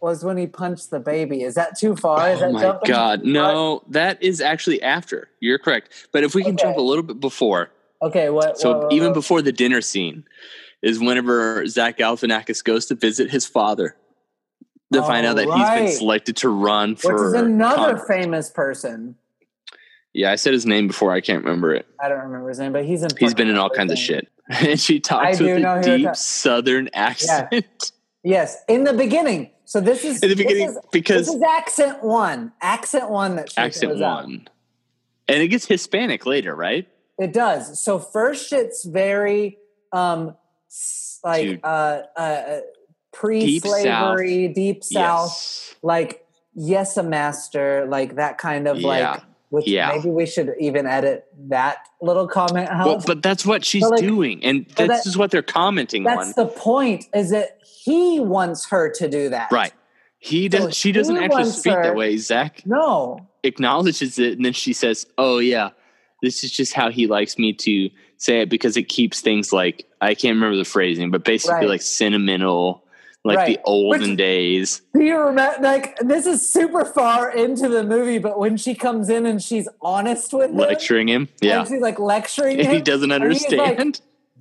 was 0.00 0.24
when 0.24 0.38
he 0.38 0.46
punched 0.46 0.88
the 0.90 0.98
baby. 0.98 1.42
Is 1.42 1.56
that 1.56 1.78
too 1.78 1.94
far? 1.94 2.30
Is 2.30 2.38
Oh 2.38 2.46
that 2.46 2.52
my 2.54 2.62
jumping 2.62 2.88
god, 2.90 3.22
no, 3.26 3.82
that 3.88 4.22
is 4.22 4.40
actually 4.40 4.80
after. 4.80 5.28
You're 5.40 5.58
correct, 5.58 6.08
but 6.10 6.24
if 6.24 6.34
we 6.34 6.42
can 6.42 6.56
jump 6.56 6.78
a 6.78 6.80
little 6.80 7.04
bit 7.04 7.20
before, 7.20 7.68
Okay, 8.00 8.30
what? 8.30 8.58
so 8.58 8.70
what- 8.72 8.82
what- 8.84 8.92
even 8.94 9.12
before 9.12 9.42
the 9.42 9.52
dinner 9.52 9.82
scene, 9.82 10.24
is 10.82 10.98
whenever 11.00 11.66
Zach 11.66 11.98
Galifianakis 11.98 12.62
goes 12.64 12.86
to 12.86 12.94
visit 12.94 13.30
his 13.30 13.46
father 13.46 13.96
to 14.92 15.00
find 15.02 15.24
out 15.26 15.36
that 15.36 15.46
he's 15.48 15.70
been 15.70 15.96
selected 15.98 16.36
to 16.38 16.48
run 16.48 16.96
for. 16.96 17.14
which 17.14 17.22
is 17.28 17.32
another 17.34 17.76
Congress. 17.96 18.04
famous 18.08 18.50
person. 18.50 19.16
Yeah, 20.12 20.30
I 20.30 20.36
said 20.36 20.52
his 20.52 20.66
name 20.66 20.88
before. 20.88 21.12
I 21.12 21.22
can't 21.22 21.42
remember 21.42 21.74
it. 21.74 21.86
I 21.98 22.08
don't 22.08 22.18
remember 22.20 22.50
his 22.50 22.58
name, 22.58 22.72
but 22.72 22.84
he's 22.84 23.02
in. 23.02 23.08
He's 23.18 23.32
been 23.32 23.48
in 23.48 23.56
all 23.56 23.70
kinds 23.70 23.92
of 23.92 23.98
shit, 23.98 24.28
and 24.48 24.78
she 24.78 25.00
talks 25.00 25.38
do 25.38 25.44
with 25.46 25.64
a 25.64 25.80
deep 25.82 26.14
Southern 26.14 26.90
accent 26.92 27.64
Yes, 28.22 28.58
in 28.68 28.84
the 28.84 28.92
beginning. 28.92 29.50
So 29.64 29.80
this 29.80 30.04
is 30.04 30.22
in 30.22 30.28
the 30.28 30.34
this 30.34 30.44
beginning 30.44 30.68
is- 30.68 30.78
because 30.92 31.26
this 31.26 31.34
is 31.36 31.42
accent 31.42 32.04
one. 32.04 32.52
Accent 32.60 33.08
one 33.08 33.36
that 33.36 33.50
she 33.52 33.56
accent 33.58 33.92
throws 33.92 34.02
out. 34.02 34.24
one, 34.24 34.48
and 35.28 35.42
it 35.42 35.48
gets 35.48 35.64
Hispanic 35.64 36.26
later, 36.26 36.54
right? 36.54 36.86
It 37.18 37.32
does. 37.32 37.82
So 37.82 37.98
first, 37.98 38.52
it's 38.52 38.84
very 38.84 39.56
um 39.92 40.36
like 41.24 41.42
Dude. 41.46 41.60
uh, 41.64 42.02
uh 42.16 42.60
pre-slavery, 43.12 44.48
deep 44.48 44.82
south, 44.84 45.28
Yes. 45.30 45.74
like 45.82 46.26
yes, 46.54 46.96
a 46.96 47.02
master, 47.02 47.86
like 47.88 48.16
that 48.16 48.38
kind 48.38 48.66
of 48.68 48.78
Yeah. 48.80 48.88
like. 48.88 49.20
Which 49.50 49.68
Yeah. 49.68 49.92
maybe 49.94 50.08
we 50.08 50.24
should 50.24 50.54
even 50.58 50.86
edit 50.86 51.26
that 51.50 51.86
little 52.00 52.26
comment 52.26 52.70
out. 52.70 52.86
Well, 52.86 53.02
but 53.06 53.22
that's 53.22 53.44
what 53.44 53.66
she's 53.66 53.82
like, 53.86 54.00
doing, 54.00 54.42
and 54.42 54.64
this 54.78 54.88
that- 54.88 55.06
is 55.06 55.18
what 55.18 55.30
they're 55.30 55.42
commenting 55.42 56.04
That's 56.04 56.28
on. 56.28 56.32
the 56.36 56.46
point. 56.46 57.04
Is 57.14 57.28
that 57.32 57.58
he 57.84 58.18
wants 58.18 58.70
her 58.70 58.88
to 58.92 59.08
do 59.10 59.28
that? 59.28 59.52
Right. 59.52 59.74
He 60.18 60.48
So 60.50 60.56
does. 60.68 60.74
she 60.74 60.90
doesn't 60.90 61.18
actually 61.18 61.50
speak 61.50 61.74
her- 61.74 61.82
that 61.82 61.94
way. 61.96 62.16
Zach 62.16 62.62
No. 62.64 63.18
acknowledges 63.42 64.18
it, 64.18 64.32
and 64.38 64.44
then 64.46 64.54
she 64.54 64.72
says, 64.72 65.04
"Oh 65.18 65.38
yeah, 65.38 65.70
this 66.22 66.42
is 66.44 66.50
just 66.50 66.72
how 66.72 66.90
he 66.90 67.06
likes 67.06 67.38
me 67.38 67.52
to 67.52 67.90
say 68.22 68.40
it 68.40 68.48
because 68.48 68.76
it 68.76 68.84
keeps 68.84 69.20
things 69.20 69.52
like 69.52 69.84
I 70.00 70.14
can't 70.14 70.36
remember 70.36 70.56
the 70.56 70.64
phrasing, 70.64 71.10
but 71.10 71.24
basically 71.24 71.56
Right. 71.66 71.68
like 71.68 71.82
sentimental, 71.82 72.82
like 73.24 73.36
Right. 73.38 73.46
the 73.56 73.60
olden 73.64 74.10
Which- 74.10 74.18
days." 74.18 74.82
Do 74.94 75.02
you 75.02 75.18
remember? 75.18 75.60
Like 75.60 75.98
this 75.98 76.26
is 76.26 76.48
super 76.48 76.84
far 76.84 77.30
into 77.30 77.68
the 77.68 77.82
movie, 77.82 78.18
but 78.18 78.38
when 78.38 78.56
she 78.56 78.74
comes 78.74 79.08
in 79.08 79.26
and 79.26 79.42
she's 79.42 79.68
honest 79.80 80.32
with 80.32 80.52
Lecturing 80.52 81.08
him, 81.08 81.28
yeah, 81.40 81.60
and 81.60 81.68
she's 81.68 81.80
like 81.80 81.98
lecturing 81.98 82.58
him. 82.60 82.70
he 82.72 82.80
doesn't 82.80 83.10
and 83.10 83.24
he's 83.32 83.42
like, 83.50 83.78
understand. 83.80 84.00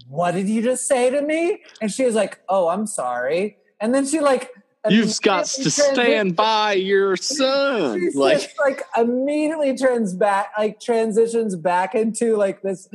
what 0.09 0.31
did 0.35 0.47
you 0.47 0.61
just 0.61 0.87
say 0.87 1.09
to 1.09 1.21
me? 1.21 1.61
And 1.81 1.91
she 1.91 2.03
was 2.05 2.13
like, 2.15 2.39
"Oh, 2.47 2.67
I'm 2.69 2.85
sorry." 2.85 3.57
And 3.79 3.95
then 3.95 4.05
she 4.05 4.19
like 4.19 4.51
You've 4.89 5.21
got 5.21 5.45
to 5.45 5.69
stand 5.69 6.35
by 6.35 6.73
your 6.73 7.15
son. 7.17 7.99
She 7.99 8.17
Like, 8.17 8.41
just, 8.41 8.59
like 8.59 8.81
immediately 8.97 9.77
turns 9.77 10.13
back, 10.13 10.51
like 10.57 10.79
transitions 10.79 11.55
back 11.55 11.93
into 11.93 12.35
like 12.35 12.61
this 12.63 12.89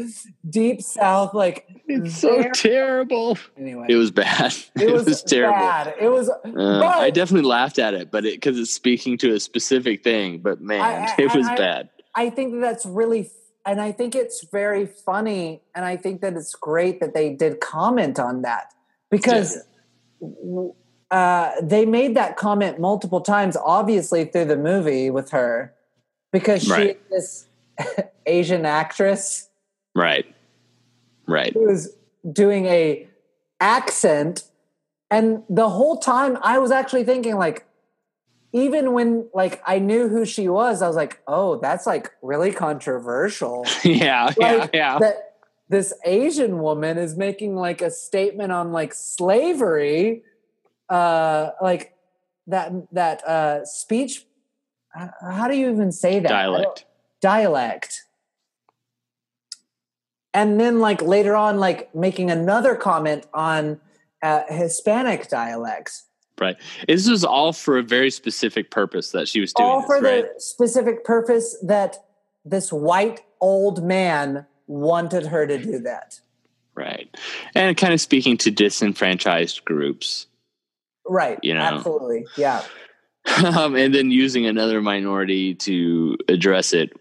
deep 0.50 0.82
south, 0.82 1.32
like 1.32 1.66
it's 1.86 2.16
so 2.18 2.42
terrible. 2.52 3.38
anyway. 3.56 3.86
It 3.88 3.94
was 3.96 4.10
bad. 4.10 4.52
It, 4.74 4.92
was, 5.06 5.22
terrible. 5.22 5.54
Bad. 5.58 5.94
It 6.00 6.08
was. 6.08 6.28
Uh, 6.28 6.40
but- 6.44 6.84
I 6.98 7.10
definitely 7.10 7.48
laughed 7.48 7.78
at 7.78 7.94
it, 7.94 8.10
but 8.10 8.24
it 8.24 8.34
because 8.34 8.58
it's 8.58 8.72
speaking 8.72 9.16
to 9.18 9.32
a 9.34 9.38
specific 9.40 10.02
thing. 10.02 10.38
But 10.40 10.60
man, 10.60 10.80
I- 10.80 11.04
I- 11.06 11.14
it 11.18 11.34
was 11.34 11.46
I- 11.46 11.52
I- 11.52 11.56
bad. 11.56 11.88
I 12.16 12.30
think 12.30 12.60
that's 12.62 12.84
really, 12.86 13.30
and 13.66 13.80
I 13.80 13.92
think 13.92 14.14
it's 14.14 14.44
very 14.50 14.86
funny, 14.86 15.60
and 15.74 15.84
I 15.84 15.96
think 15.98 16.22
that 16.22 16.32
it's 16.32 16.54
great 16.54 16.98
that 17.00 17.12
they 17.14 17.34
did 17.34 17.60
comment 17.60 18.18
on 18.18 18.42
that 18.42 18.72
because 19.10 19.58
uh, 21.10 21.52
they 21.62 21.84
made 21.86 22.16
that 22.16 22.36
comment 22.36 22.80
multiple 22.80 23.20
times, 23.20 23.56
obviously 23.64 24.24
through 24.24 24.46
the 24.46 24.56
movie 24.56 25.10
with 25.10 25.30
her, 25.30 25.72
because 26.32 26.62
she 26.64 26.70
Right. 26.70 27.00
is 27.12 27.46
this 27.78 28.06
Asian 28.26 28.66
actress 28.66 29.48
Right, 29.94 30.26
right. 31.26 31.52
who 31.52 31.68
is 31.68 31.94
doing 32.32 32.66
a 32.66 33.06
accent, 33.60 34.44
and 35.10 35.42
the 35.48 35.68
whole 35.68 35.96
time 35.98 36.36
I 36.42 36.58
was 36.58 36.70
actually 36.70 37.04
thinking 37.04 37.36
like. 37.36 37.64
Even 38.52 38.92
when 38.94 39.28
like 39.34 39.60
I 39.66 39.78
knew 39.78 40.08
who 40.08 40.24
she 40.24 40.48
was, 40.48 40.80
I 40.80 40.86
was 40.86 40.96
like, 40.96 41.20
"Oh, 41.26 41.56
that's 41.56 41.84
like 41.84 42.12
really 42.22 42.52
controversial." 42.52 43.66
yeah, 43.84 44.32
yeah, 44.38 44.66
yeah. 44.72 44.98
that 44.98 45.34
this 45.68 45.92
Asian 46.06 46.60
woman 46.60 46.96
is 46.96 47.16
making 47.18 47.54
like 47.56 47.82
a 47.82 47.90
statement 47.90 48.52
on 48.52 48.72
like 48.72 48.94
slavery, 48.94 50.22
uh, 50.88 51.50
like 51.60 51.94
that 52.46 52.72
that 52.92 53.26
uh, 53.26 53.64
speech. 53.64 54.24
How 54.94 55.46
do 55.48 55.56
you 55.56 55.70
even 55.70 55.92
say 55.92 56.20
that 56.20 56.28
Dialect. 56.28 56.86
Dialect. 57.20 58.02
And 60.32 60.60
then 60.60 60.80
like 60.80 61.02
later 61.02 61.34
on, 61.34 61.58
like 61.58 61.94
making 61.94 62.30
another 62.30 62.74
comment 62.74 63.26
on 63.32 63.80
uh, 64.22 64.42
Hispanic 64.48 65.28
dialects. 65.28 66.04
Right. 66.38 66.56
This 66.86 67.08
was 67.08 67.24
all 67.24 67.52
for 67.52 67.78
a 67.78 67.82
very 67.82 68.10
specific 68.10 68.70
purpose 68.70 69.12
that 69.12 69.28
she 69.28 69.40
was 69.40 69.52
doing. 69.54 69.68
all 69.68 69.80
this, 69.80 69.86
for 69.86 70.00
right? 70.00 70.24
the 70.34 70.40
specific 70.40 71.04
purpose 71.04 71.56
that 71.62 71.96
this 72.44 72.72
white 72.72 73.22
old 73.40 73.82
man 73.82 74.46
wanted 74.66 75.26
her 75.26 75.46
to 75.46 75.58
do 75.58 75.78
that. 75.80 76.20
Right. 76.74 77.08
And 77.54 77.74
kind 77.76 77.94
of 77.94 78.00
speaking 78.00 78.36
to 78.38 78.50
disenfranchised 78.50 79.64
groups. 79.64 80.26
Right. 81.08 81.38
You 81.42 81.54
know. 81.54 81.60
Absolutely. 81.60 82.26
Yeah. 82.36 82.62
um, 83.56 83.74
and 83.74 83.92
then 83.94 84.10
using 84.10 84.46
another 84.46 84.80
minority 84.80 85.54
to 85.54 86.16
address 86.28 86.72
it 86.72 86.92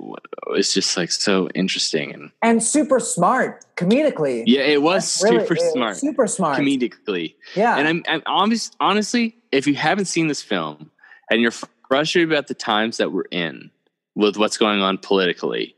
it's 0.50 0.74
just 0.74 0.96
like 0.98 1.12
so 1.12 1.50
interesting. 1.56 2.14
And 2.14 2.32
And 2.42 2.64
super 2.64 3.00
smart 3.00 3.66
comedically. 3.76 4.44
yeah, 4.46 4.62
it 4.62 4.82
was 4.82 5.04
That's 5.04 5.24
really- 5.24 5.40
super 5.46 5.56
was 5.56 5.72
smart. 5.72 5.98
Super 5.98 6.28
smart. 6.28 6.60
Comedically. 6.60 7.36
yeah. 7.56 7.78
And 7.78 7.88
I'm, 7.88 8.04
I'm 8.08 8.22
honest, 8.26 8.76
honestly, 8.80 9.36
if 9.52 9.68
you 9.68 9.76
haven't 9.76 10.06
seen 10.06 10.28
this 10.28 10.42
film 10.42 10.92
and 11.30 11.42
you're 11.42 11.54
frustrated 11.90 12.32
about 12.32 12.48
the 12.48 12.54
times 12.54 12.98
that 12.98 13.12
we're 13.12 13.24
in 13.32 13.72
with 14.16 14.38
what's 14.38 14.58
going 14.58 14.82
on 14.82 14.98
politically, 14.98 15.76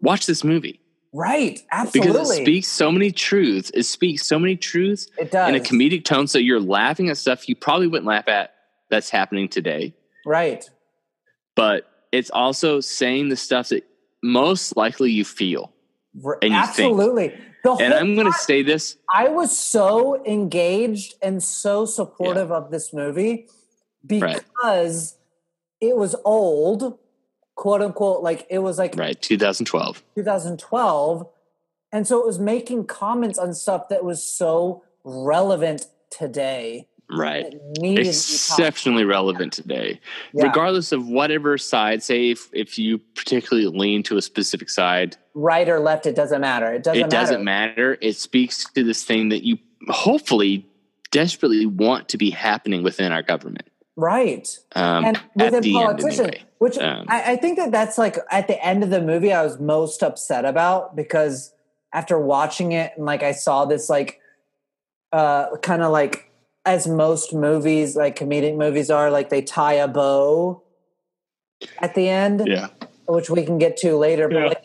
watch 0.00 0.26
this 0.26 0.44
movie. 0.44 0.79
Right. 1.12 1.60
Absolutely. 1.72 2.12
because 2.12 2.30
it 2.30 2.42
speaks 2.44 2.68
so 2.68 2.90
many 2.92 3.10
truths. 3.12 3.70
It 3.74 3.82
speaks 3.84 4.26
so 4.26 4.38
many 4.38 4.56
truths 4.56 5.08
It 5.18 5.30
does. 5.30 5.48
in 5.48 5.54
a 5.54 5.60
comedic 5.60 6.04
tone, 6.04 6.26
so 6.26 6.38
you're 6.38 6.60
laughing 6.60 7.08
at 7.10 7.16
stuff 7.16 7.48
you 7.48 7.56
probably 7.56 7.86
wouldn't 7.86 8.06
laugh 8.06 8.28
at 8.28 8.54
that's 8.90 9.10
happening 9.10 9.48
today. 9.48 9.94
Right. 10.26 10.68
But 11.56 11.86
it's 12.12 12.30
also 12.30 12.80
saying 12.80 13.28
the 13.28 13.36
stuff 13.36 13.68
that 13.70 13.84
most 14.22 14.76
likely 14.76 15.10
you 15.10 15.24
feel. 15.24 15.72
And 16.14 16.52
you 16.52 16.66
think. 16.66 16.90
Absolutely. 16.90 17.34
The 17.62 17.72
And 17.72 17.92
I'm 17.94 18.14
going 18.14 18.26
to 18.26 18.38
say 18.38 18.62
this. 18.62 18.96
I 19.12 19.28
was 19.28 19.56
so 19.56 20.24
engaged 20.24 21.14
and 21.22 21.42
so 21.42 21.84
supportive 21.84 22.50
of 22.50 22.70
this 22.70 22.92
movie 22.92 23.46
Right. 24.08 24.42
because 24.42 25.16
it 25.80 25.96
was 25.96 26.16
old, 26.24 26.98
quote 27.60 27.82
unquote, 27.82 28.22
like 28.22 28.46
it 28.48 28.60
was 28.60 28.78
like 28.78 28.96
Right, 28.96 29.20
2012. 29.20 30.02
2012. 30.14 31.26
And 31.92 32.06
so 32.06 32.18
it 32.18 32.26
was 32.26 32.38
making 32.38 32.86
comments 32.86 33.38
on 33.38 33.52
stuff 33.52 33.90
that 33.90 34.02
was 34.02 34.22
so 34.22 34.82
relevant 35.04 35.86
today. 36.10 36.88
Right. 37.12 37.54
Needed 37.78 38.04
to 38.04 38.08
exceptionally 38.08 39.04
relevant 39.04 39.52
today 39.52 40.00
Yeah. 40.32 40.44
regardless 40.44 40.90
of 40.90 41.06
whatever 41.06 41.58
side 41.58 42.02
say 42.02 42.30
if, 42.30 42.48
if 42.54 42.78
you 42.78 42.96
particularly 43.14 43.68
lean 43.68 44.04
to 44.04 44.16
a 44.16 44.22
specific 44.22 44.70
side 44.70 45.18
right 45.34 45.68
or 45.68 45.80
left, 45.80 46.06
it 46.06 46.16
doesn't 46.16 46.40
matter. 46.40 46.72
It 46.72 46.82
doesn't 46.82 47.04
it 47.04 47.10
doesn't 47.10 47.44
matter 47.44 47.98
it 48.00 48.16
speaks 48.16 48.64
to 48.72 48.82
this 48.82 49.04
thing 49.04 49.28
that 49.28 49.44
you 49.44 49.58
hopefully 49.88 50.66
desperately 51.10 51.66
want 51.66 52.08
to 52.08 52.16
be 52.16 52.30
happening 52.30 52.82
within 52.82 53.12
our 53.12 53.22
government 53.22 53.68
Right. 54.00 54.58
um, 54.74 55.04
and 55.04 55.16
at 55.16 55.24
within 55.36 55.62
the 55.62 55.68
end 55.68 55.84
politicians, 55.84 56.20
anyway 56.20 56.44
which 56.58 56.78
Um, 56.78 57.06
I, 57.08 57.32
I 57.32 57.36
think 57.36 57.56
that 57.56 57.70
that's 57.72 57.96
like 57.96 58.18
at 58.30 58.46
the 58.46 58.62
end 58.64 58.82
of 58.82 58.90
the 58.90 59.00
movie, 59.00 59.32
I 59.32 59.42
was 59.42 59.58
most 59.58 60.02
upset 60.02 60.44
about 60.44 60.94
because 60.94 61.54
after 61.92 62.18
watching 62.18 62.72
it 62.72 62.92
and 62.96 63.04
like 63.06 63.22
I 63.22 63.32
saw 63.32 63.64
this 63.64 63.88
like 63.90 64.20
uh 65.12 65.56
kind 65.62 65.82
of 65.82 65.90
like 65.90 66.30
as 66.64 66.86
most 66.86 67.34
movies 67.34 67.96
like 67.96 68.16
comedic 68.16 68.56
movies 68.56 68.90
are 68.90 69.10
like 69.10 69.28
they 69.28 69.42
tie 69.42 69.72
a 69.72 69.88
bow 69.88 70.62
at 71.78 71.94
the 71.94 72.08
end 72.08 72.44
yeah 72.46 72.68
which 73.06 73.28
we 73.28 73.44
can 73.44 73.58
get 73.58 73.76
to 73.78 73.96
later 73.96 74.28
but 74.28 74.38
Yeah. 74.38 74.46
like 74.48 74.62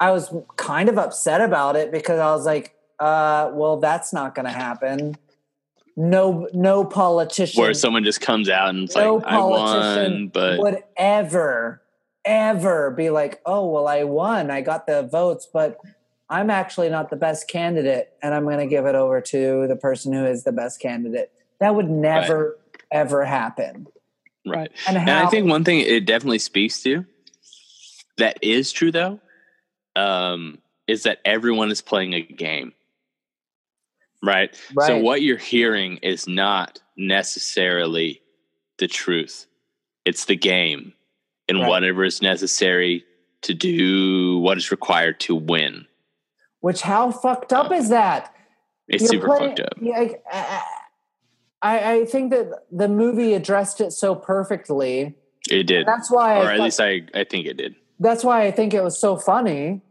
I 0.00 0.10
was 0.12 0.32
kind 0.56 0.88
of 0.88 0.96
upset 0.96 1.40
about 1.40 1.76
it 1.76 1.90
because 1.92 2.18
I 2.18 2.30
was 2.30 2.46
like 2.46 2.74
uh 2.98 3.50
well 3.52 3.78
that's 3.78 4.12
not 4.12 4.34
going 4.34 4.46
to 4.46 4.52
happen 4.52 5.16
no 5.98 6.46
no 6.52 6.84
politician 6.84 7.60
where 7.60 7.74
someone 7.74 8.04
just 8.04 8.20
comes 8.20 8.48
out 8.48 8.68
and 8.68 8.84
it's 8.84 8.94
no 8.94 9.16
like 9.16 9.26
i 9.26 9.30
politician 9.30 10.12
won 10.12 10.28
but 10.28 10.58
would 10.60 10.82
ever, 10.96 11.82
ever 12.24 12.90
be 12.90 13.10
like, 13.10 13.40
oh, 13.46 13.66
well, 13.68 13.88
I 13.88 14.04
won. 14.04 14.50
I 14.50 14.60
got 14.60 14.86
the 14.86 15.02
votes, 15.02 15.48
but 15.52 15.78
I'm 16.28 16.50
actually 16.50 16.90
not 16.90 17.10
the 17.10 17.16
best 17.16 17.48
candidate. 17.48 18.10
And 18.22 18.34
I'm 18.34 18.44
going 18.44 18.58
to 18.58 18.66
give 18.66 18.86
it 18.86 18.94
over 18.94 19.20
to 19.20 19.66
the 19.66 19.76
person 19.76 20.12
who 20.12 20.26
is 20.26 20.44
the 20.44 20.52
best 20.52 20.80
candidate. 20.80 21.32
That 21.60 21.74
would 21.74 21.88
never, 21.88 22.58
ever 22.92 23.24
happen. 23.24 23.86
right 24.46 24.70
And, 24.86 24.96
And 24.96 25.10
I 25.10 25.26
think 25.26 25.48
one 25.48 25.64
thing 25.64 25.80
it 25.80 26.04
definitely 26.04 26.38
speaks 26.38 26.82
to 26.82 27.04
that 28.18 28.38
is 28.42 28.72
true 28.72 28.92
though, 28.92 29.20
um, 29.96 30.58
is 30.86 31.04
that 31.04 31.18
everyone 31.24 31.70
is 31.70 31.80
playing 31.80 32.14
a 32.14 32.20
game. 32.20 32.72
Right? 34.22 34.58
So 34.86 34.98
what 34.98 35.22
you're 35.22 35.36
hearing 35.38 35.98
is 35.98 36.26
not 36.26 36.80
necessarily 36.96 38.20
the 38.78 38.88
truth. 38.88 39.46
It's 40.04 40.24
the 40.24 40.36
game 40.36 40.92
and 41.48 41.60
Right. 41.60 41.68
whatever 41.68 42.04
is 42.04 42.20
necessary 42.22 43.04
to 43.42 43.54
do 43.54 44.38
what 44.38 44.58
is 44.58 44.70
required 44.70 45.20
to 45.20 45.34
win. 45.34 45.86
which 46.60 46.80
how 46.82 47.12
fucked 47.12 47.52
up 47.52 47.70
is 47.70 47.88
that? 47.90 48.34
It's 48.88 49.02
You're 49.04 49.10
super 49.22 49.26
playing- 49.28 49.50
fucked 49.56 49.60
up. 49.60 49.74
Yeah, 49.80 50.08
I, 50.32 50.62
I, 51.62 51.92
I 51.92 52.04
think 52.06 52.32
that 52.32 52.64
the 52.72 52.88
movie 52.88 53.34
addressed 53.34 53.80
it 53.80 53.92
so 53.92 54.16
perfectly. 54.16 55.14
It 55.48 55.68
did. 55.68 55.86
That's 55.86 56.10
why, 56.10 56.34
Or 56.38 56.42
I 56.46 56.52
at 56.54 56.56
thought- 56.56 56.64
least 56.64 56.80
I, 56.80 57.02
I 57.14 57.22
think 57.22 57.46
it 57.46 57.56
did. 57.56 57.76
that's 58.00 58.24
why 58.24 58.42
I 58.42 58.50
think 58.50 58.74
it 58.74 58.82
was 58.82 58.98
so 58.98 59.16
funny, 59.16 59.82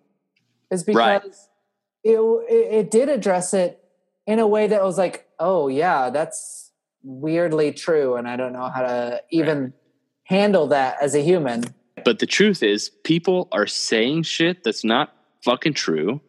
is 0.70 0.84
because 0.84 0.98
Right. 0.98 1.24
it, 2.04 2.20
it 2.20 2.74
it 2.80 2.92
did 2.92 3.08
address 3.08 3.54
it 3.54 3.82
in 4.28 4.40
a 4.40 4.48
way 4.48 4.68
that 4.68 4.84
was 4.84 4.98
like, 4.98 5.26
oh 5.40 5.70
yeah, 5.70 6.12
that's 6.12 6.72
weirdly 7.02 7.72
true, 7.72 8.16
and 8.16 8.28
I 8.28 8.36
don't 8.36 8.54
know 8.54 8.70
how 8.70 8.82
to 8.82 9.24
even 9.32 9.74
handle 10.26 10.68
that 10.68 10.98
as 11.02 11.16
a 11.16 11.22
human. 11.22 11.64
But 12.06 12.20
the 12.20 12.28
truth 12.28 12.62
is, 12.62 12.90
people 13.04 13.48
are 13.52 13.66
saying 13.66 14.24
shit 14.24 14.64
that's 14.64 14.84
not 14.84 15.14
fucking 15.44 15.74
true. 15.74 16.22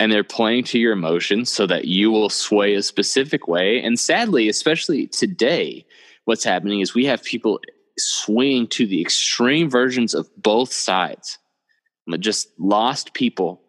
And 0.00 0.10
they're 0.10 0.24
playing 0.24 0.64
to 0.64 0.78
your 0.78 0.92
emotions 0.92 1.50
so 1.50 1.68
that 1.68 1.84
you 1.84 2.10
will 2.10 2.28
sway 2.28 2.74
a 2.74 2.82
specific 2.82 3.46
way. 3.46 3.80
And 3.80 3.98
sadly, 3.98 4.48
especially 4.48 5.06
today, 5.06 5.86
what's 6.24 6.42
happening 6.42 6.80
is 6.80 6.94
we 6.94 7.06
have 7.06 7.22
people 7.22 7.60
swinging 7.96 8.66
to 8.66 8.88
the 8.88 9.00
extreme 9.00 9.70
versions 9.70 10.12
of 10.12 10.28
both 10.36 10.72
sides. 10.72 11.38
Just 12.18 12.48
lost 12.58 13.14
people 13.14 13.62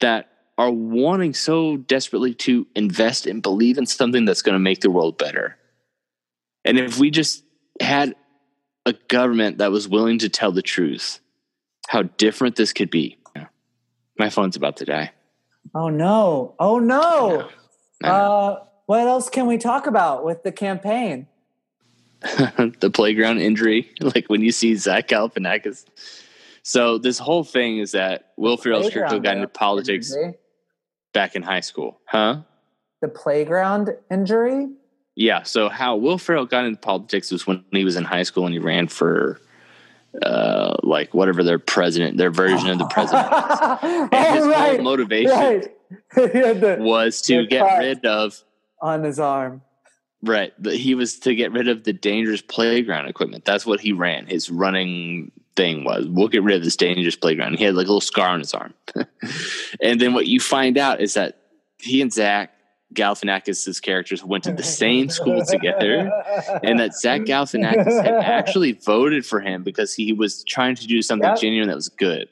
that 0.00 0.29
are 0.60 0.70
wanting 0.70 1.32
so 1.32 1.78
desperately 1.78 2.34
to 2.34 2.66
invest 2.74 3.26
and 3.26 3.42
believe 3.42 3.78
in 3.78 3.86
something 3.86 4.26
that's 4.26 4.42
going 4.42 4.52
to 4.54 4.58
make 4.58 4.80
the 4.80 4.90
world 4.90 5.16
better. 5.16 5.56
And 6.66 6.78
if 6.78 6.98
we 6.98 7.10
just 7.10 7.42
had 7.80 8.14
a 8.84 8.92
government 9.08 9.56
that 9.56 9.72
was 9.72 9.88
willing 9.88 10.18
to 10.18 10.28
tell 10.28 10.52
the 10.52 10.60
truth, 10.60 11.20
how 11.88 12.02
different 12.02 12.56
this 12.56 12.74
could 12.74 12.90
be. 12.90 13.16
My 14.18 14.28
phone's 14.28 14.54
about 14.54 14.76
to 14.76 14.84
die. 14.84 15.12
Oh 15.74 15.88
no! 15.88 16.54
Oh 16.58 16.78
no! 16.78 17.48
Uh, 18.04 18.56
what 18.84 19.06
else 19.06 19.30
can 19.30 19.46
we 19.46 19.56
talk 19.56 19.86
about 19.86 20.26
with 20.26 20.42
the 20.42 20.52
campaign? 20.52 21.26
the 22.20 22.90
playground 22.92 23.38
injury, 23.40 23.94
like 24.02 24.26
when 24.26 24.42
you 24.42 24.52
see 24.52 24.74
Zach 24.74 25.08
Galifianakis. 25.08 25.86
So 26.62 26.98
this 26.98 27.18
whole 27.18 27.44
thing 27.44 27.78
is 27.78 27.92
that 27.92 28.32
Will 28.36 28.58
Ferrell's 28.58 28.90
character 28.90 29.18
got 29.20 29.36
into 29.36 29.48
politics 29.48 30.12
injury? 30.12 30.34
Back 31.12 31.36
in 31.36 31.42
high 31.42 31.60
school, 31.60 32.00
huh? 32.06 32.40
The 33.00 33.08
playground 33.08 33.90
injury. 34.10 34.68
Yeah. 35.16 35.42
So 35.42 35.68
how 35.68 35.96
Will 35.96 36.18
Ferrell 36.18 36.46
got 36.46 36.64
into 36.64 36.78
politics 36.78 37.30
was 37.30 37.46
when 37.46 37.64
he 37.72 37.84
was 37.84 37.96
in 37.96 38.04
high 38.04 38.22
school 38.22 38.44
and 38.44 38.52
he 38.52 38.58
ran 38.58 38.88
for, 38.88 39.40
uh, 40.22 40.76
like 40.82 41.14
whatever 41.14 41.42
their 41.42 41.58
president, 41.58 42.16
their 42.16 42.30
version 42.30 42.68
of 42.68 42.78
the 42.78 42.86
president. 42.86 43.28
oh 43.32 44.08
And 44.12 44.34
his 44.34 44.46
right, 44.46 44.76
whole 44.76 44.84
motivation 44.84 45.30
right. 45.36 45.68
the 46.14 46.76
was 46.80 47.22
to 47.22 47.46
get 47.46 47.78
rid 47.78 48.04
of 48.04 48.42
on 48.80 49.02
his 49.04 49.18
arm. 49.18 49.62
Right. 50.22 50.52
The, 50.62 50.76
he 50.76 50.94
was 50.94 51.18
to 51.20 51.34
get 51.34 51.52
rid 51.52 51.68
of 51.68 51.84
the 51.84 51.92
dangerous 51.92 52.42
playground 52.42 53.08
equipment. 53.08 53.44
That's 53.44 53.64
what 53.64 53.80
he 53.80 53.92
ran. 53.92 54.26
His 54.26 54.50
running 54.50 55.32
thing 55.56 55.84
was 55.84 56.06
we'll 56.08 56.28
get 56.28 56.42
rid 56.42 56.56
of 56.56 56.62
this 56.64 56.76
dangerous 56.76 57.16
playground. 57.16 57.58
He 57.58 57.64
had 57.64 57.74
like 57.74 57.86
a 57.86 57.88
little 57.88 58.00
scar 58.00 58.28
on 58.28 58.38
his 58.40 58.54
arm. 58.54 58.74
and 59.82 60.00
then 60.00 60.14
what 60.14 60.26
you 60.26 60.40
find 60.40 60.78
out 60.78 61.00
is 61.00 61.14
that 61.14 61.38
he 61.78 62.00
and 62.02 62.12
Zach 62.12 62.52
Galifianakis' 62.94 63.80
characters 63.80 64.24
went 64.24 64.44
to 64.44 64.52
the 64.52 64.62
same 64.62 65.08
school 65.10 65.44
together. 65.44 66.10
And 66.62 66.80
that 66.80 66.94
Zach 66.94 67.22
Galifianakis 67.22 68.04
had 68.04 68.14
actually 68.24 68.72
voted 68.72 69.24
for 69.24 69.40
him 69.40 69.62
because 69.62 69.94
he 69.94 70.12
was 70.12 70.42
trying 70.44 70.74
to 70.76 70.86
do 70.86 71.00
something 71.02 71.28
Yep. 71.28 71.40
genuine 71.40 71.68
that 71.68 71.76
was 71.76 71.88
good. 71.88 72.28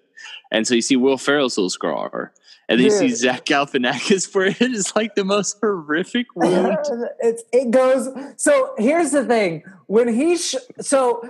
And 0.50 0.66
so 0.66 0.74
you 0.74 0.82
see 0.82 0.96
Will 0.96 1.16
Ferrell's 1.18 1.56
little 1.56 1.70
scar, 1.70 2.32
and 2.68 2.78
then 2.80 2.84
you 2.86 2.90
see 2.90 3.08
Zach 3.10 3.44
Galifianakis 3.44 4.34
where 4.34 4.46
it 4.46 4.60
is 4.60 4.94
like 4.96 5.14
the 5.14 5.24
most 5.24 5.58
horrific 5.60 6.26
wound. 6.34 6.78
it 7.20 7.70
goes. 7.70 8.08
So 8.36 8.74
here's 8.78 9.12
the 9.12 9.24
thing: 9.24 9.62
when 9.86 10.08
he 10.08 10.36
sh- 10.38 10.56
so 10.80 11.22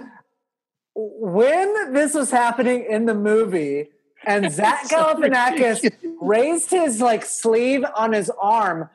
when 1.01 1.93
this 1.93 2.15
was 2.15 2.31
happening 2.31 2.85
in 2.89 3.07
the 3.07 3.15
movie, 3.15 3.89
and 4.27 4.51
Zach 4.53 4.89
Galifianakis 4.89 5.93
raised 6.21 6.71
his 6.71 7.01
like 7.01 7.25
sleeve 7.25 7.85
on 7.95 8.13
his 8.13 8.31
arm, 8.41 8.91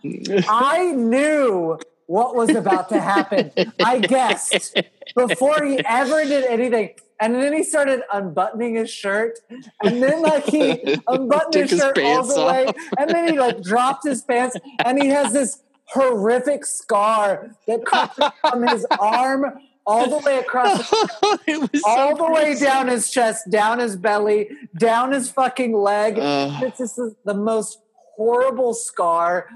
I 0.50 0.92
knew 0.92 1.80
what 2.08 2.36
was 2.36 2.50
about 2.50 2.90
to 2.90 3.00
happen. 3.00 3.52
I 3.84 4.00
guessed 4.00 4.82
before 5.16 5.64
he 5.64 5.80
ever 5.86 6.26
did 6.26 6.46
anything. 6.46 6.92
And 7.22 7.36
then 7.36 7.54
he 7.54 7.64
started 7.64 8.02
unbuttoning 8.12 8.76
his 8.76 8.90
shirt. 8.90 9.40
And 9.82 10.04
then 10.04 10.22
like 10.22 10.44
he 10.44 10.98
unbuttoned 11.08 11.56
his 11.56 11.72
his 11.72 11.80
shirt 11.80 11.98
all 12.00 12.24
the 12.24 12.46
way. 12.46 12.66
off. 12.66 12.76
And 13.00 13.10
then 13.12 13.32
he 13.32 13.40
like 13.40 13.62
dropped 13.62 14.04
his 14.04 14.24
pants 14.24 14.58
and 14.84 15.02
he 15.02 15.08
has 15.08 15.32
this 15.32 15.64
horrific 15.86 16.66
scar 16.66 17.56
that 17.68 17.86
comes 17.86 18.12
from 18.42 18.68
his 18.68 18.86
arm 19.00 19.46
all 19.86 20.10
the 20.10 20.26
way 20.26 20.38
across 20.38 20.92
it 21.48 21.60
was 21.60 21.82
so 21.82 21.90
all 21.90 22.16
the 22.16 22.32
way 22.32 22.58
down 22.60 22.88
his 22.88 23.10
chest, 23.10 23.50
down 23.50 23.80
his 23.80 23.96
belly, 23.96 24.50
down 24.78 25.12
his 25.12 25.30
fucking 25.30 25.74
leg. 25.74 26.18
Uh. 26.20 26.60
this 26.78 26.98
is 26.98 27.16
the 27.26 27.34
most 27.34 27.80
horrible 28.16 28.74
scar 28.74 29.50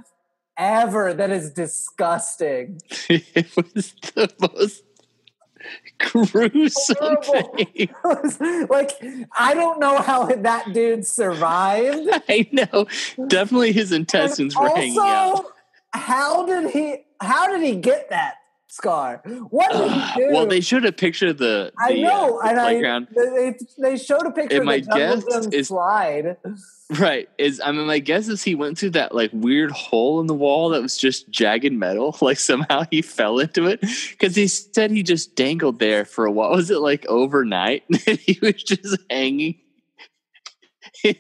ever. 0.58 1.14
That 1.14 1.32
is 1.32 1.52
disgusting. 1.52 2.82
it 3.10 3.56
was 3.56 3.94
the 4.16 4.32
most 4.40 4.84
gruesome 6.00 7.18
thing. 7.24 7.90
like 8.70 8.92
I 9.38 9.54
don't 9.54 9.80
know 9.80 10.02
how 10.02 10.26
that 10.26 10.74
dude 10.74 11.06
survived. 11.06 12.10
I 12.30 12.48
know. 12.52 12.88
Definitely 13.28 13.72
his 13.74 13.92
intestines 13.92 14.56
were 14.56 14.70
hanging 14.70 14.98
out. 15.00 15.46
how 15.92 16.46
did 16.46 16.72
he? 16.72 17.06
How 17.20 17.52
did 17.52 17.66
he 17.66 17.76
get 17.76 18.10
that 18.12 18.36
scar? 18.78 19.22
What 19.50 19.72
did 19.72 19.82
Uh, 19.82 19.90
he 20.14 20.22
do? 20.22 20.30
well, 20.34 20.46
they 20.46 20.62
showed 20.62 20.86
a 20.86 20.92
picture 20.92 21.28
of 21.28 21.38
the, 21.40 21.72
I 21.80 21.94
know, 21.96 22.40
uh, 22.40 22.54
the 22.54 22.62
playground. 22.62 23.08
I 23.12 23.26
they, 23.36 23.58
they 23.78 23.98
showed 23.98 24.26
a 24.26 24.32
picture 24.32 24.58
And 24.58 24.62
of 24.62 24.66
my 24.66 24.80
the 24.80 24.96
guess 24.96 25.48
is- 25.54 25.68
slide. 25.68 26.38
Right. 26.90 27.28
Is 27.38 27.60
I 27.62 27.74
mean 27.74 27.86
my 27.86 28.00
guess 28.00 28.30
is 28.30 28.42
he 28.42 28.56
went 28.56 28.78
through 28.78 28.92
that 28.92 29.14
like 29.14 29.30
weird 29.34 29.72
hole 29.72 30.22
in 30.22 30.28
the 30.28 30.34
wall 30.34 30.70
that 30.70 30.82
was 30.82 30.96
just 30.96 31.30
jagged 31.30 31.74
metal. 31.74 32.16
Like 32.22 32.40
somehow 32.40 32.86
he 32.90 33.02
fell 33.02 33.40
into 33.40 33.66
it. 33.68 33.82
Because 34.12 34.38
he 34.38 34.48
said 34.48 34.92
he 34.92 35.04
just 35.04 35.36
dangled 35.36 35.80
there 35.80 36.06
for 36.06 36.26
a 36.26 36.32
while. 36.32 36.52
Was 36.56 36.72
it 36.72 36.78
like 36.80 37.06
overnight? 37.08 37.84
He 38.06 38.40
was 38.42 38.64
just 38.64 38.98
hanging 39.10 39.60
in 41.04 41.16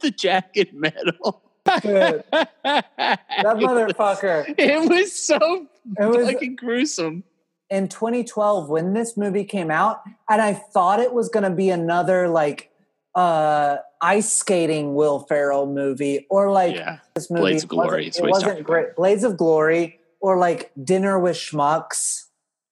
the 0.00 0.10
jagged 0.10 0.74
metal. 0.74 1.45
Dude, 1.82 2.24
that 2.32 2.88
motherfucker. 3.36 4.54
It 4.58 4.88
was 4.88 5.12
so 5.12 5.66
It 5.98 6.06
was 6.06 6.30
fucking 6.30 6.56
gruesome. 6.56 7.24
in 7.70 7.88
2012 7.88 8.68
when 8.68 8.92
this 8.94 9.16
movie 9.16 9.44
came 9.44 9.70
out, 9.70 10.02
and 10.30 10.40
I 10.40 10.54
thought 10.54 11.00
it 11.00 11.12
was 11.12 11.28
going 11.28 11.44
to 11.44 11.50
be 11.56 11.70
another 11.70 12.28
like 12.28 12.70
uh 13.14 13.78
ice 14.02 14.30
skating 14.32 14.94
Will 14.94 15.20
Ferrell 15.20 15.66
movie 15.66 16.26
or 16.28 16.50
like 16.50 16.74
Yeah. 16.74 16.98
this 17.14 17.30
movie 17.30 17.40
Blades 17.40 17.62
of 17.62 17.68
Glory 17.70 18.06
it 18.08 18.18
wasn't 18.20 18.62
great. 18.64 18.94
Blades 18.94 19.24
of 19.24 19.36
Glory 19.38 19.98
or 20.20 20.36
like 20.36 20.70
Dinner 20.84 21.18
with 21.18 21.36
Schmucks 21.36 22.24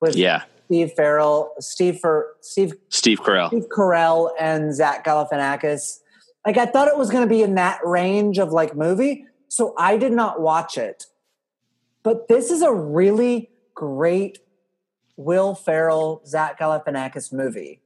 with 0.03 0.17
Yeah. 0.17 0.43
Steve 0.67 0.93
Farrell, 0.97 1.53
Steve 1.61 1.99
for 1.99 2.35
Steve 2.43 2.75
Steve 2.91 3.21
Carell. 3.21 3.49
Steve 3.49 3.69
Carell 3.75 4.31
and 4.39 4.75
Zach 4.75 5.05
Galifianakis. 5.05 6.01
Like 6.47 6.59
I 6.59 6.67
thought 6.67 6.89
it 6.89 6.97
was 6.97 7.11
going 7.11 7.27
to 7.27 7.33
be 7.33 7.43
in 7.43 7.55
that 7.55 7.81
range 7.85 8.39
of 8.39 8.53
like 8.53 8.77
movie, 8.77 9.27
so 9.49 9.75
I 9.79 9.97
did 9.97 10.13
not 10.13 10.41
watch 10.41 10.77
it. 10.77 11.07
But 12.03 12.29
this 12.29 12.51
is 12.51 12.61
a 12.63 12.73
really 12.73 13.51
great 13.75 14.39
Will 15.17 15.55
Ferrell, 15.55 16.23
Zach 16.27 16.59
Galifianakis 16.59 17.33
movie. 17.33 17.81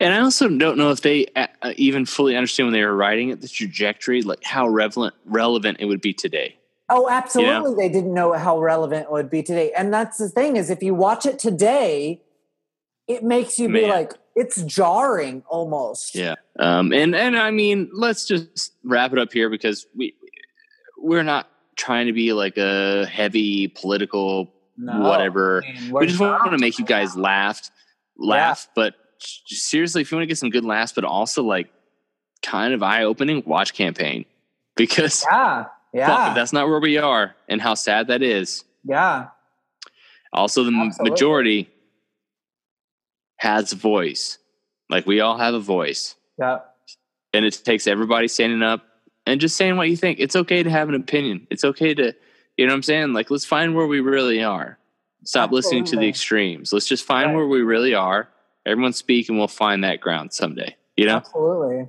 And 0.00 0.12
I 0.12 0.20
also 0.20 0.48
don't 0.48 0.76
know 0.76 0.90
if 0.90 1.02
they 1.02 1.26
uh, 1.36 1.46
even 1.76 2.06
fully 2.06 2.36
understand 2.36 2.68
when 2.68 2.72
they 2.72 2.84
were 2.84 2.96
writing 2.96 3.28
it, 3.28 3.40
the 3.40 3.48
trajectory, 3.48 4.22
like 4.22 4.42
how 4.42 4.68
relevant 4.68 5.14
relevant 5.24 5.78
it 5.80 5.86
would 5.86 6.00
be 6.00 6.12
today. 6.12 6.56
Oh, 6.88 7.08
absolutely! 7.08 7.74
They 7.76 7.92
didn't 7.92 8.12
know 8.12 8.32
how 8.32 8.58
relevant 8.58 9.04
it 9.04 9.12
would 9.12 9.30
be 9.30 9.42
today, 9.42 9.72
and 9.72 9.92
that's 9.92 10.18
the 10.18 10.28
thing 10.28 10.56
is, 10.56 10.70
if 10.70 10.82
you 10.82 10.94
watch 10.94 11.24
it 11.24 11.38
today, 11.38 12.22
it 13.06 13.22
makes 13.22 13.58
you 13.58 13.68
be 13.68 13.86
like, 13.86 14.12
it's 14.36 14.62
jarring 14.62 15.42
almost. 15.48 16.14
Yeah. 16.14 16.34
Um, 16.58 16.92
and 16.92 17.14
and 17.14 17.36
I 17.36 17.50
mean, 17.50 17.90
let's 17.92 18.26
just 18.26 18.72
wrap 18.84 19.12
it 19.12 19.18
up 19.18 19.32
here 19.32 19.48
because 19.50 19.86
we 19.96 20.14
we're 20.98 21.22
not 21.22 21.48
trying 21.76 22.06
to 22.06 22.12
be 22.12 22.32
like 22.32 22.56
a 22.56 23.06
heavy 23.06 23.68
political 23.68 24.52
No, 24.76 25.00
whatever. 25.00 25.62
I 25.64 25.72
mean, 25.72 25.86
We 25.86 25.92
we're 25.92 26.06
just 26.06 26.20
want 26.20 26.50
to 26.52 26.58
make 26.58 26.78
you 26.78 26.84
guys 26.84 27.16
laugh, 27.16 27.70
laugh. 28.16 28.68
But 28.74 28.94
seriously, 29.18 30.02
if 30.02 30.10
you 30.10 30.16
want 30.16 30.22
to 30.22 30.26
get 30.28 30.38
some 30.38 30.50
good 30.50 30.64
laughs, 30.64 30.92
but 30.92 31.04
also 31.04 31.42
like 31.42 31.70
kind 32.42 32.74
of 32.74 32.82
eye 32.82 33.04
opening, 33.04 33.42
watch 33.46 33.74
campaign 33.74 34.24
because 34.76 35.24
Yeah, 35.30 35.64
fuck, 35.64 35.72
yeah, 35.92 36.34
that's 36.34 36.52
not 36.52 36.68
where 36.68 36.80
we 36.80 36.98
are, 36.98 37.34
and 37.48 37.60
how 37.60 37.74
sad 37.74 38.08
that 38.08 38.22
is. 38.22 38.64
yeah. 38.84 39.28
Also, 40.32 40.64
the 40.64 40.72
Absolutely. 40.72 41.10
majority 41.10 41.70
has 43.36 43.72
a 43.72 43.76
voice. 43.76 44.38
Like 44.90 45.06
we 45.06 45.20
all 45.20 45.38
have 45.38 45.54
a 45.54 45.60
voice. 45.60 46.14
Yeah. 46.38 46.58
and 47.32 47.44
it 47.44 47.60
takes 47.64 47.86
everybody 47.86 48.26
standing 48.28 48.62
up 48.62 48.82
and 49.26 49.40
just 49.40 49.56
saying 49.56 49.76
what 49.76 49.88
you 49.88 49.96
think. 49.96 50.18
It's 50.20 50.34
okay 50.36 50.62
to 50.62 50.70
have 50.70 50.88
an 50.88 50.94
opinion. 50.96 51.46
It's 51.50 51.64
okay 51.64 51.94
to, 51.94 52.12
you 52.56 52.66
know 52.66 52.72
what 52.72 52.76
I'm 52.76 52.82
saying? 52.82 53.12
Like, 53.12 53.30
let's 53.30 53.44
find 53.44 53.74
where 53.74 53.86
we 53.86 54.00
really 54.00 54.42
are. 54.42 54.78
Stop 55.24 55.52
listening 55.52 55.84
to 55.86 55.96
the 55.96 56.08
extremes. 56.08 56.72
Let's 56.72 56.86
just 56.86 57.04
find 57.04 57.28
Right. 57.30 57.36
where 57.36 57.46
we 57.46 57.62
really 57.62 57.94
are. 57.94 58.28
Everyone 58.66 58.92
speak 58.92 59.28
and 59.28 59.38
we'll 59.38 59.48
find 59.48 59.82
that 59.84 60.00
ground 60.00 60.32
someday, 60.32 60.76
you 60.96 61.06
know, 61.06 61.16
Absolutely. 61.16 61.88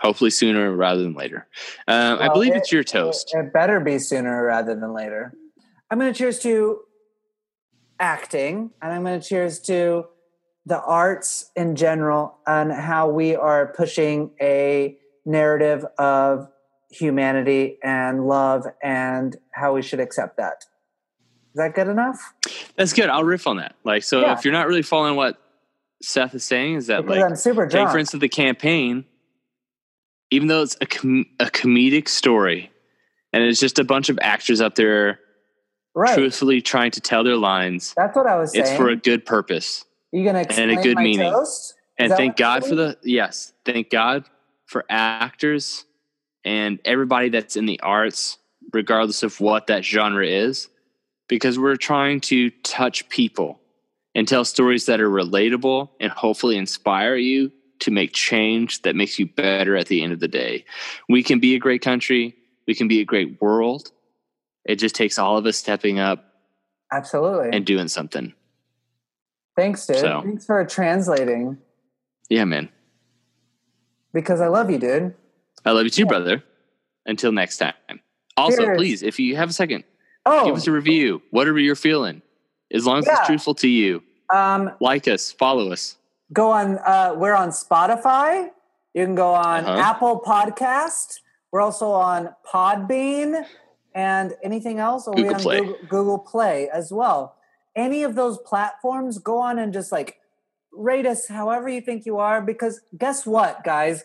hopefully 0.00 0.30
sooner 0.30 0.74
rather 0.74 1.02
than 1.02 1.14
later. 1.14 1.46
Um, 1.88 2.18
I 2.20 2.28
believe 2.28 2.52
it- 2.54 2.58
it's 2.58 2.72
your 2.72 2.84
toast. 2.84 3.32
It, 3.34 3.38
it 3.46 3.52
better 3.52 3.80
be 3.80 3.98
sooner 3.98 4.44
rather 4.44 4.74
than 4.74 4.92
later. 4.92 5.32
I'm 5.90 5.98
going 5.98 6.12
to 6.12 6.16
cheers 6.18 6.38
to 6.40 6.80
acting, 7.98 8.70
and 8.82 8.92
I'm 8.92 9.02
going 9.04 9.20
to 9.20 9.26
cheers 9.26 9.60
to 9.62 10.06
the 10.66 10.82
arts 10.82 11.50
in 11.54 11.76
general 11.76 12.36
and 12.46 12.72
how 12.72 13.08
we 13.08 13.36
are 13.36 13.72
pushing 13.76 14.32
a 14.40 14.96
narrative 15.24 15.84
of 15.98 16.48
humanity 16.90 17.78
and 17.82 18.26
love 18.26 18.66
and 18.82 19.36
how 19.52 19.74
we 19.74 19.82
should 19.82 20.00
accept 20.00 20.36
that. 20.38 20.64
Is 21.54 21.58
that 21.58 21.74
good 21.74 21.88
enough? 21.88 22.34
That's 22.76 22.92
good. 22.92 23.08
I'll 23.08 23.24
riff 23.24 23.46
on 23.46 23.56
that. 23.58 23.76
Like, 23.84 24.02
so 24.02 24.20
Yeah. 24.20 24.32
if 24.34 24.44
you're 24.44 24.52
not 24.52 24.66
really 24.66 24.82
following 24.82 25.16
what 25.16 25.38
Seth 26.02 26.34
is 26.34 26.44
saying, 26.44 26.74
is 26.74 26.88
that 26.88 27.02
Because 27.02 27.16
like, 27.16 27.24
I'm 27.30 27.36
super 27.36 27.66
drunk. 27.66 27.86
take 27.88 27.92
for 27.92 27.98
instance 27.98 28.20
the 28.20 28.28
campaign 28.28 29.04
even 30.30 30.48
though 30.48 30.62
it's 30.62 30.76
a, 30.80 30.86
com- 30.86 31.26
a 31.38 31.44
comedic 31.46 32.08
story 32.08 32.70
and 33.32 33.42
it's 33.44 33.60
just 33.60 33.78
a 33.78 33.84
bunch 33.84 34.08
of 34.08 34.18
actors 34.20 34.60
up 34.60 34.74
there 34.74 35.20
right. 35.94 36.14
truthfully 36.14 36.60
trying 36.60 36.90
to 36.90 37.00
tell 37.00 37.22
their 37.24 37.36
lines 37.36 37.94
That's 37.96 38.14
what 38.16 38.26
I 38.26 38.36
was 38.36 38.50
saying. 38.52 38.64
it's 38.66 38.76
for 38.76 38.88
a 38.88 38.96
good 38.96 39.24
purpose 39.24 39.84
you 40.12 40.22
going 40.22 40.34
to 40.34 40.42
explain 40.42 40.70
and 40.70 40.78
a 40.78 40.82
good 40.82 40.98
meaning. 40.98 41.30
toast? 41.30 41.74
and 41.98 42.12
thank 42.12 42.36
god 42.36 42.64
for 42.64 42.74
the 42.74 42.96
yes 43.02 43.52
thank 43.64 43.90
god 43.90 44.24
for 44.66 44.84
actors 44.88 45.84
and 46.44 46.78
everybody 46.84 47.28
that's 47.28 47.56
in 47.56 47.66
the 47.66 47.80
arts 47.80 48.38
regardless 48.72 49.22
of 49.22 49.40
what 49.40 49.66
that 49.68 49.84
genre 49.84 50.26
is 50.26 50.68
because 51.28 51.58
we're 51.58 51.76
trying 51.76 52.20
to 52.20 52.50
touch 52.62 53.08
people 53.08 53.60
and 54.14 54.26
tell 54.26 54.44
stories 54.44 54.86
that 54.86 55.00
are 55.00 55.10
relatable 55.10 55.90
and 56.00 56.10
hopefully 56.12 56.56
inspire 56.56 57.16
you 57.16 57.52
to 57.80 57.90
make 57.90 58.12
change 58.12 58.82
that 58.82 58.96
makes 58.96 59.18
you 59.18 59.26
better 59.26 59.76
at 59.76 59.88
the 59.88 60.02
end 60.02 60.12
of 60.12 60.20
the 60.20 60.28
day. 60.28 60.64
We 61.08 61.22
can 61.22 61.38
be 61.38 61.54
a 61.54 61.58
great 61.58 61.82
country, 61.82 62.34
we 62.66 62.74
can 62.74 62.88
be 62.88 63.00
a 63.00 63.04
great 63.04 63.40
world. 63.40 63.92
It 64.64 64.76
just 64.76 64.94
takes 64.94 65.18
all 65.18 65.36
of 65.36 65.46
us 65.46 65.56
stepping 65.56 65.98
up 65.98 66.24
Absolutely. 66.90 67.50
and 67.52 67.64
doing 67.64 67.88
something. 67.88 68.32
Thanks, 69.56 69.86
dude. 69.86 69.96
So- 69.98 70.20
Thanks 70.22 70.44
for 70.46 70.64
translating 70.64 71.58
Yeah, 72.28 72.44
man. 72.44 72.68
because 74.12 74.40
I 74.40 74.48
love 74.48 74.70
you, 74.70 74.78
dude. 74.78 75.14
I 75.64 75.72
love 75.72 75.84
you 75.84 75.90
too, 75.90 76.06
brother. 76.06 76.42
Until 77.06 77.32
next 77.32 77.58
time. 77.58 77.74
Also, 78.36 78.62
Cheers. 78.64 78.76
please, 78.76 79.02
if 79.02 79.18
you 79.18 79.36
have 79.36 79.50
a 79.50 79.52
second, 79.52 79.84
Oh, 80.26 80.44
give 80.44 80.56
us 80.56 80.66
a 80.66 80.72
review. 80.72 81.22
Whatever 81.30 81.58
you're 81.60 81.76
feeling, 81.76 82.20
as 82.72 82.84
long 82.84 82.98
as 82.98 83.06
Yeah. 83.06 83.18
it's 83.18 83.26
truthful 83.26 83.54
to 83.56 83.68
you. 83.68 84.02
um, 84.30 84.72
Like 84.80 85.06
us, 85.06 85.30
follow 85.30 85.70
us. 85.70 85.96
go 86.32 86.50
on. 86.50 86.78
Uh, 86.78 87.14
we're 87.16 87.34
on 87.34 87.50
Spotify. 87.50 88.50
You 88.92 89.04
can 89.04 89.14
go 89.14 89.32
on 89.32 89.64
Uh-huh. 89.64 89.78
Apple 89.80 90.20
Podcast. 90.20 91.20
We're 91.52 91.60
also 91.60 91.90
on 91.92 92.34
Podbean 92.44 93.46
and 93.94 94.34
anything 94.42 94.80
else. 94.80 95.06
We 95.06 95.22
Google 95.22 95.34
on 95.36 95.40
Play. 95.40 95.58
Google, 95.60 95.76
Google 95.88 96.18
Play 96.18 96.68
as 96.70 96.92
well? 96.92 97.35
Any 97.76 98.02
of 98.02 98.14
those 98.14 98.38
platforms, 98.38 99.18
go 99.18 99.38
on 99.38 99.58
and 99.58 99.72
just 99.72 99.92
like 99.92 100.16
rate 100.72 101.06
us 101.06 101.28
however 101.28 101.68
you 101.68 101.80
think 101.80 102.06
you 102.06 102.18
are. 102.18 102.40
Because 102.42 102.80
guess 102.98 103.24
what, 103.26 103.62
guys? 103.62 104.02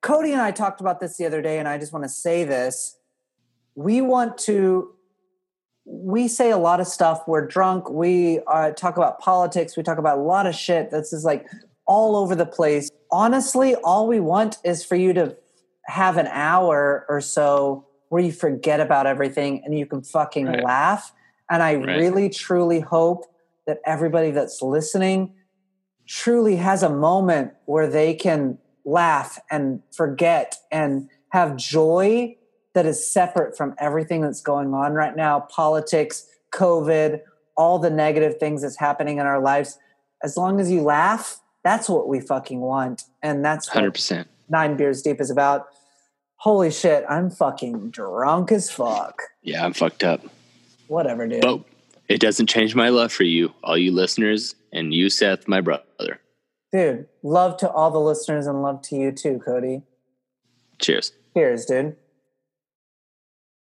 Cody 0.00 0.32
and 0.32 0.40
I 0.40 0.52
talked 0.52 0.80
about 0.80 1.00
this 1.00 1.16
the 1.16 1.26
other 1.26 1.42
day, 1.42 1.58
and 1.58 1.66
I 1.68 1.76
just 1.76 1.92
want 1.92 2.04
to 2.04 2.08
say 2.08 2.44
this. 2.44 2.96
We 3.74 4.00
want 4.00 4.38
to 4.38 4.94
we 5.90 6.28
say 6.28 6.50
a 6.50 6.58
lot 6.58 6.80
of 6.80 6.86
stuff. 6.86 7.26
We're 7.26 7.46
drunk. 7.46 7.88
We 7.88 8.40
uh, 8.46 8.72
talk 8.72 8.98
about 8.98 9.18
politics. 9.20 9.76
We 9.76 9.82
talk 9.82 9.96
about 9.98 10.18
a 10.18 10.20
lot 10.20 10.46
of 10.46 10.54
shit. 10.54 10.90
This 10.90 11.12
is 11.14 11.24
like 11.24 11.46
all 11.86 12.14
over 12.14 12.34
the 12.34 12.44
place. 12.46 12.90
Honestly, 13.10 13.74
all 13.76 14.06
we 14.06 14.20
want 14.20 14.58
is 14.64 14.84
for 14.84 14.96
you 14.96 15.14
to 15.14 15.34
have 15.86 16.18
an 16.18 16.26
hour 16.26 17.06
or 17.08 17.22
so 17.22 17.86
where 18.10 18.22
you 18.22 18.32
forget 18.32 18.80
about 18.80 19.06
everything 19.06 19.62
and 19.64 19.78
you 19.78 19.86
can 19.86 20.02
fucking 20.02 20.46
Right. 20.46 20.62
laugh. 20.62 21.12
And 21.50 21.62
I 21.62 21.76
Right. 21.76 21.96
really, 21.98 22.28
truly 22.28 22.80
hope 22.80 23.26
that 23.66 23.80
everybody 23.84 24.30
that's 24.30 24.62
listening 24.62 25.34
truly 26.06 26.56
has 26.56 26.82
a 26.82 26.88
moment 26.88 27.52
where 27.66 27.86
they 27.86 28.14
can 28.14 28.58
laugh 28.84 29.38
and 29.50 29.82
forget 29.92 30.56
and 30.70 31.08
have 31.30 31.56
joy 31.56 32.34
that 32.74 32.86
is 32.86 33.06
separate 33.06 33.56
from 33.56 33.74
everything 33.78 34.22
that's 34.22 34.40
going 34.40 34.72
on 34.72 34.94
right 34.94 35.16
now 35.16 35.40
politics, 35.40 36.26
COVID, 36.52 37.20
all 37.56 37.78
the 37.78 37.90
negative 37.90 38.38
things 38.38 38.62
that's 38.62 38.78
happening 38.78 39.18
in 39.18 39.26
our 39.26 39.40
lives. 39.40 39.78
As 40.22 40.36
long 40.36 40.60
as 40.60 40.70
you 40.70 40.82
laugh, 40.82 41.40
that's 41.64 41.88
what 41.88 42.08
we 42.08 42.20
fucking 42.20 42.60
want. 42.60 43.02
And 43.22 43.44
that's 43.44 43.68
100%. 43.68 44.26
Nine 44.48 44.76
Beers 44.76 45.02
Deep 45.02 45.20
is 45.20 45.30
about. 45.30 45.68
Holy 46.36 46.70
shit, 46.70 47.04
I'm 47.08 47.30
fucking 47.30 47.90
drunk 47.90 48.52
as 48.52 48.70
fuck. 48.70 49.22
Yeah, 49.42 49.64
I'm 49.64 49.72
fucked 49.72 50.04
up. 50.04 50.20
Whatever, 50.88 51.26
dude. 51.26 51.42
But 51.42 51.64
it 52.08 52.20
doesn't 52.20 52.48
change 52.48 52.74
my 52.74 52.88
love 52.88 53.12
for 53.12 53.24
you, 53.24 53.52
all 53.62 53.78
you 53.78 53.92
listeners 53.92 54.54
and 54.72 54.92
you, 54.92 55.08
Seth, 55.10 55.46
my 55.46 55.60
brother. 55.60 56.20
Dude, 56.72 57.06
love 57.22 57.56
to 57.58 57.70
all 57.70 57.90
the 57.90 58.00
listeners 58.00 58.46
and 58.46 58.62
love 58.62 58.82
to 58.82 58.96
you 58.96 59.12
too, 59.12 59.40
Cody. 59.44 59.82
Cheers. 60.78 61.12
Cheers, 61.34 61.64
dude. 61.64 61.96